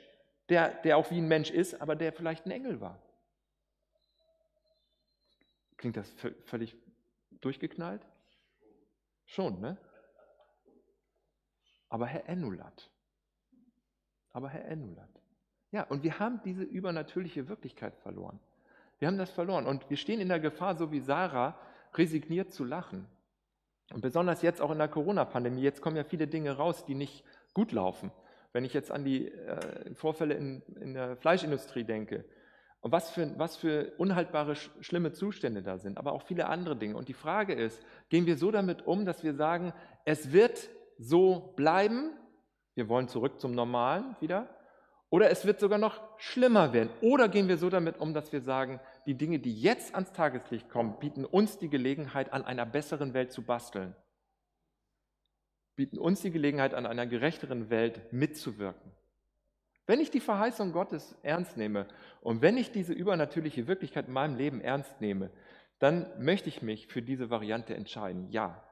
der, 0.48 0.70
der 0.80 0.96
auch 0.96 1.10
wie 1.10 1.18
ein 1.18 1.28
Mensch 1.28 1.50
ist, 1.50 1.78
aber 1.82 1.94
der 1.94 2.14
vielleicht 2.14 2.46
ein 2.46 2.52
Engel 2.52 2.80
war. 2.80 2.98
Klingt 5.76 5.98
das 5.98 6.10
völlig 6.46 6.74
durchgeknallt? 7.42 8.06
Schon, 9.26 9.60
ne? 9.60 9.76
Aber 11.90 12.06
Herr 12.06 12.26
Enulat. 12.30 12.90
Aber 14.32 14.48
Herr 14.48 14.64
Enulat. 14.64 15.20
Ja, 15.70 15.82
und 15.82 16.02
wir 16.02 16.18
haben 16.18 16.40
diese 16.46 16.62
übernatürliche 16.62 17.46
Wirklichkeit 17.46 17.94
verloren. 17.98 18.40
Wir 19.00 19.08
haben 19.08 19.18
das 19.18 19.30
verloren 19.30 19.66
und 19.66 19.88
wir 19.88 19.96
stehen 19.96 20.20
in 20.20 20.28
der 20.28 20.40
Gefahr, 20.40 20.76
so 20.76 20.92
wie 20.92 21.00
Sarah, 21.00 21.58
resigniert 21.94 22.52
zu 22.52 22.64
lachen. 22.64 23.06
Und 23.92 24.02
besonders 24.02 24.42
jetzt 24.42 24.60
auch 24.60 24.70
in 24.70 24.78
der 24.78 24.88
Corona-Pandemie, 24.88 25.62
jetzt 25.62 25.80
kommen 25.80 25.96
ja 25.96 26.04
viele 26.04 26.28
Dinge 26.28 26.52
raus, 26.52 26.84
die 26.84 26.94
nicht 26.94 27.24
gut 27.54 27.72
laufen. 27.72 28.12
Wenn 28.52 28.64
ich 28.64 28.74
jetzt 28.74 28.92
an 28.92 29.04
die 29.04 29.28
äh, 29.28 29.94
Vorfälle 29.94 30.34
in, 30.34 30.62
in, 30.80 30.94
der 30.94 31.16
Fleischindustrie 31.16 31.84
denke 31.84 32.24
und 32.80 32.92
was 32.92 33.10
für, 33.10 33.38
was 33.38 33.56
für 33.56 33.92
unhaltbare, 33.96 34.54
schlimme 34.54 35.12
Zustände 35.12 35.62
da 35.62 35.78
sind, 35.78 35.96
aber 35.96 36.12
auch 36.12 36.22
viele 36.22 36.48
andere 36.48 36.76
Dinge. 36.76 36.96
Und 36.96 37.08
die 37.08 37.14
Frage 37.14 37.54
ist, 37.54 37.82
gehen 38.10 38.26
wir 38.26 38.36
so 38.36 38.50
damit 38.50 38.86
um, 38.86 39.06
dass 39.06 39.24
wir 39.24 39.34
sagen, 39.34 39.72
es 40.04 40.30
wird 40.32 40.68
so 40.98 41.54
bleiben, 41.56 42.12
wir 42.74 42.88
wollen 42.88 43.08
zurück 43.08 43.40
zum 43.40 43.52
Normalen 43.52 44.14
wieder, 44.20 44.48
oder 45.10 45.30
es 45.30 45.44
wird 45.44 45.60
sogar 45.60 45.78
noch 45.78 46.00
schlimmer 46.18 46.72
werden. 46.72 46.90
Oder 47.00 47.28
gehen 47.28 47.48
wir 47.48 47.58
so 47.58 47.68
damit 47.68 47.98
um, 47.98 48.14
dass 48.14 48.32
wir 48.32 48.40
sagen, 48.40 48.80
die 49.06 49.14
Dinge, 49.14 49.38
die 49.38 49.54
jetzt 49.60 49.94
ans 49.94 50.12
Tageslicht 50.12 50.70
kommen, 50.70 50.98
bieten 50.98 51.24
uns 51.24 51.58
die 51.58 51.68
Gelegenheit, 51.68 52.32
an 52.32 52.44
einer 52.44 52.64
besseren 52.64 53.12
Welt 53.12 53.32
zu 53.32 53.42
basteln 53.42 53.94
bieten 55.80 55.96
uns 55.96 56.20
die 56.20 56.30
Gelegenheit, 56.30 56.74
an 56.74 56.84
einer 56.84 57.06
gerechteren 57.06 57.70
Welt 57.70 58.12
mitzuwirken. 58.12 58.92
Wenn 59.86 59.98
ich 59.98 60.10
die 60.10 60.20
Verheißung 60.20 60.72
Gottes 60.72 61.16
ernst 61.22 61.56
nehme 61.56 61.88
und 62.20 62.42
wenn 62.42 62.58
ich 62.58 62.70
diese 62.70 62.92
übernatürliche 62.92 63.66
Wirklichkeit 63.66 64.06
in 64.06 64.12
meinem 64.12 64.36
Leben 64.36 64.60
ernst 64.60 65.00
nehme, 65.00 65.30
dann 65.78 66.06
möchte 66.22 66.50
ich 66.50 66.60
mich 66.60 66.86
für 66.88 67.00
diese 67.00 67.30
Variante 67.30 67.74
entscheiden. 67.74 68.28
Ja, 68.30 68.62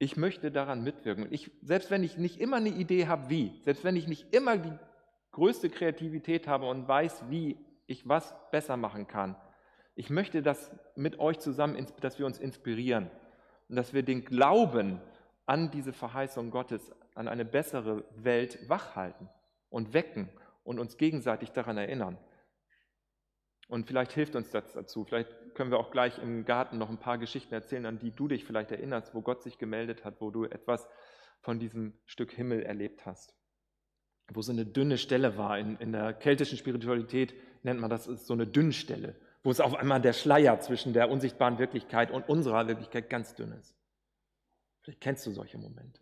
ich 0.00 0.16
möchte 0.16 0.50
daran 0.50 0.82
mitwirken. 0.82 1.28
Ich, 1.30 1.52
selbst 1.62 1.92
wenn 1.92 2.02
ich 2.02 2.18
nicht 2.18 2.40
immer 2.40 2.56
eine 2.56 2.70
Idee 2.70 3.06
habe, 3.06 3.30
wie, 3.30 3.52
selbst 3.62 3.84
wenn 3.84 3.94
ich 3.94 4.08
nicht 4.08 4.34
immer 4.34 4.58
die 4.58 4.76
größte 5.36 5.68
Kreativität 5.68 6.48
habe 6.48 6.66
und 6.66 6.88
weiß, 6.88 7.24
wie 7.28 7.58
ich 7.86 8.08
was 8.08 8.34
besser 8.50 8.78
machen 8.78 9.06
kann, 9.06 9.36
ich 9.94 10.08
möchte 10.08 10.42
das 10.42 10.70
mit 10.94 11.18
euch 11.18 11.38
zusammen, 11.38 11.86
dass 12.00 12.18
wir 12.18 12.24
uns 12.24 12.38
inspirieren 12.38 13.10
und 13.68 13.76
dass 13.76 13.92
wir 13.92 14.02
den 14.02 14.24
Glauben 14.24 14.98
an 15.44 15.70
diese 15.70 15.92
Verheißung 15.92 16.50
Gottes, 16.50 16.90
an 17.14 17.28
eine 17.28 17.44
bessere 17.44 18.04
Welt 18.16 18.66
wachhalten 18.68 19.28
und 19.68 19.92
wecken 19.92 20.30
und 20.64 20.78
uns 20.78 20.96
gegenseitig 20.96 21.52
daran 21.52 21.76
erinnern. 21.76 22.16
Und 23.68 23.86
vielleicht 23.86 24.12
hilft 24.12 24.36
uns 24.36 24.50
das 24.50 24.72
dazu. 24.72 25.04
Vielleicht 25.04 25.54
können 25.54 25.70
wir 25.70 25.78
auch 25.78 25.90
gleich 25.90 26.18
im 26.18 26.46
Garten 26.46 26.78
noch 26.78 26.88
ein 26.88 26.98
paar 26.98 27.18
Geschichten 27.18 27.52
erzählen, 27.52 27.84
an 27.84 27.98
die 27.98 28.10
du 28.10 28.26
dich 28.26 28.46
vielleicht 28.46 28.70
erinnerst, 28.70 29.14
wo 29.14 29.20
Gott 29.20 29.42
sich 29.42 29.58
gemeldet 29.58 30.04
hat, 30.04 30.20
wo 30.22 30.30
du 30.30 30.44
etwas 30.44 30.88
von 31.40 31.58
diesem 31.58 31.92
Stück 32.06 32.32
Himmel 32.32 32.62
erlebt 32.62 33.04
hast. 33.04 33.34
Wo 34.32 34.42
so 34.42 34.52
eine 34.52 34.66
dünne 34.66 34.98
Stelle 34.98 35.36
war. 35.36 35.58
In, 35.58 35.76
in 35.76 35.92
der 35.92 36.12
keltischen 36.12 36.58
Spiritualität 36.58 37.34
nennt 37.62 37.80
man 37.80 37.90
das 37.90 38.04
so 38.04 38.34
eine 38.34 38.46
Dünnstelle, 38.46 39.14
wo 39.42 39.50
es 39.50 39.60
auf 39.60 39.74
einmal 39.74 40.00
der 40.00 40.12
Schleier 40.12 40.60
zwischen 40.60 40.92
der 40.92 41.10
unsichtbaren 41.10 41.58
Wirklichkeit 41.58 42.10
und 42.10 42.28
unserer 42.28 42.66
Wirklichkeit 42.66 43.08
ganz 43.08 43.34
dünn 43.34 43.52
ist. 43.52 43.76
Vielleicht 44.82 45.00
kennst 45.00 45.26
du 45.26 45.30
solche 45.30 45.58
Momente. 45.58 46.00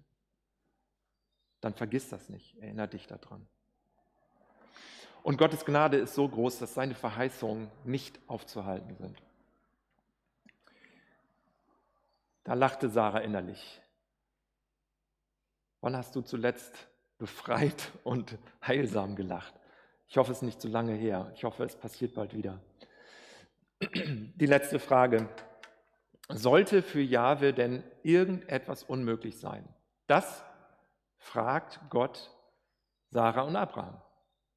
Dann 1.61 1.75
vergiss 1.75 2.09
das 2.09 2.29
nicht, 2.29 2.57
erinnere 2.59 2.89
dich 2.89 3.07
daran. 3.07 3.47
Und 5.22 5.39
Gottes 5.39 5.64
Gnade 5.64 5.97
ist 5.97 6.14
so 6.14 6.29
groß, 6.29 6.59
dass 6.59 6.75
seine 6.75 6.95
Verheißungen 6.95 7.70
nicht 7.85 8.20
aufzuhalten 8.27 8.95
sind. 8.97 9.22
Da 12.45 12.53
lachte 12.53 12.91
Sarah 12.91 13.20
innerlich. 13.20 13.81
Wann 15.81 15.97
hast 15.97 16.14
du 16.14 16.20
zuletzt 16.20 16.89
befreit 17.19 17.93
und 18.03 18.39
heilsam 18.67 19.17
gelacht? 19.17 19.55
Ich 20.09 20.17
hoffe, 20.17 20.33
es 20.33 20.39
ist 20.39 20.43
nicht 20.43 20.61
zu 20.61 20.69
lange 20.69 20.95
her. 20.95 21.33
Ich 21.35 21.45
hoffe, 21.45 21.65
es 21.65 21.77
passiert 21.77 22.15
bald 22.15 22.35
wieder. 22.35 22.61
Die 23.81 24.47
letzte 24.47 24.79
Frage. 24.79 25.29
Sollte 26.29 26.83
für 26.83 27.03
Jahwe 27.03 27.53
denn 27.53 27.83
irgendetwas 28.03 28.83
unmöglich 28.83 29.39
sein? 29.39 29.69
Das 30.07 30.43
fragt 31.19 31.81
Gott 31.91 32.31
Sarah 33.11 33.43
und 33.43 33.57
Abraham. 33.57 34.01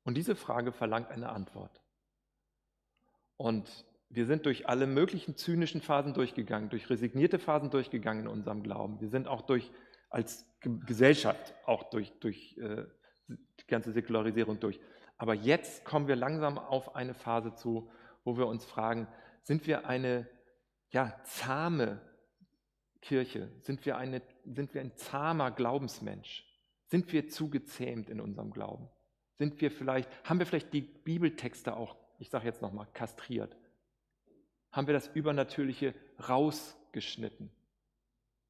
Und 0.03 0.16
diese 0.16 0.36
Frage 0.36 0.72
verlangt 0.72 1.12
eine 1.12 1.30
Antwort. 1.30 1.82
Und 3.36 3.86
wir 4.10 4.26
sind 4.26 4.45
durch 4.45 4.70
alle 4.70 4.88
möglichen 4.88 5.36
zynischen 5.36 5.82
Phasen 5.82 6.14
durchgegangen, 6.14 6.70
durch 6.70 6.89
resignierte 6.89 7.39
Phasen 7.39 7.70
durchgegangen 7.70 8.24
in 8.24 8.30
unserem 8.30 8.64
Glauben. 8.64 9.01
Wir 9.01 9.10
sind 9.10 9.28
auch 9.28 9.41
durch, 9.41 9.70
als 10.10 10.45
Gesellschaft, 10.62 11.53
auch 11.66 11.89
durch, 11.89 12.12
durch 12.20 12.58
äh, 12.58 12.86
die 13.28 13.68
ganze 13.68 13.91
Säkularisierung 13.91 14.60
durch. 14.60 14.80
Aber 15.18 15.34
jetzt 15.34 15.86
kommen 15.86 16.08
wir 16.08 16.16
langsam 16.16 16.58
auf 16.58 16.95
eine 16.95 17.14
Phase 17.14 17.53
zu, 17.55 17.89
wo 18.24 18.38
wir 18.38 18.47
uns 18.47 18.66
fragen, 18.66 19.08
sind 19.43 19.68
wir 19.68 19.88
eine 19.88 20.28
ja, 20.89 21.20
zahme 21.26 22.01
Kirche? 23.01 23.49
Sind 23.62 23.86
wir, 23.86 23.97
eine, 23.97 24.22
sind 24.45 24.74
wir 24.74 24.82
ein 24.82 24.95
zahmer 24.95 25.51
Glaubensmensch? 25.51 26.45
Sind 26.88 27.12
wir 27.12 27.28
zu 27.28 27.49
gezähmt 27.49 28.10
in 28.10 28.22
unserem 28.22 28.51
Glauben? 28.51 28.89
Sind 29.38 29.62
wir 29.62 29.72
vielleicht, 29.72 30.10
haben 30.28 30.39
wir 30.39 30.45
vielleicht 30.45 30.74
die 30.74 30.82
Bibeltexte 30.82 31.76
auch, 31.76 31.95
ich 32.20 32.30
sage 32.30 32.45
jetzt 32.45 32.62
nochmal, 32.62 32.88
kastriert? 32.93 33.55
Haben 34.72 34.88
wir 34.88 34.93
das 34.93 35.08
Übernatürliche 35.08 35.93
rausgeschnitten 36.28 37.51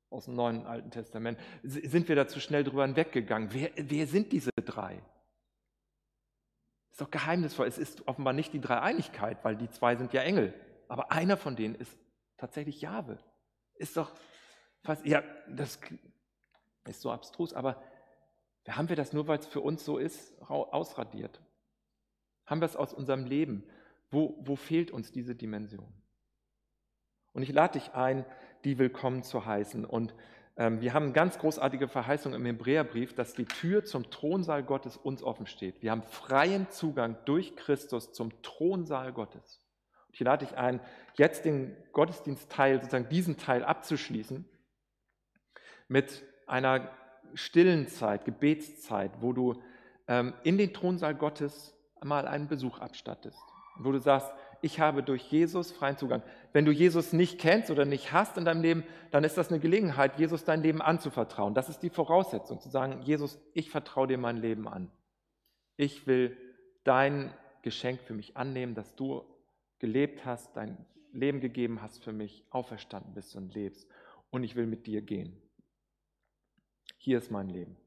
aus 0.10 0.26
dem 0.26 0.36
Neuen 0.36 0.60
und 0.60 0.68
Alten 0.68 0.92
Testament? 0.92 1.40
Sind 1.64 2.08
wir 2.08 2.16
da 2.16 2.28
zu 2.28 2.40
schnell 2.40 2.64
drüber 2.64 2.86
hinweggegangen? 2.86 3.54
Wer, 3.54 3.72
wer 3.76 4.08
sind 4.08 4.32
diese 4.32 4.52
drei? 4.66 5.02
Ist 6.92 7.02
doch 7.02 7.12
geheimnisvoll. 7.12 7.68
Es 7.68 7.78
ist 7.78 8.08
offenbar 8.08 8.34
nicht 8.34 8.54
die 8.54 8.62
Dreieinigkeit, 8.62 9.44
weil 9.44 9.56
die 9.56 9.70
zwei 9.70 9.96
sind 9.96 10.14
ja 10.14 10.22
Engel. 10.22 10.54
Aber 10.88 11.12
einer 11.12 11.38
von 11.38 11.56
denen 11.56 11.76
ist 11.76 11.96
tatsächlich 12.38 12.82
Jahwe. 12.82 13.20
Ist 13.76 13.98
doch 13.98 14.12
fast, 14.84 15.06
ja, 15.06 15.24
das 15.48 15.80
ist 16.86 17.02
so 17.02 17.12
abstrus, 17.12 17.54
aber 17.54 17.82
haben 18.68 18.90
wir 18.90 18.96
das 18.96 19.14
nur, 19.14 19.28
weil 19.28 19.40
es 19.40 19.48
für 19.48 19.62
uns 19.62 19.86
so 19.86 19.98
ist, 19.98 20.34
ausradiert? 20.42 21.42
Haben 22.46 22.62
wir 22.62 22.66
es 22.66 22.76
aus 22.76 22.94
unserem 22.94 23.26
Leben? 23.26 23.64
Wo, 24.10 24.36
wo 24.40 24.56
fehlt 24.56 24.92
uns 24.92 25.12
diese 25.12 25.36
Dimension? 25.36 25.94
Und 27.34 27.44
ich 27.44 27.52
lade 27.52 27.80
dich 27.80 27.94
ein, 27.94 28.26
die 28.64 28.78
willkommen 28.78 29.24
zu 29.24 29.46
heißen. 29.46 29.86
Und 29.86 30.14
ähm, 30.58 30.82
wir 30.82 30.94
haben 30.94 31.06
eine 31.06 31.14
ganz 31.14 31.38
großartige 31.38 31.88
Verheißung 31.88 32.34
im 32.34 32.46
Hebräerbrief, 32.46 33.14
dass 33.14 33.34
die 33.34 33.46
Tür 33.46 33.86
zum 33.86 34.10
Thronsaal 34.10 34.64
Gottes 34.64 34.98
uns 34.98 35.24
offen 35.24 35.46
steht. 35.46 35.82
Wir 35.82 35.92
haben 35.92 36.04
freien 36.04 36.70
Zugang 36.70 37.18
durch 37.26 37.56
Christus 37.56 38.14
zum 38.14 38.42
Thronsaal 38.42 39.14
Gottes. 39.14 39.62
Und 40.08 40.16
ich 40.16 40.20
lade 40.22 40.46
dich 40.46 40.58
ein, 40.58 40.80
jetzt 41.16 41.46
den 41.46 41.76
Gottesdienstteil, 41.92 42.80
sozusagen 42.82 43.10
diesen 43.10 43.38
Teil 43.38 43.64
abzuschließen 43.64 44.46
mit 45.88 46.24
einer 46.48 46.90
stillen 47.34 47.88
Zeit, 47.88 48.26
Gebetszeit, 48.26 49.12
wo 49.22 49.34
du 49.34 49.62
ähm, 50.08 50.34
in 50.44 50.58
den 50.58 50.74
Thronsaal 50.74 51.14
Gottes 51.14 51.76
mal 52.04 52.28
einen 52.28 52.48
Besuch 52.48 52.80
abstattest. 52.80 53.40
Wo 53.80 53.92
du 53.92 54.00
sagst, 54.00 54.32
ich 54.62 54.80
habe 54.80 55.04
durch 55.04 55.24
Jesus 55.32 55.72
freien 55.72 55.98
Zugang. 55.98 56.24
Wenn 56.54 56.66
du 56.66 56.72
Jesus 56.72 57.14
nicht 57.14 57.40
kennst 57.40 57.72
oder 57.72 57.86
nicht 57.86 58.12
hast 58.12 58.38
in 58.38 58.46
deinem 58.46 58.62
Leben, 58.62 58.84
dann 59.12 59.24
ist 59.24 59.38
das 59.38 59.50
eine 59.50 59.60
Gelegenheit, 59.60 60.20
Jesus 60.20 60.44
dein 60.44 60.62
Leben 60.62 60.82
anzuvertrauen. 60.82 61.54
Das 61.54 61.70
ist 61.70 61.80
die 61.84 61.90
Voraussetzung, 61.90 62.60
zu 62.60 62.70
sagen, 62.70 63.02
Jesus, 63.04 63.40
ich 63.54 63.70
vertraue 63.70 64.08
dir 64.08 64.18
mein 64.18 64.38
Leben 64.38 64.68
an. 64.68 64.92
Ich 65.76 66.08
will 66.08 66.38
dein 66.84 67.34
Geschenk 67.62 68.02
für 68.02 68.14
mich 68.14 68.38
annehmen, 68.38 68.76
dass 68.76 68.96
du 68.96 69.24
gelebt 69.80 70.26
hast, 70.26 70.56
dein 70.58 70.78
Leben 71.12 71.40
gegeben 71.40 71.82
hast 71.82 72.04
für 72.04 72.14
mich, 72.14 72.46
auferstanden 72.50 73.14
bist 73.14 73.36
und 73.36 73.54
lebst. 73.54 73.88
Und 74.30 74.44
ich 74.44 74.56
will 74.56 74.66
mit 74.66 74.88
dir 74.88 75.02
gehen 75.02 75.42
hier 77.08 77.20
ist 77.20 77.32
mein 77.32 77.48
Leben. 77.48 77.78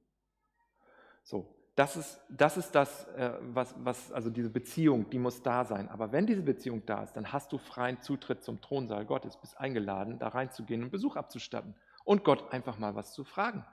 So, 1.24 1.46
das 1.80 1.96
ist 1.96 2.20
das, 2.28 2.58
ist 2.58 2.74
das 2.74 3.08
äh, 3.14 3.32
was, 3.40 3.74
was, 3.78 4.12
also 4.12 4.28
diese 4.28 4.50
Beziehung, 4.50 5.08
die 5.08 5.18
muss 5.18 5.42
da 5.42 5.64
sein. 5.64 5.88
Aber 5.88 6.12
wenn 6.12 6.26
diese 6.26 6.42
Beziehung 6.42 6.84
da 6.84 7.02
ist, 7.02 7.14
dann 7.14 7.32
hast 7.32 7.52
du 7.52 7.56
freien 7.56 8.02
Zutritt 8.02 8.44
zum 8.44 8.60
Thronsaal 8.60 9.06
Gottes, 9.06 9.38
bist 9.38 9.58
eingeladen, 9.58 10.18
da 10.18 10.28
reinzugehen 10.28 10.82
und 10.82 10.90
Besuch 10.90 11.16
abzustatten 11.16 11.74
und 12.04 12.22
Gott 12.22 12.52
einfach 12.52 12.78
mal 12.78 12.96
was 12.96 13.14
zu 13.14 13.24
fragen. 13.24 13.64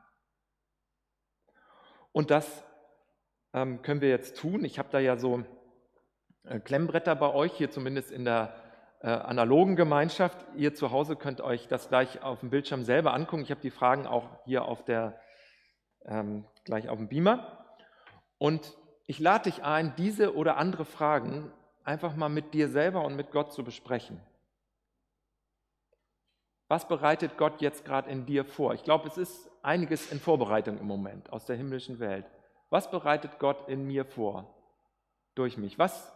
Und 2.13 2.31
das 2.31 2.63
ähm, 3.51 3.81
können 3.81 3.99
wir 3.99 4.07
jetzt 4.07 4.37
tun. 4.37 4.63
Ich 4.63 4.79
habe 4.79 4.87
da 4.89 4.99
ja 4.99 5.17
so 5.17 5.43
äh, 6.45 6.61
Klemmbretter 6.61 7.13
bei 7.13 7.33
euch, 7.33 7.51
hier 7.51 7.71
zumindest 7.71 8.09
in 8.09 8.23
der 8.23 8.55
äh, 9.01 9.09
analogen 9.09 9.75
Gemeinschaft. 9.75 10.45
Ihr 10.55 10.73
zu 10.73 10.91
Hause 10.91 11.17
könnt 11.17 11.41
euch 11.41 11.67
das 11.67 11.89
gleich 11.89 12.23
auf 12.23 12.39
dem 12.39 12.51
Bildschirm 12.51 12.85
selber 12.85 13.13
angucken. 13.13 13.43
Ich 13.43 13.51
habe 13.51 13.59
die 13.59 13.69
Fragen 13.69 14.07
auch 14.07 14.29
hier 14.45 14.63
auf 14.63 14.85
der 14.85 15.19
ähm, 16.05 16.45
gleich 16.63 16.87
auf 16.87 16.99
dem 16.99 17.09
Beamer. 17.09 17.66
Und 18.37 18.77
ich 19.05 19.19
lade 19.19 19.49
dich 19.49 19.63
ein, 19.63 19.95
diese 19.95 20.35
oder 20.35 20.57
andere 20.57 20.85
Fragen 20.85 21.51
einfach 21.83 22.15
mal 22.15 22.29
mit 22.29 22.53
dir 22.53 22.67
selber 22.67 23.03
und 23.05 23.15
mit 23.15 23.31
Gott 23.31 23.53
zu 23.53 23.63
besprechen. 23.63 24.19
Was 26.67 26.87
bereitet 26.87 27.37
Gott 27.37 27.61
jetzt 27.61 27.85
gerade 27.85 28.09
in 28.09 28.25
dir 28.25 28.43
vor? 28.43 28.73
Ich 28.73 28.83
glaube, 28.83 29.07
es 29.07 29.17
ist 29.17 29.49
einiges 29.61 30.11
in 30.11 30.19
Vorbereitung 30.19 30.77
im 30.79 30.85
Moment 30.85 31.31
aus 31.31 31.45
der 31.45 31.55
himmlischen 31.55 31.99
Welt. 31.99 32.25
Was 32.69 32.91
bereitet 32.91 33.39
Gott 33.39 33.69
in 33.69 33.87
mir 33.87 34.03
vor? 34.03 34.53
Durch 35.35 35.57
mich. 35.57 35.79
Was 35.79 36.11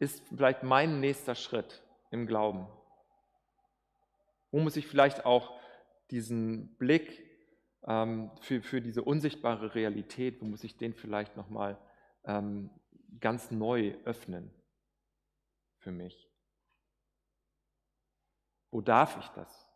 ist 0.00 0.22
vielleicht 0.28 0.64
mein 0.64 0.98
nächster 1.00 1.36
Schritt 1.36 1.82
im 2.10 2.26
Glauben? 2.26 2.66
Wo 4.50 4.58
muss 4.58 4.76
ich 4.76 4.86
vielleicht 4.86 5.24
auch 5.24 5.52
diesen 6.10 6.74
Blick 6.76 7.27
ähm, 7.86 8.30
für, 8.40 8.62
für 8.62 8.80
diese 8.80 9.02
unsichtbare 9.02 9.74
Realität, 9.74 10.40
wo 10.40 10.46
muss 10.46 10.64
ich 10.64 10.76
den 10.76 10.94
vielleicht 10.94 11.36
nochmal 11.36 11.78
ähm, 12.24 12.70
ganz 13.20 13.50
neu 13.50 13.94
öffnen 14.04 14.50
für 15.78 15.92
mich? 15.92 16.28
Wo 18.70 18.80
darf 18.80 19.18
ich 19.18 19.28
das? 19.28 19.68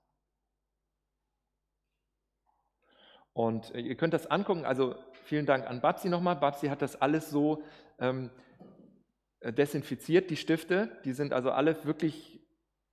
Und 3.33 3.75
äh, 3.75 3.81
ihr 3.81 3.97
könnt 3.97 4.15
das 4.15 4.27
angucken, 4.27 4.65
also 4.65 4.95
vielen 5.25 5.47
Dank 5.47 5.67
an 5.67 5.81
Babsi 5.81 6.09
nochmal. 6.09 6.37
Babsi 6.37 6.69
hat 6.69 6.83
das 6.83 7.01
alles 7.01 7.31
so 7.31 7.63
ähm, 7.99 8.31
äh, 9.41 9.53
desinfiziert, 9.53 10.31
die 10.31 10.37
Stifte. 10.37 11.01
Die 11.05 11.13
sind 11.13 11.33
also 11.33 11.51
alle 11.51 11.85
wirklich 11.85 12.41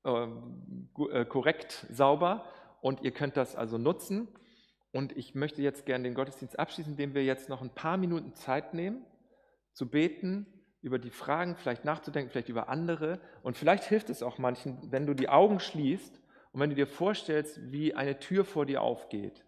ähm, 0.06 0.90
äh, 1.12 1.26
korrekt 1.26 1.86
sauber 1.90 2.46
und 2.82 3.02
ihr 3.02 3.12
könnt 3.12 3.36
das 3.36 3.56
also 3.56 3.78
nutzen. 3.78 4.30
Und 4.92 5.16
ich 5.16 5.36
möchte 5.36 5.62
jetzt 5.62 5.86
gerne 5.86 6.04
den 6.04 6.16
Gottesdienst 6.16 6.58
abschließen, 6.58 6.94
indem 6.94 7.14
wir 7.14 7.24
jetzt 7.24 7.50
noch 7.50 7.62
ein 7.62 7.74
paar 7.74 7.98
Minuten 7.98 8.34
Zeit 8.34 8.74
nehmen, 8.74 9.06
zu 9.74 9.90
beten, 9.90 10.48
über 10.82 10.98
die 10.98 11.12
Fragen 11.12 11.56
vielleicht 11.56 11.86
nachzudenken, 11.86 12.32
vielleicht 12.32 12.50
über 12.50 12.70
andere. 12.70 13.20
Und 13.44 13.58
vielleicht 13.58 13.84
hilft 13.84 14.10
es 14.10 14.24
auch 14.24 14.38
manchen, 14.38 14.92
wenn 14.92 15.06
du 15.06 15.14
die 15.14 15.30
Augen 15.30 15.60
schließt 15.60 16.20
und 16.52 16.60
wenn 16.60 16.70
du 16.70 16.76
dir 16.76 16.88
vorstellst, 16.88 17.60
wie 17.72 17.94
eine 17.94 18.20
Tür 18.20 18.46
vor 18.46 18.66
dir 18.66 18.82
aufgeht 18.82 19.46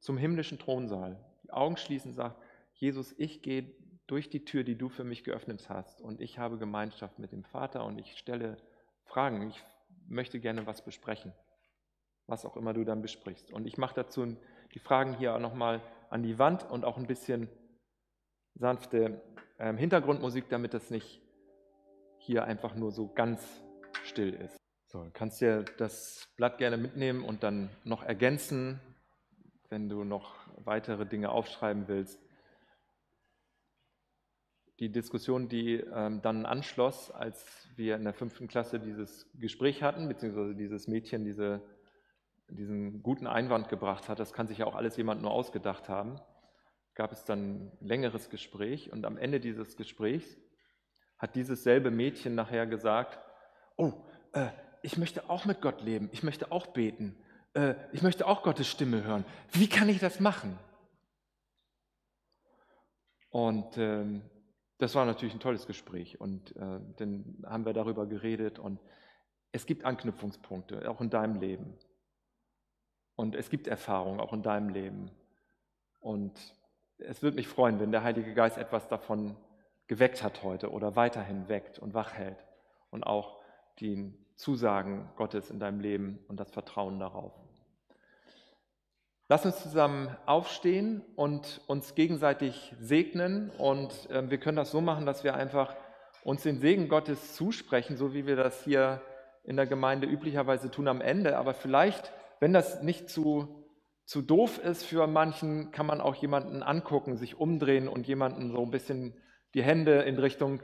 zum 0.00 0.16
himmlischen 0.16 0.58
Thronsaal. 0.58 1.24
Die 1.44 1.50
Augen 1.50 1.76
schließen, 1.76 2.14
sagt, 2.14 2.40
Jesus, 2.74 3.14
ich 3.18 3.42
gehe 3.42 3.74
durch 4.06 4.30
die 4.30 4.44
Tür, 4.44 4.62
die 4.62 4.76
du 4.76 4.88
für 4.88 5.04
mich 5.04 5.24
geöffnet 5.24 5.68
hast 5.68 6.00
und 6.00 6.20
ich 6.20 6.38
habe 6.38 6.56
Gemeinschaft 6.56 7.18
mit 7.18 7.32
dem 7.32 7.44
Vater 7.44 7.84
und 7.84 7.98
ich 7.98 8.16
stelle 8.16 8.58
Fragen. 9.04 9.48
Ich 9.48 9.62
möchte 10.06 10.40
gerne 10.40 10.66
was 10.66 10.84
besprechen 10.84 11.32
was 12.28 12.44
auch 12.44 12.56
immer 12.56 12.72
du 12.72 12.84
dann 12.84 13.02
besprichst. 13.02 13.50
Und 13.50 13.66
ich 13.66 13.78
mache 13.78 13.96
dazu 13.96 14.36
die 14.74 14.78
Fragen 14.78 15.14
hier 15.14 15.36
nochmal 15.38 15.80
an 16.10 16.22
die 16.22 16.38
Wand 16.38 16.70
und 16.70 16.84
auch 16.84 16.96
ein 16.96 17.06
bisschen 17.06 17.48
sanfte 18.54 19.20
äh, 19.56 19.74
Hintergrundmusik, 19.74 20.48
damit 20.48 20.74
das 20.74 20.90
nicht 20.90 21.20
hier 22.18 22.44
einfach 22.44 22.74
nur 22.74 22.92
so 22.92 23.08
ganz 23.12 23.62
still 24.04 24.34
ist. 24.34 24.56
So, 24.86 25.04
du 25.04 25.10
kannst 25.12 25.40
dir 25.40 25.64
das 25.78 26.28
Blatt 26.36 26.58
gerne 26.58 26.76
mitnehmen 26.76 27.24
und 27.24 27.42
dann 27.42 27.70
noch 27.84 28.02
ergänzen, 28.02 28.80
wenn 29.68 29.88
du 29.88 30.04
noch 30.04 30.34
weitere 30.64 31.06
Dinge 31.06 31.30
aufschreiben 31.30 31.88
willst. 31.88 32.20
Die 34.78 34.90
Diskussion, 34.90 35.48
die 35.48 35.74
ähm, 35.74 36.22
dann 36.22 36.46
anschloss, 36.46 37.10
als 37.10 37.68
wir 37.76 37.96
in 37.96 38.04
der 38.04 38.14
fünften 38.14 38.48
Klasse 38.48 38.78
dieses 38.78 39.26
Gespräch 39.34 39.82
hatten, 39.82 40.08
beziehungsweise 40.08 40.54
dieses 40.54 40.88
Mädchen 40.88 41.24
diese, 41.24 41.60
diesen 42.48 43.02
guten 43.02 43.26
Einwand 43.26 43.68
gebracht 43.68 44.08
hat, 44.08 44.18
das 44.18 44.32
kann 44.32 44.48
sich 44.48 44.58
ja 44.58 44.66
auch 44.66 44.74
alles 44.74 44.96
jemand 44.96 45.22
nur 45.22 45.30
ausgedacht 45.30 45.88
haben, 45.88 46.20
gab 46.94 47.12
es 47.12 47.24
dann 47.24 47.38
ein 47.40 47.72
längeres 47.80 48.30
Gespräch 48.30 48.92
und 48.92 49.04
am 49.04 49.16
Ende 49.16 49.40
dieses 49.40 49.76
Gesprächs 49.76 50.36
hat 51.18 51.34
dieses 51.34 51.62
selbe 51.62 51.90
Mädchen 51.90 52.34
nachher 52.34 52.66
gesagt, 52.66 53.18
oh, 53.76 53.92
äh, 54.32 54.48
ich 54.82 54.96
möchte 54.96 55.28
auch 55.28 55.44
mit 55.44 55.60
Gott 55.60 55.82
leben, 55.82 56.08
ich 56.12 56.22
möchte 56.22 56.52
auch 56.52 56.68
beten, 56.68 57.16
äh, 57.54 57.74
ich 57.92 58.02
möchte 58.02 58.26
auch 58.26 58.42
Gottes 58.42 58.68
Stimme 58.68 59.04
hören. 59.04 59.24
Wie 59.52 59.68
kann 59.68 59.88
ich 59.88 59.98
das 59.98 60.20
machen? 60.20 60.58
Und 63.30 63.76
ähm, 63.76 64.22
das 64.78 64.94
war 64.94 65.04
natürlich 65.04 65.34
ein 65.34 65.40
tolles 65.40 65.66
Gespräch 65.66 66.20
und 66.20 66.56
äh, 66.56 66.80
dann 66.96 67.42
haben 67.44 67.66
wir 67.66 67.72
darüber 67.72 68.06
geredet 68.06 68.58
und 68.58 68.80
es 69.52 69.66
gibt 69.66 69.84
Anknüpfungspunkte, 69.84 70.88
auch 70.88 71.00
in 71.00 71.10
deinem 71.10 71.40
Leben. 71.40 71.76
Und 73.18 73.34
es 73.34 73.50
gibt 73.50 73.66
Erfahrungen, 73.66 74.20
auch 74.20 74.32
in 74.32 74.42
deinem 74.42 74.68
Leben. 74.68 75.10
Und 75.98 76.38
es 76.98 77.20
würde 77.20 77.34
mich 77.34 77.48
freuen, 77.48 77.80
wenn 77.80 77.90
der 77.90 78.04
Heilige 78.04 78.32
Geist 78.32 78.56
etwas 78.56 78.86
davon 78.86 79.36
geweckt 79.88 80.22
hat 80.22 80.44
heute 80.44 80.70
oder 80.70 80.94
weiterhin 80.94 81.48
weckt 81.48 81.80
und 81.80 81.94
wach 81.94 82.12
hält 82.12 82.38
und 82.92 83.02
auch 83.02 83.40
die 83.80 84.14
Zusagen 84.36 85.10
Gottes 85.16 85.50
in 85.50 85.58
deinem 85.58 85.80
Leben 85.80 86.20
und 86.28 86.38
das 86.38 86.52
Vertrauen 86.52 87.00
darauf. 87.00 87.32
Lass 89.28 89.44
uns 89.44 89.60
zusammen 89.64 90.16
aufstehen 90.24 91.04
und 91.16 91.60
uns 91.66 91.96
gegenseitig 91.96 92.72
segnen 92.78 93.50
und 93.58 94.08
äh, 94.10 94.30
wir 94.30 94.38
können 94.38 94.58
das 94.58 94.70
so 94.70 94.80
machen, 94.80 95.06
dass 95.06 95.24
wir 95.24 95.34
einfach 95.34 95.74
uns 96.22 96.44
den 96.44 96.60
Segen 96.60 96.88
Gottes 96.88 97.34
zusprechen, 97.34 97.96
so 97.96 98.14
wie 98.14 98.28
wir 98.28 98.36
das 98.36 98.62
hier 98.62 99.02
in 99.42 99.56
der 99.56 99.66
Gemeinde 99.66 100.06
üblicherweise 100.06 100.70
tun 100.70 100.86
am 100.86 101.00
Ende. 101.00 101.36
Aber 101.36 101.52
vielleicht, 101.52 102.12
wenn 102.40 102.52
das 102.52 102.82
nicht 102.82 103.08
zu, 103.08 103.66
zu 104.04 104.22
doof 104.22 104.58
ist 104.58 104.84
für 104.84 105.06
manchen, 105.06 105.70
kann 105.70 105.86
man 105.86 106.00
auch 106.00 106.14
jemanden 106.14 106.62
angucken, 106.62 107.16
sich 107.16 107.38
umdrehen 107.38 107.88
und 107.88 108.06
jemanden 108.06 108.50
so 108.50 108.62
ein 108.62 108.70
bisschen 108.70 109.14
die 109.54 109.62
Hände 109.62 110.02
in 110.02 110.18
Richtung 110.18 110.62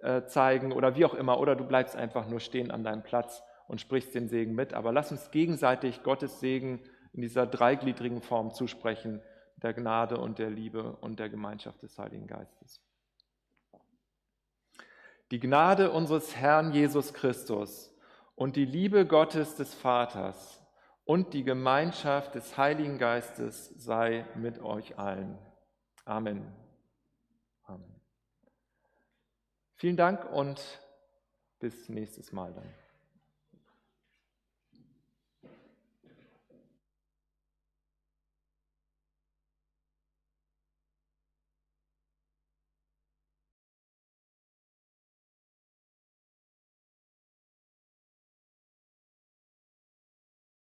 äh, 0.00 0.24
zeigen 0.26 0.72
oder 0.72 0.96
wie 0.96 1.04
auch 1.04 1.14
immer. 1.14 1.40
Oder 1.40 1.56
du 1.56 1.64
bleibst 1.64 1.96
einfach 1.96 2.28
nur 2.28 2.40
stehen 2.40 2.70
an 2.70 2.84
deinem 2.84 3.02
Platz 3.02 3.42
und 3.68 3.80
sprichst 3.80 4.14
den 4.14 4.28
Segen 4.28 4.54
mit. 4.54 4.74
Aber 4.74 4.92
lass 4.92 5.10
uns 5.10 5.30
gegenseitig 5.30 6.02
Gottes 6.02 6.40
Segen 6.40 6.80
in 7.12 7.22
dieser 7.22 7.46
dreigliedrigen 7.46 8.22
Form 8.22 8.52
zusprechen, 8.52 9.22
der 9.56 9.72
Gnade 9.72 10.18
und 10.18 10.38
der 10.38 10.50
Liebe 10.50 10.96
und 11.00 11.18
der 11.18 11.28
Gemeinschaft 11.28 11.82
des 11.82 11.98
Heiligen 11.98 12.26
Geistes. 12.26 12.82
Die 15.30 15.40
Gnade 15.40 15.90
unseres 15.90 16.36
Herrn 16.36 16.72
Jesus 16.72 17.14
Christus 17.14 17.94
und 18.34 18.56
die 18.56 18.66
Liebe 18.66 19.06
Gottes 19.06 19.56
des 19.56 19.72
Vaters 19.74 20.63
und 21.04 21.34
die 21.34 21.44
Gemeinschaft 21.44 22.34
des 22.34 22.56
Heiligen 22.56 22.98
Geistes 22.98 23.68
sei 23.76 24.26
mit 24.36 24.60
euch 24.60 24.98
allen. 24.98 25.38
Amen. 26.04 26.52
Amen. 27.64 28.00
Vielen 29.74 29.96
Dank 29.96 30.24
und 30.32 30.80
bis 31.58 31.88
nächstes 31.88 32.32
Mal 32.32 32.52
dann. 32.52 32.83